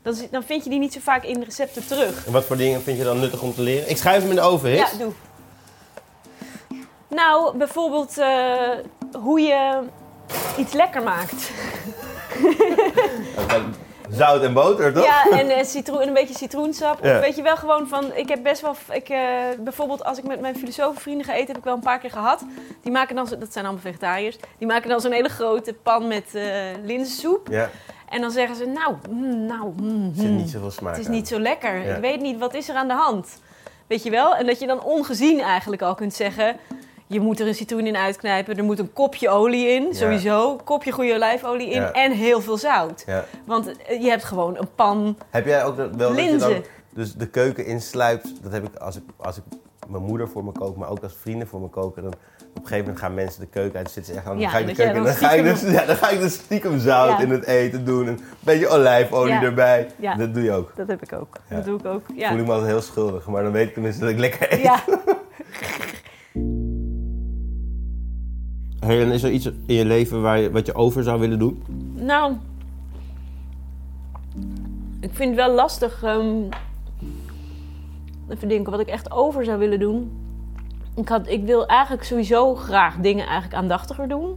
dan, 0.03 0.15
dan 0.31 0.43
vind 0.43 0.65
je 0.65 0.71
die 0.71 0.79
niet 0.79 0.93
zo 0.93 1.01
vaak 1.03 1.25
in 1.25 1.43
recepten 1.43 1.87
terug. 1.87 2.27
En 2.27 2.33
wat 2.33 2.45
voor 2.45 2.57
dingen 2.57 2.83
vind 2.83 2.99
je 2.99 3.05
dan 3.05 3.21
nuttig 3.21 3.43
om 3.43 3.55
te 3.55 3.63
leren? 3.63 3.91
Ik 3.91 3.97
schuif 3.97 4.21
hem 4.21 4.31
in 4.31 4.37
de 4.37 4.43
oven. 4.43 4.71
Ja, 4.71 4.89
doe. 4.99 5.13
Nou, 7.09 7.57
bijvoorbeeld 7.57 8.19
eh, 8.19 8.71
hoe 9.13 9.41
je 9.41 9.81
iets 10.57 10.73
lekker 10.73 11.03
maakt. 11.03 11.51
Zout 14.11 14.43
en 14.43 14.53
boter, 14.53 14.93
toch? 14.93 15.05
Ja, 15.05 15.39
en 15.39 15.49
eh, 15.51 15.65
citroen, 15.65 16.01
en 16.01 16.09
een 16.09 16.15
beetje 16.15 16.35
citroensap. 16.35 17.05
Ja. 17.05 17.15
Of 17.15 17.21
weet 17.21 17.37
je 17.37 17.43
wel 17.43 17.57
gewoon 17.57 17.89
van, 17.89 18.13
ik 18.15 18.29
heb 18.29 18.43
best 18.43 18.61
wel, 18.61 18.75
ik, 18.93 19.09
eh, 19.09 19.19
bijvoorbeeld 19.59 20.05
als 20.05 20.19
ik 20.19 20.25
met 20.25 20.41
mijn 20.41 20.57
filosofenvrienden 20.57 21.27
ga 21.27 21.33
eten, 21.35 21.47
heb 21.47 21.57
ik 21.57 21.65
wel 21.65 21.75
een 21.75 21.81
paar 21.81 21.99
keer 21.99 22.11
gehad. 22.11 22.45
Die 22.83 22.93
maken 22.93 23.17
dan, 23.17 23.27
dat 23.39 23.53
zijn 23.53 23.65
allemaal 23.65 23.83
vegetariërs, 23.83 24.37
die 24.59 24.67
maken 24.67 24.89
dan 24.89 25.01
zo'n 25.01 25.13
hele 25.13 25.29
grote 25.29 25.75
pan 25.83 26.09
met 26.09 26.35
eh 26.35 26.45
linzensoep. 26.85 27.49
Ja, 27.51 27.71
En 28.09 28.21
dan 28.21 28.31
zeggen 28.31 28.57
ze, 28.57 28.67
nou, 28.67 28.95
mm, 29.11 29.47
nou, 29.47 29.73
mm, 29.77 30.09
er 30.15 30.21
zit 30.21 30.31
mm, 30.31 30.37
niet 30.37 30.51
zoveel 30.51 30.71
smaak 30.71 30.93
het 30.93 31.01
is 31.01 31.07
aan. 31.07 31.13
niet 31.13 31.29
zo 31.29 31.39
lekker. 31.39 31.77
Ja. 31.85 31.95
Ik 31.95 32.01
weet 32.01 32.21
niet, 32.21 32.39
wat 32.39 32.55
is 32.55 32.69
er 32.69 32.75
aan 32.75 32.89
de 32.89 32.95
hand? 32.95 33.39
Weet 33.87 34.03
je 34.03 34.11
wel? 34.11 34.35
En 34.37 34.47
dat 34.47 34.59
je 34.61 34.67
dan 34.67 34.83
ongezien 34.83 35.41
eigenlijk 35.41 35.83
al 35.83 35.95
kunt 35.95 36.15
zeggen... 36.15 36.57
je 37.07 37.21
moet 37.21 37.41
er 37.41 37.47
een 37.47 37.55
citroen 37.55 37.87
in 37.87 37.97
uitknijpen, 37.97 38.57
er 38.57 38.65
moet 38.65 38.79
een 38.79 38.93
kopje 38.93 39.29
olie 39.31 39.69
in, 39.69 39.83
Ja. 39.83 39.93
sowieso. 39.93 40.51
Een 40.53 40.65
kopje 40.65 40.93
goede 40.93 41.15
olijfolie 41.15 41.69
in 41.71 41.81
Ja. 41.81 41.93
en 41.93 42.13
heel 42.13 42.41
veel 42.41 42.57
zout. 42.57 43.03
Ja. 43.07 43.25
Want 43.47 43.83
eh, 43.83 44.03
je 44.03 44.09
hebt 44.09 44.25
gewoon 44.25 44.57
een 44.59 44.69
pan... 44.75 45.19
Heb 45.31 45.47
jij 45.47 45.65
ook 45.65 45.77
wel 45.77 45.91
dat 45.91 46.09
je 46.09 46.15
Linzen. 46.15 46.39
dan 46.51 46.65
dus 46.95 47.15
de 47.15 47.27
keuken 47.29 47.67
insluipt? 47.67 48.43
Dat 48.43 48.53
heb 48.53 48.65
ik 48.65 48.77
als 48.77 48.97
ik, 48.97 49.03
als 49.17 49.37
ik 49.37 49.43
mijn 49.89 50.03
moeder 50.03 50.29
voor 50.29 50.45
me 50.45 50.53
kook, 50.53 50.77
maar 50.77 50.89
ook 50.89 51.03
als 51.03 51.17
vrienden 51.21 51.49
voor 51.49 51.61
me 51.61 51.69
koken. 51.69 52.03
Dan 52.03 52.13
op 52.13 52.61
een 52.61 52.63
gegeven 52.63 52.79
moment 52.79 52.99
gaan 52.99 53.15
mensen 53.15 53.41
de 53.41 53.47
keuken 53.47 53.77
uit, 53.77 53.85
dan 53.85 53.95
zitten 53.95 54.13
ze 54.13 54.19
echt 54.19 54.29
aan. 54.29 54.35
Ja, 54.39 54.41
dan 54.43 54.51
ga 54.51 54.59
ik 54.59 54.67
de 54.67 54.73
keuken 54.75 54.95
en 54.97 55.03
dan 55.03 55.15
ga 55.15 55.31
ik, 55.33 55.43
dus, 55.43 55.57
stiekem- 55.59 55.77
ja, 55.81 55.87
dan 55.87 55.97
ga 55.97 56.09
ik 56.11 56.21
dus 56.21 56.33
stiekem 56.35 56.79
zout 56.79 57.09
Ja. 57.09 57.21
in 57.21 57.31
het 57.31 57.47
eten 57.47 57.85
doen. 57.85 58.07
En 58.07 58.13
een 58.13 58.21
beetje 58.41 58.69
olijfolie 58.69 59.33
Ja. 59.33 59.43
erbij. 59.43 59.91
Ja. 59.97 60.15
Dat 60.15 60.35
doe 60.35 60.43
je 60.43 60.53
ook. 60.53 60.73
Dat 60.77 60.87
heb 60.89 61.03
ik 61.03 61.13
ook. 61.13 61.37
Ja. 61.49 61.57
Dat 61.57 61.65
doe 61.65 61.79
ik 61.79 61.87
ook, 61.87 62.03
ja. 62.15 62.29
Voel 62.29 62.39
ik 62.39 62.45
me 62.47 62.53
altijd 62.53 62.71
heel 62.71 62.81
schuldig, 62.83 63.27
maar 63.27 63.43
dan 63.43 63.53
weet 63.53 63.67
ik 63.69 63.73
tenminste 63.73 64.01
dat 64.01 64.11
ik 64.11 64.19
lekker 64.19 64.53
eet. 64.53 64.71
Ja, 68.85 68.91
Hey, 68.91 69.03
en 69.03 69.13
is 69.13 69.23
er 69.23 69.31
iets 69.31 69.47
in 69.47 69.75
je 69.75 69.85
leven 69.85 70.23
waar 70.23 70.39
je, 70.39 70.51
wat 70.51 70.67
je 70.67 70.75
over 70.75 71.03
zou 71.03 71.21
willen 71.21 71.39
doen? 71.39 71.63
nou... 71.95 72.35
Ik 75.01 75.11
vind 75.13 75.37
het 75.37 75.47
wel 75.47 75.55
lastig... 75.55 76.03
ehm, 76.03 76.43
even 78.29 78.49
denken, 78.49 78.71
wat 78.71 78.81
ik 78.81 78.89
echt 78.89 79.11
over 79.11 79.45
zou 79.45 79.59
willen 79.59 79.81
doen. 79.81 80.13
Ik, 80.97 81.09
had, 81.09 81.29
ik 81.29 81.45
wil 81.45 81.67
eigenlijk 81.67 82.05
sowieso 82.05 82.55
graag 82.55 82.97
dingen 82.97 83.25
eigenlijk 83.25 83.55
aandachtiger 83.55 84.09
doen. 84.09 84.37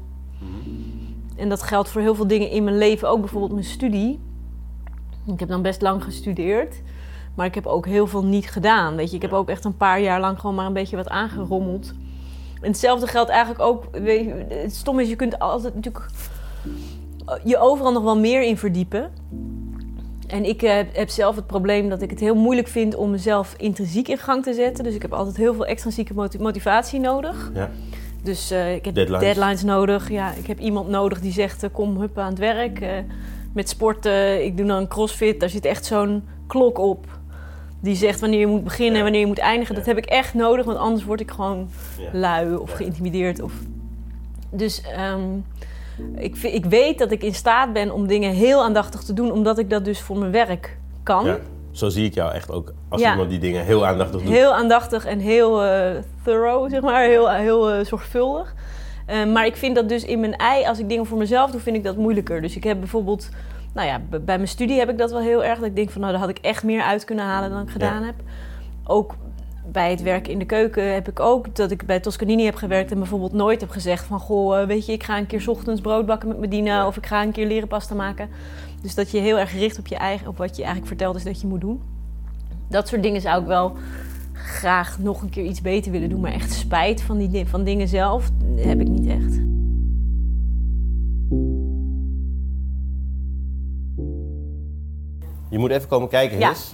En 1.36 1.50
dat 1.50 1.64
geldt 1.64 1.90
voor 1.90 2.02
heel 2.02 2.16
veel 2.16 2.28
dingen 2.28 2.50
in 2.50 2.64
mijn 2.64 2.78
leven. 2.78 3.10
Ook 3.10 3.20
bijvoorbeeld 3.20 3.54
mijn 3.54 3.66
studie. 3.66 4.20
Ik 5.26 5.40
heb 5.40 5.50
dan 5.50 5.62
best 5.62 5.82
lang 5.82 6.04
gestudeerd. 6.04 6.82
Maar 7.36 7.46
ik 7.46 7.56
heb 7.56 7.66
ook 7.66 7.86
heel 7.86 8.08
veel 8.08 8.24
niet 8.24 8.50
gedaan. 8.50 8.96
Weet 8.96 9.10
je, 9.10 9.16
ik 9.16 9.22
heb 9.22 9.34
ook 9.34 9.50
echt 9.50 9.66
een 9.66 9.78
paar 9.78 10.02
jaar 10.02 10.20
lang 10.20 10.40
gewoon 10.40 10.56
maar 10.56 10.66
een 10.66 10.74
beetje 10.74 10.96
wat 10.96 11.10
aangerommeld. 11.10 11.94
En 12.62 12.67
hetzelfde 12.67 13.08
geldt 13.08 13.30
eigenlijk 13.30 13.62
ook. 13.62 13.84
Weet 13.91 14.26
je, 14.26 14.46
het 14.50 14.76
stom 14.76 15.00
is, 15.00 15.10
je 15.10 15.15
kunt 15.15 15.39
altijd 15.39 15.76
natuurlijk 15.76 16.06
je 17.43 17.58
overal 17.58 17.91
nog 17.91 18.04
wel 18.04 18.17
meer 18.20 18.41
in 18.43 18.58
verdiepen. 18.58 19.12
En 20.28 20.46
ik 20.46 20.62
eh, 20.62 20.74
heb 20.93 21.10
zelf 21.10 21.36
het 21.36 21.48
probleem 21.48 21.89
dat 21.89 22.02
ik 22.02 22.10
het 22.10 22.20
heel 22.20 22.36
moeilijk 22.36 22.67
vind 22.67 22.96
om 22.96 23.12
mezelf 23.12 23.54
intrinsiek 23.58 24.08
in 24.08 24.17
gang 24.17 24.43
te 24.43 24.54
zetten. 24.54 24.84
Dus 24.84 24.93
ik 24.96 25.02
heb 25.02 25.13
altijd 25.13 25.38
heel 25.38 25.54
veel 25.54 25.65
extrinsieke 25.65 26.13
moti- 26.13 26.38
motivatie 26.39 27.00
nodig. 27.00 27.52
Ja. 27.54 27.70
Dus 28.24 28.52
eh, 28.52 28.76
ik 28.76 28.86
heb 28.86 28.96
Deadlines. 28.96 29.24
deadlines. 29.24 29.63
nodig. 29.63 30.10
Ja, 30.10 30.32
ik 30.34 30.48
heb 30.48 30.60
iemand 30.60 30.88
nodig 30.89 31.20
die 31.22 31.32
zegt: 31.32 31.63
eh, 31.63 31.70
kom 31.74 32.00
hup 32.00 32.17
aan 32.17 32.30
het 32.30 32.39
werk. 32.39 32.80
Eh, 32.82 32.89
met 33.54 33.70
sporten, 33.70 34.46
ik 34.46 34.58
doe 34.58 34.65
dan 34.65 34.78
een 34.78 34.88
crossfit. 34.88 35.39
Daar 35.39 35.50
zit 35.50 35.65
echt 35.65 35.86
zo'n 35.86 36.24
klok 36.48 36.78
op. 36.78 37.06
Die 37.80 37.96
zegt 37.96 38.20
wanneer 38.20 38.40
je 38.40 38.48
moet 38.48 38.63
beginnen 38.63 38.96
en 38.96 39.04
wanneer 39.04 39.22
je 39.22 39.28
moet 39.28 39.38
eindigen. 39.38 39.76
Dat 39.76 39.86
heb 39.86 39.98
ik 39.98 40.06
echt 40.06 40.34
nodig, 40.34 40.66
want 40.66 40.78
anders 40.78 41.06
word 41.06 41.20
ik 41.20 41.32
gewoon 41.32 41.70
lui 42.12 42.56
of 42.56 42.72
geïntimideerd. 42.72 43.42
Of... 43.42 43.52
Dus 44.50 44.82
ehm, 44.82 45.22
ik, 46.16 46.38
ik 46.38 46.66
weet 46.66 47.00
dat 47.00 47.12
ik 47.12 47.24
in 47.24 47.34
staat 47.34 47.74
ben 47.74 47.92
om 47.92 48.08
dingen 48.08 48.32
heel 48.32 48.63
aandachtig 48.63 49.04
te 49.04 49.13
doen, 49.13 49.32
omdat 49.32 49.60
ik 49.60 49.70
dat 49.70 49.86
dus 49.86 50.02
voor 50.02 50.18
mijn 50.18 50.32
werk 50.32 50.78
kan. 51.04 51.26
Ja. 51.26 51.38
Zo 51.72 51.90
zie 51.90 52.06
ik 52.06 52.13
jou 52.13 52.34
echt 52.34 52.52
ook 52.52 52.74
als 52.90 53.02
Ja. 53.02 53.12
iemand 53.12 53.30
die 53.30 53.40
dingen 53.40 53.63
heel 53.66 53.86
aandachtig 53.86 54.22
doet. 54.22 54.32
Heel 54.32 54.54
aandachtig 54.54 55.06
en 55.06 55.20
heel 55.20 55.63
eh, 55.63 55.92
thorough, 56.24 56.70
zeg 56.70 56.82
maar. 56.82 57.04
Heel, 57.04 57.30
heel 57.32 57.72
eh, 57.72 57.86
zorgvuldig. 57.86 58.54
Eh, 59.06 59.26
maar 59.26 59.46
ik 59.46 59.56
vind 59.56 59.76
dat 59.76 59.90
dus 59.90 60.04
in 60.04 60.20
mijn 60.20 60.36
ei, 60.36 60.66
als 60.66 60.80
ik 60.80 60.90
dingen 60.90 61.06
voor 61.06 61.18
mezelf 61.18 61.52
doe, 61.52 61.62
vind 61.62 61.76
ik 61.76 61.84
dat 61.84 61.96
moeilijker. 61.98 62.42
Dus 62.42 62.56
ik 62.56 62.63
heb 62.63 62.80
bijvoorbeeld, 62.80 63.30
nou 63.78 63.88
ja, 63.90 64.02
bij 64.20 64.36
mijn 64.38 64.48
studie 64.48 64.80
heb 64.80 64.90
ik 64.90 64.98
dat 64.98 65.12
wel 65.12 65.20
heel 65.22 65.44
erg. 65.44 65.60
Dat 65.60 65.68
ik 65.68 65.76
denk 65.76 65.90
van, 65.90 66.02
nou, 66.02 66.13
daar 66.13 66.22
had 66.22 66.30
ik 66.30 66.38
echt 66.38 66.63
meer 66.63 66.82
uit 66.82 67.06
kunnen 67.06 67.26
halen 67.26 67.50
dan 67.50 67.62
ik 67.62 67.70
gedaan 67.70 68.04
heb. 68.04 68.16
Ook 68.84 69.16
bij 69.72 69.90
het 69.90 70.02
werken 70.02 70.32
in 70.32 70.40
de 70.40 70.46
keuken 70.46 70.94
heb 70.94 71.08
ik 71.10 71.20
ook 71.20 71.56
dat 71.56 71.72
ik 71.72 71.86
bij 71.86 72.00
Toscanini 72.00 72.46
heb 72.46 72.56
gewerkt 72.56 72.92
en 72.92 72.98
bijvoorbeeld 72.98 73.34
nooit 73.34 73.62
heb 73.62 73.70
gezegd 73.70 74.06
van, 74.06 74.20
goh, 74.20 74.62
eh, 74.62 74.68
weet 74.68 74.86
je, 74.86 74.92
ik 74.92 75.04
ga 75.04 75.18
een 75.18 75.28
keer 75.28 75.42
's 75.42 75.48
ochtends 75.48 75.82
brood 75.82 76.06
bakken 76.06 76.28
met 76.30 76.40
Medina 76.40 76.76
Ja. 76.76 76.88
of 76.88 76.98
ik 76.98 77.06
ga 77.06 77.24
een 77.24 77.32
keer 77.32 77.48
leren 77.48 77.68
pasta 77.68 77.96
maken. 77.96 78.30
Dus 78.82 78.96
dat 78.96 79.12
je 79.12 79.20
heel 79.20 79.40
erg 79.40 79.52
richt 79.54 79.80
op 79.80 79.88
je 79.88 79.96
eigen, 79.96 80.28
op 80.28 80.38
wat 80.38 80.50
je 80.56 80.58
eigenlijk 80.63 80.88
vertelt 80.88 81.16
is 81.16 81.24
dat 81.24 81.42
je 81.42 81.48
moet 81.48 81.62
doen. 81.62 81.82
Dat 82.70 82.88
soort 82.88 83.04
dingen 83.04 83.22
zou 83.22 83.42
ik 83.42 83.48
wel 83.48 83.72
graag 84.34 85.00
nog 85.00 85.22
een 85.22 85.30
keer 85.30 85.44
iets 85.46 85.62
beter 85.62 85.92
willen 85.92 86.10
doen. 86.10 86.22
Maar 86.22 86.32
echt 86.34 86.52
spijt 86.52 87.02
van, 87.02 87.18
die, 87.18 87.30
di- 87.30 87.46
van 87.46 87.63
dingen 87.63 87.88
zelf 87.88 88.30
heb 88.56 88.80
ik 88.80 88.88
niet 88.88 89.08
echt. 89.08 89.40
Je 95.50 95.58
moet 95.58 95.72
even 95.72 95.88
komen 95.88 96.10
kijken, 96.10 96.40
Ja. 96.40 96.50
His. 96.50 96.74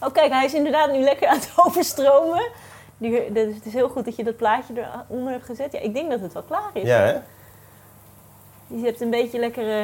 Oh 0.00 0.12
kijk, 0.12 0.32
hij 0.32 0.44
is 0.44 0.54
inderdaad 0.54 0.92
nu 0.92 0.98
lekker 0.98 1.28
aan 1.28 1.36
het 1.38 1.52
overstromen. 1.66 2.48
Die, 2.96 3.32
dus 3.32 3.54
het 3.54 3.66
is 3.66 3.72
heel 3.72 3.88
goed 3.88 4.04
dat 4.04 4.16
je 4.16 4.24
dat 4.24 4.36
plaatje 4.36 4.72
eronder 5.08 5.32
hebt 5.32 5.44
gezet. 5.44 5.72
Ja, 5.72 5.78
ik 5.80 5.94
denk 5.94 6.10
dat 6.10 6.20
het 6.20 6.32
wel 6.32 6.42
klaar 6.42 6.70
is. 6.72 6.82
Ja, 6.82 6.98
hè? 6.98 7.12
Je 8.66 8.84
hebt 8.84 9.00
een 9.00 9.10
beetje 9.10 9.38
lekkere 9.38 9.82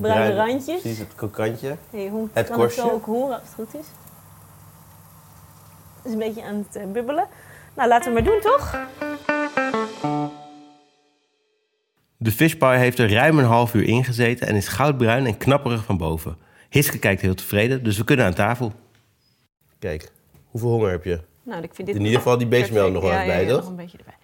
bruine 0.00 0.32
Bruin- 0.32 0.34
randjes. 0.36 0.80
Precies, 0.80 0.98
het 0.98 1.14
kokantje. 1.14 1.76
Hey, 1.90 2.08
hoe 2.08 2.28
Het 2.32 2.46
kan 2.48 2.56
korstje. 2.56 2.80
het 2.82 2.90
zo 2.90 2.96
ook 2.96 3.04
horen 3.06 3.34
als 3.34 3.42
het 3.44 3.54
goed 3.54 3.80
is? 3.80 3.86
Het 5.96 6.04
is 6.04 6.12
een 6.12 6.18
beetje 6.18 6.44
aan 6.44 6.66
het 6.68 6.76
eh, 6.76 6.86
bubbelen. 6.86 7.26
Nou, 7.74 7.88
laten 7.88 8.08
we 8.14 8.20
maar 8.22 8.30
doen, 8.32 8.40
toch? 8.40 8.78
De 12.22 12.32
fishpie 12.32 12.68
heeft 12.68 12.98
er 12.98 13.12
ruim 13.12 13.38
een 13.38 13.44
half 13.44 13.74
uur 13.74 13.84
ingezeten 13.84 14.46
en 14.46 14.54
is 14.54 14.68
goudbruin 14.68 15.26
en 15.26 15.36
knapperig 15.36 15.84
van 15.84 15.96
boven. 15.96 16.36
Hiske 16.68 16.98
kijkt 16.98 17.20
heel 17.20 17.34
tevreden, 17.34 17.84
dus 17.84 17.96
we 17.96 18.04
kunnen 18.04 18.26
aan 18.26 18.34
tafel. 18.34 18.72
Kijk, 19.78 20.10
hoeveel 20.50 20.70
honger 20.70 20.90
heb 20.90 21.04
je? 21.04 21.20
Nou, 21.42 21.62
ik 21.62 21.74
vind 21.74 21.86
dit 21.86 21.96
In 21.96 22.04
ieder 22.04 22.18
geval 22.18 22.38
die 22.38 22.46
perfect. 22.46 22.72
nog 22.92 23.02
wel 23.02 23.10
ja, 23.10 23.22
eens 23.22 23.26
ja, 23.26 23.36
bij, 23.36 23.44
ja, 23.44 23.48
toch? 23.48 23.60
nog 23.60 23.68
een 23.68 23.76
beetje 23.76 23.98
erbij. 23.98 24.14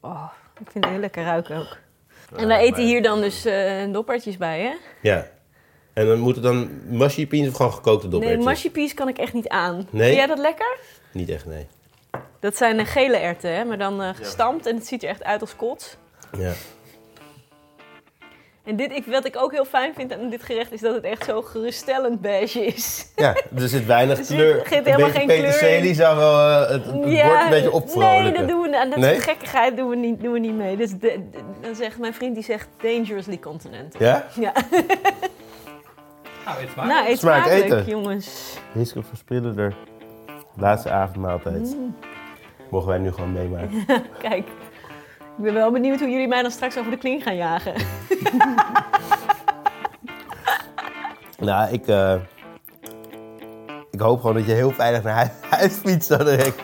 Oh, 0.00 0.30
ik 0.60 0.70
vind 0.70 0.84
het 0.84 0.92
heel 0.92 1.02
lekker 1.02 1.24
ruiken 1.24 1.56
ook. 1.56 1.76
En 2.36 2.46
wij 2.46 2.60
eten 2.60 2.84
hier 2.84 3.02
dan 3.02 3.20
dus 3.20 3.44
eh 3.44 3.92
doppertjes 3.92 4.36
bij, 4.36 4.60
hè? 4.60 4.72
Ja. 5.02 5.26
En 5.92 6.06
dan 6.06 6.18
moeten 6.18 6.42
dan 6.42 6.68
mushy 6.84 7.26
peas 7.26 7.48
of 7.48 7.54
gewoon 7.54 7.72
gekookte 7.72 8.08
Nee, 8.08 8.20
doppertjes? 8.20 8.44
mushy 8.44 8.70
peas 8.70 8.94
kan 8.94 9.08
ik 9.08 9.18
echt 9.18 9.32
niet 9.32 9.48
aan. 9.48 9.88
Nee? 9.90 10.04
Vind 10.04 10.16
jij 10.16 10.26
dat 10.26 10.38
lekker? 10.38 10.78
Niet 11.12 11.28
echt, 11.28 11.46
nee. 11.46 11.66
Dat 12.40 12.56
zijn 12.56 12.78
eh, 12.78 12.86
gele 12.86 13.16
erwten, 13.16 13.54
hè, 13.56 13.64
maar 13.64 13.78
dan 13.78 14.02
eh, 14.02 14.14
gestampt. 14.14 14.66
En 14.66 14.74
het 14.74 14.86
ziet 14.86 15.02
er 15.02 15.08
echt 15.08 15.24
uit 15.24 15.40
als 15.40 15.56
kots. 15.56 15.96
Ja. 16.38 16.52
En 18.66 18.76
dit, 18.76 18.92
ik, 18.92 19.04
wat 19.06 19.24
ik 19.26 19.36
ook 19.42 19.52
heel 19.52 19.64
fijn 19.64 19.94
vind 19.94 20.12
aan 20.12 20.28
dit 20.30 20.42
gerecht 20.42 20.72
is 20.72 20.80
dat 20.80 20.94
het 20.94 21.04
echt 21.04 21.24
zo 21.24 21.42
geruststellend 21.42 22.20
beige 22.20 22.64
is. 22.64 23.12
ja, 23.16 23.34
er 23.56 23.68
zit 23.68 23.86
weinig 23.86 24.18
Er 24.18 24.24
zit- 24.24 24.36
kleur. 24.36 24.60
er 24.60 24.66
zit 24.68 24.84
helemaal 24.84 25.10
geen 25.10 25.26
kleur 25.26 25.36
in. 25.38 25.42
peterselie 25.44 25.94
zou 25.94 26.16
wel 26.16 26.38
eh, 26.38 26.60
het, 26.70 26.84
het 26.84 26.92
bord 26.94 27.04
een 27.06 27.48
beetje 27.50 27.72
opvrolijken. 27.72 28.22
Nee, 28.22 28.32
dat 28.32 28.48
doen 28.48 28.60
we 28.60 28.70
dat 28.90 28.96
Nee? 28.98 29.12
soort 29.14 29.24
gekkigheid 29.24 29.76
doen 29.76 29.88
we 29.88 29.96
niet, 29.96 30.20
doen 30.22 30.32
we 30.32 30.38
niet 30.38 30.54
mee. 30.56 30.76
Dus 30.76 30.90
de, 30.90 30.98
de- 30.98 31.20
dan 31.60 31.74
zegt 31.74 31.98
mijn 31.98 32.14
vriend 32.14 32.34
die 32.34 32.44
zegt 32.44 32.68
dangerously 32.82 33.38
continent. 33.38 33.94
Ja? 33.98 34.26
Ja. 34.40 34.52
Nou, 36.44 36.60
eet 36.62 36.74
maar. 36.76 36.86
Nou, 36.86 37.08
eet 37.08 37.18
Smaak 37.18 37.44
smakelijk, 37.44 37.64
eten. 37.64 37.84
jongens. 37.84 38.56
Hiske 38.72 39.02
verspillen 39.02 39.58
er. 39.58 39.74
Laatste 40.56 40.90
avondmaaltijd. 40.90 41.74
Mm. 41.76 41.96
Mogen 42.70 42.88
wij 42.88 42.98
nu 42.98 43.12
gewoon 43.12 43.32
meemaken. 43.32 43.84
Kijk, 44.28 44.46
ik 45.36 45.42
ben 45.42 45.54
wel 45.54 45.70
benieuwd 45.70 46.00
hoe 46.00 46.10
jullie 46.10 46.28
mij 46.28 46.42
dan 46.42 46.50
straks 46.50 46.78
over 46.78 46.90
de 46.90 46.96
kling 46.96 47.22
gaan 47.22 47.36
jagen. 47.36 47.74
nou, 51.38 51.72
ik, 51.72 51.86
eh, 51.86 52.14
ik 53.90 54.00
hoop 54.00 54.20
gewoon 54.20 54.34
dat 54.34 54.46
je 54.46 54.52
heel 54.52 54.70
veilig 54.70 55.02
naar 55.02 55.14
huis, 55.14 55.30
huis 55.50 55.72
fietst 55.74 56.08
zo 56.08 56.16
direct. 56.16 56.60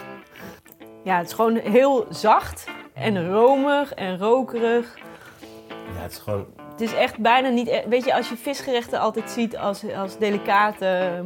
Ja, 1.05 1.17
het 1.19 1.27
is 1.27 1.33
gewoon 1.33 1.57
heel 1.57 2.07
zacht 2.09 2.65
en 2.95 3.31
romig 3.31 3.95
en 3.95 4.19
rokerig. 4.19 4.99
Ja, 5.69 6.03
het 6.03 6.13
is 6.13 6.19
gewoon... 6.19 6.47
Het 6.71 6.81
is 6.81 6.95
echt 6.95 7.19
bijna 7.19 7.49
niet... 7.49 7.69
e- 7.69 7.89
Weet 7.89 8.05
je, 8.05 8.15
als 8.15 8.29
je 8.29 8.37
visgerechten 8.37 9.01
altijd 9.01 9.31
ziet 9.31 9.57
als, 9.57 9.85
als 9.95 10.19
delicate 10.19 11.25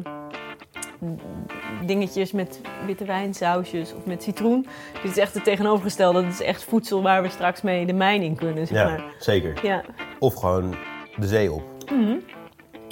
dingetjes 1.86 2.32
met 2.32 2.60
witte 2.86 3.04
wijnsausjes 3.04 3.94
of 3.94 4.04
met 4.06 4.22
citroen. 4.22 4.66
Dit 5.02 5.10
is 5.10 5.16
echt 5.18 5.34
het 5.34 5.44
tegenovergestelde. 5.44 6.22
Dat 6.22 6.32
is 6.32 6.42
echt 6.42 6.64
voedsel 6.64 7.02
waar 7.02 7.22
we 7.22 7.28
straks 7.28 7.62
mee 7.62 7.86
de 7.86 7.92
mijn 7.92 8.22
in 8.22 8.36
kunnen, 8.36 8.66
zeg 8.66 8.78
Ja, 8.78 8.84
maar. 8.88 9.04
zeker. 9.18 9.54
Ja. 9.62 9.84
Of 10.18 10.34
gewoon 10.34 10.74
de 11.16 11.26
zee 11.26 11.52
op. 11.52 11.62
Vind 11.86 12.22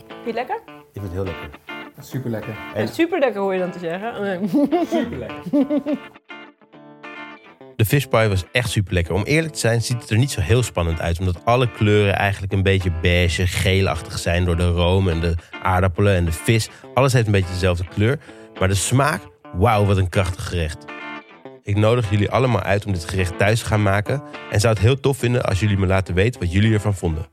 je 0.08 0.24
het 0.24 0.34
lekker? 0.34 0.56
Ik 0.66 1.00
vind 1.00 1.04
het 1.04 1.12
heel 1.12 1.24
lekker. 1.24 1.48
Super 2.00 2.30
lekker. 2.30 2.54
En- 2.74 2.88
Super 2.88 3.18
lekker 3.18 3.40
hoor 3.40 3.52
je 3.52 3.58
dan 3.60 3.70
te 3.70 3.78
zeggen. 3.78 4.22
Nee. 4.22 4.48
Super 4.90 5.18
lekker. 5.18 5.36
De 7.76 7.84
fishpie 7.84 8.28
was 8.28 8.44
echt 8.52 8.70
super 8.70 8.94
lekker. 8.94 9.14
Om 9.14 9.22
eerlijk 9.22 9.52
te 9.52 9.58
zijn 9.58 9.82
ziet 9.82 10.00
het 10.00 10.10
er 10.10 10.16
niet 10.18 10.30
zo 10.30 10.40
heel 10.40 10.62
spannend 10.62 11.00
uit. 11.00 11.18
Omdat 11.18 11.44
alle 11.44 11.70
kleuren 11.70 12.14
eigenlijk 12.16 12.52
een 12.52 12.62
beetje 12.62 12.92
beige, 13.02 13.46
geelachtig 13.46 14.18
zijn 14.18 14.44
door 14.44 14.56
de 14.56 14.68
room 14.70 15.08
en 15.08 15.20
de 15.20 15.34
aardappelen 15.62 16.14
en 16.14 16.24
de 16.24 16.32
vis. 16.32 16.68
Alles 16.94 17.12
heeft 17.12 17.26
een 17.26 17.32
beetje 17.32 17.52
dezelfde 17.52 17.84
kleur. 17.88 18.18
Maar 18.58 18.68
de 18.68 18.74
smaak, 18.74 19.22
wauw, 19.56 19.84
wat 19.84 19.96
een 19.96 20.08
krachtig 20.08 20.48
gerecht. 20.48 20.84
Ik 21.62 21.76
nodig 21.76 22.10
jullie 22.10 22.30
allemaal 22.30 22.62
uit 22.62 22.86
om 22.86 22.92
dit 22.92 23.08
gerecht 23.08 23.38
thuis 23.38 23.60
te 23.60 23.66
gaan 23.66 23.82
maken. 23.82 24.22
En 24.50 24.60
zou 24.60 24.74
het 24.74 24.82
heel 24.82 25.00
tof 25.00 25.16
vinden 25.16 25.44
als 25.44 25.60
jullie 25.60 25.78
me 25.78 25.86
laten 25.86 26.14
weten 26.14 26.40
wat 26.40 26.52
jullie 26.52 26.72
ervan 26.72 26.94
vonden. 26.94 27.26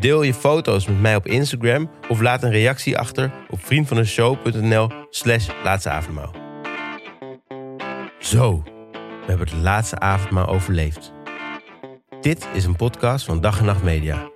Deel 0.00 0.22
je 0.22 0.34
foto's 0.34 0.86
met 0.86 1.00
mij 1.00 1.16
op 1.16 1.26
Instagram 1.26 1.90
of 2.08 2.20
laat 2.20 2.42
een 2.42 2.50
reactie 2.50 2.98
achter 2.98 3.32
op 3.50 3.64
vriendvandeshow.nl 3.64 4.90
slash 5.10 5.48
laatste 5.64 5.90
avondmaal. 5.90 6.34
Zo, 8.18 8.62
we 8.92 9.26
hebben 9.26 9.48
het 9.48 9.56
laatste 9.62 9.98
avondmaal 9.98 10.46
overleefd. 10.46 11.12
Dit 12.20 12.48
is 12.52 12.64
een 12.64 12.76
podcast 12.76 13.24
van 13.24 13.40
Dag 13.40 13.58
en 13.58 13.64
Nacht 13.64 13.82
Media. 13.82 14.30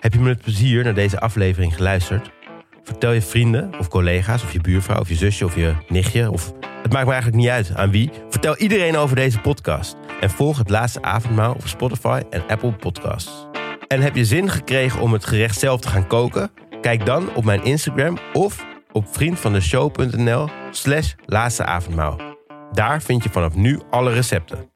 Heb 0.00 0.12
je 0.12 0.20
met 0.20 0.42
plezier 0.42 0.84
naar 0.84 0.94
deze 0.94 1.20
aflevering 1.20 1.74
geluisterd? 1.74 2.30
Vertel 2.84 3.12
je 3.12 3.22
vrienden 3.22 3.70
of 3.78 3.88
collega's 3.88 4.42
of 4.42 4.52
je 4.52 4.60
buurvrouw 4.60 5.00
of 5.00 5.08
je 5.08 5.14
zusje 5.14 5.44
of 5.44 5.54
je 5.54 5.74
nichtje 5.88 6.30
of... 6.30 6.52
Het 6.82 6.92
maakt 6.92 7.06
me 7.06 7.12
eigenlijk 7.12 7.42
niet 7.42 7.50
uit 7.50 7.74
aan 7.74 7.90
wie. 7.90 8.10
Vertel 8.28 8.56
iedereen 8.56 8.96
over 8.96 9.16
deze 9.16 9.40
podcast. 9.40 9.96
En 10.20 10.30
volg 10.30 10.58
het 10.58 10.70
laatste 10.70 11.02
avondmaal 11.02 11.52
op 11.52 11.66
Spotify 11.66 12.22
en 12.30 12.42
Apple 12.48 12.72
Podcasts. 12.72 13.46
En 13.88 14.00
heb 14.00 14.16
je 14.16 14.24
zin 14.24 14.50
gekregen 14.50 15.00
om 15.00 15.12
het 15.12 15.26
gerecht 15.26 15.58
zelf 15.58 15.80
te 15.80 15.88
gaan 15.88 16.06
koken? 16.06 16.50
Kijk 16.80 17.06
dan 17.06 17.34
op 17.34 17.44
mijn 17.44 17.64
Instagram 17.64 18.18
of 18.32 18.66
op 18.92 19.06
vriendvandeshow.nl 19.10 20.48
slash 20.70 21.14
laatste 21.26 21.64
avondmaal. 21.64 22.20
Daar 22.72 23.02
vind 23.02 23.22
je 23.22 23.30
vanaf 23.30 23.54
nu 23.54 23.80
alle 23.90 24.12
recepten. 24.12 24.70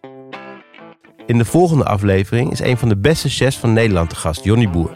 In 1.26 1.38
de 1.38 1.44
volgende 1.44 1.84
aflevering 1.84 2.52
is 2.52 2.60
een 2.60 2.78
van 2.78 2.88
de 2.88 2.96
beste 2.96 3.28
chefs 3.28 3.56
van 3.56 3.72
Nederland 3.72 4.10
te 4.10 4.16
gast, 4.16 4.44
Jonny 4.44 4.70
Boer. 4.70 4.92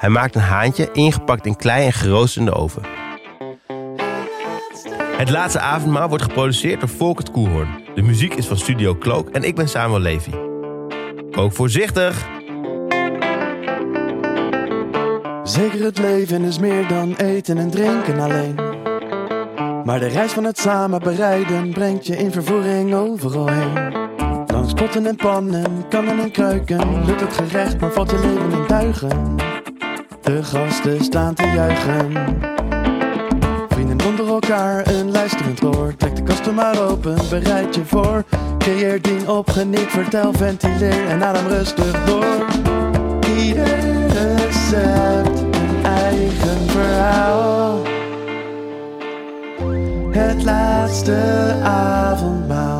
Hij 0.00 0.08
maakt 0.08 0.34
een 0.34 0.40
haantje 0.40 0.88
ingepakt 0.92 1.46
in 1.46 1.56
klei 1.56 1.86
en 1.86 1.92
geroosterd 1.92 2.46
in 2.46 2.52
de 2.52 2.58
oven. 2.58 2.82
Het 5.16 5.30
laatste 5.30 5.60
avondmaal 5.60 6.08
wordt 6.08 6.24
geproduceerd 6.24 6.80
door 6.80 6.88
Volkert 6.88 7.30
Koehoorn. 7.30 7.68
De 7.94 8.02
muziek 8.02 8.34
is 8.34 8.46
van 8.46 8.56
Studio 8.56 8.96
Cloak 8.96 9.28
en 9.28 9.42
ik 9.42 9.54
ben 9.54 9.68
Samuel 9.68 10.00
Levy. 10.00 10.30
Kook 11.30 11.52
voorzichtig! 11.52 12.28
Zeker 15.42 15.84
het 15.84 15.98
leven 15.98 16.42
is 16.42 16.58
meer 16.58 16.88
dan 16.88 17.14
eten 17.14 17.58
en 17.58 17.70
drinken 17.70 18.20
alleen. 18.20 18.54
Maar 19.84 20.00
de 20.00 20.08
reis 20.08 20.32
van 20.32 20.44
het 20.44 20.58
samen 20.58 21.00
bereiden 21.00 21.72
brengt 21.72 22.06
je 22.06 22.16
in 22.16 22.32
vervoering 22.32 22.94
overal 22.94 23.48
heen. 23.48 23.92
Langs 24.46 24.72
potten 24.72 25.06
en 25.06 25.16
pannen, 25.16 25.88
kannen 25.88 26.18
en 26.18 26.30
kruiken, 26.30 27.04
lukt 27.04 27.20
het 27.20 27.32
gerecht, 27.32 27.80
maar 27.80 27.92
valt 27.92 28.10
je 28.10 28.18
leven 28.18 28.52
in 28.52 28.66
duigen. 28.66 29.48
De 30.30 30.42
gasten 30.44 31.04
staan 31.04 31.34
te 31.34 31.46
juichen. 31.46 32.12
Vrienden 33.68 34.06
onder 34.06 34.26
elkaar, 34.26 34.86
een 34.86 35.10
luisterend 35.10 35.64
oor. 35.64 35.96
Trek 35.96 36.16
de 36.16 36.22
kasten 36.22 36.54
maar 36.54 36.80
open, 36.80 37.16
bereid 37.30 37.74
je 37.74 37.84
voor. 37.84 38.24
Creëer 38.58 39.02
ding 39.02 39.28
op, 39.28 39.50
geniet, 39.50 39.86
vertel, 39.88 40.32
ventileer 40.32 41.08
en 41.08 41.24
adem 41.24 41.46
rustig 41.46 42.04
door. 42.04 42.46
Ieder 43.38 43.78
recept 44.08 45.40
een 45.40 45.84
eigen 45.84 46.68
verhaal. 46.68 47.82
Het 50.10 50.42
laatste 50.42 51.54
avondmaal. 51.62 52.79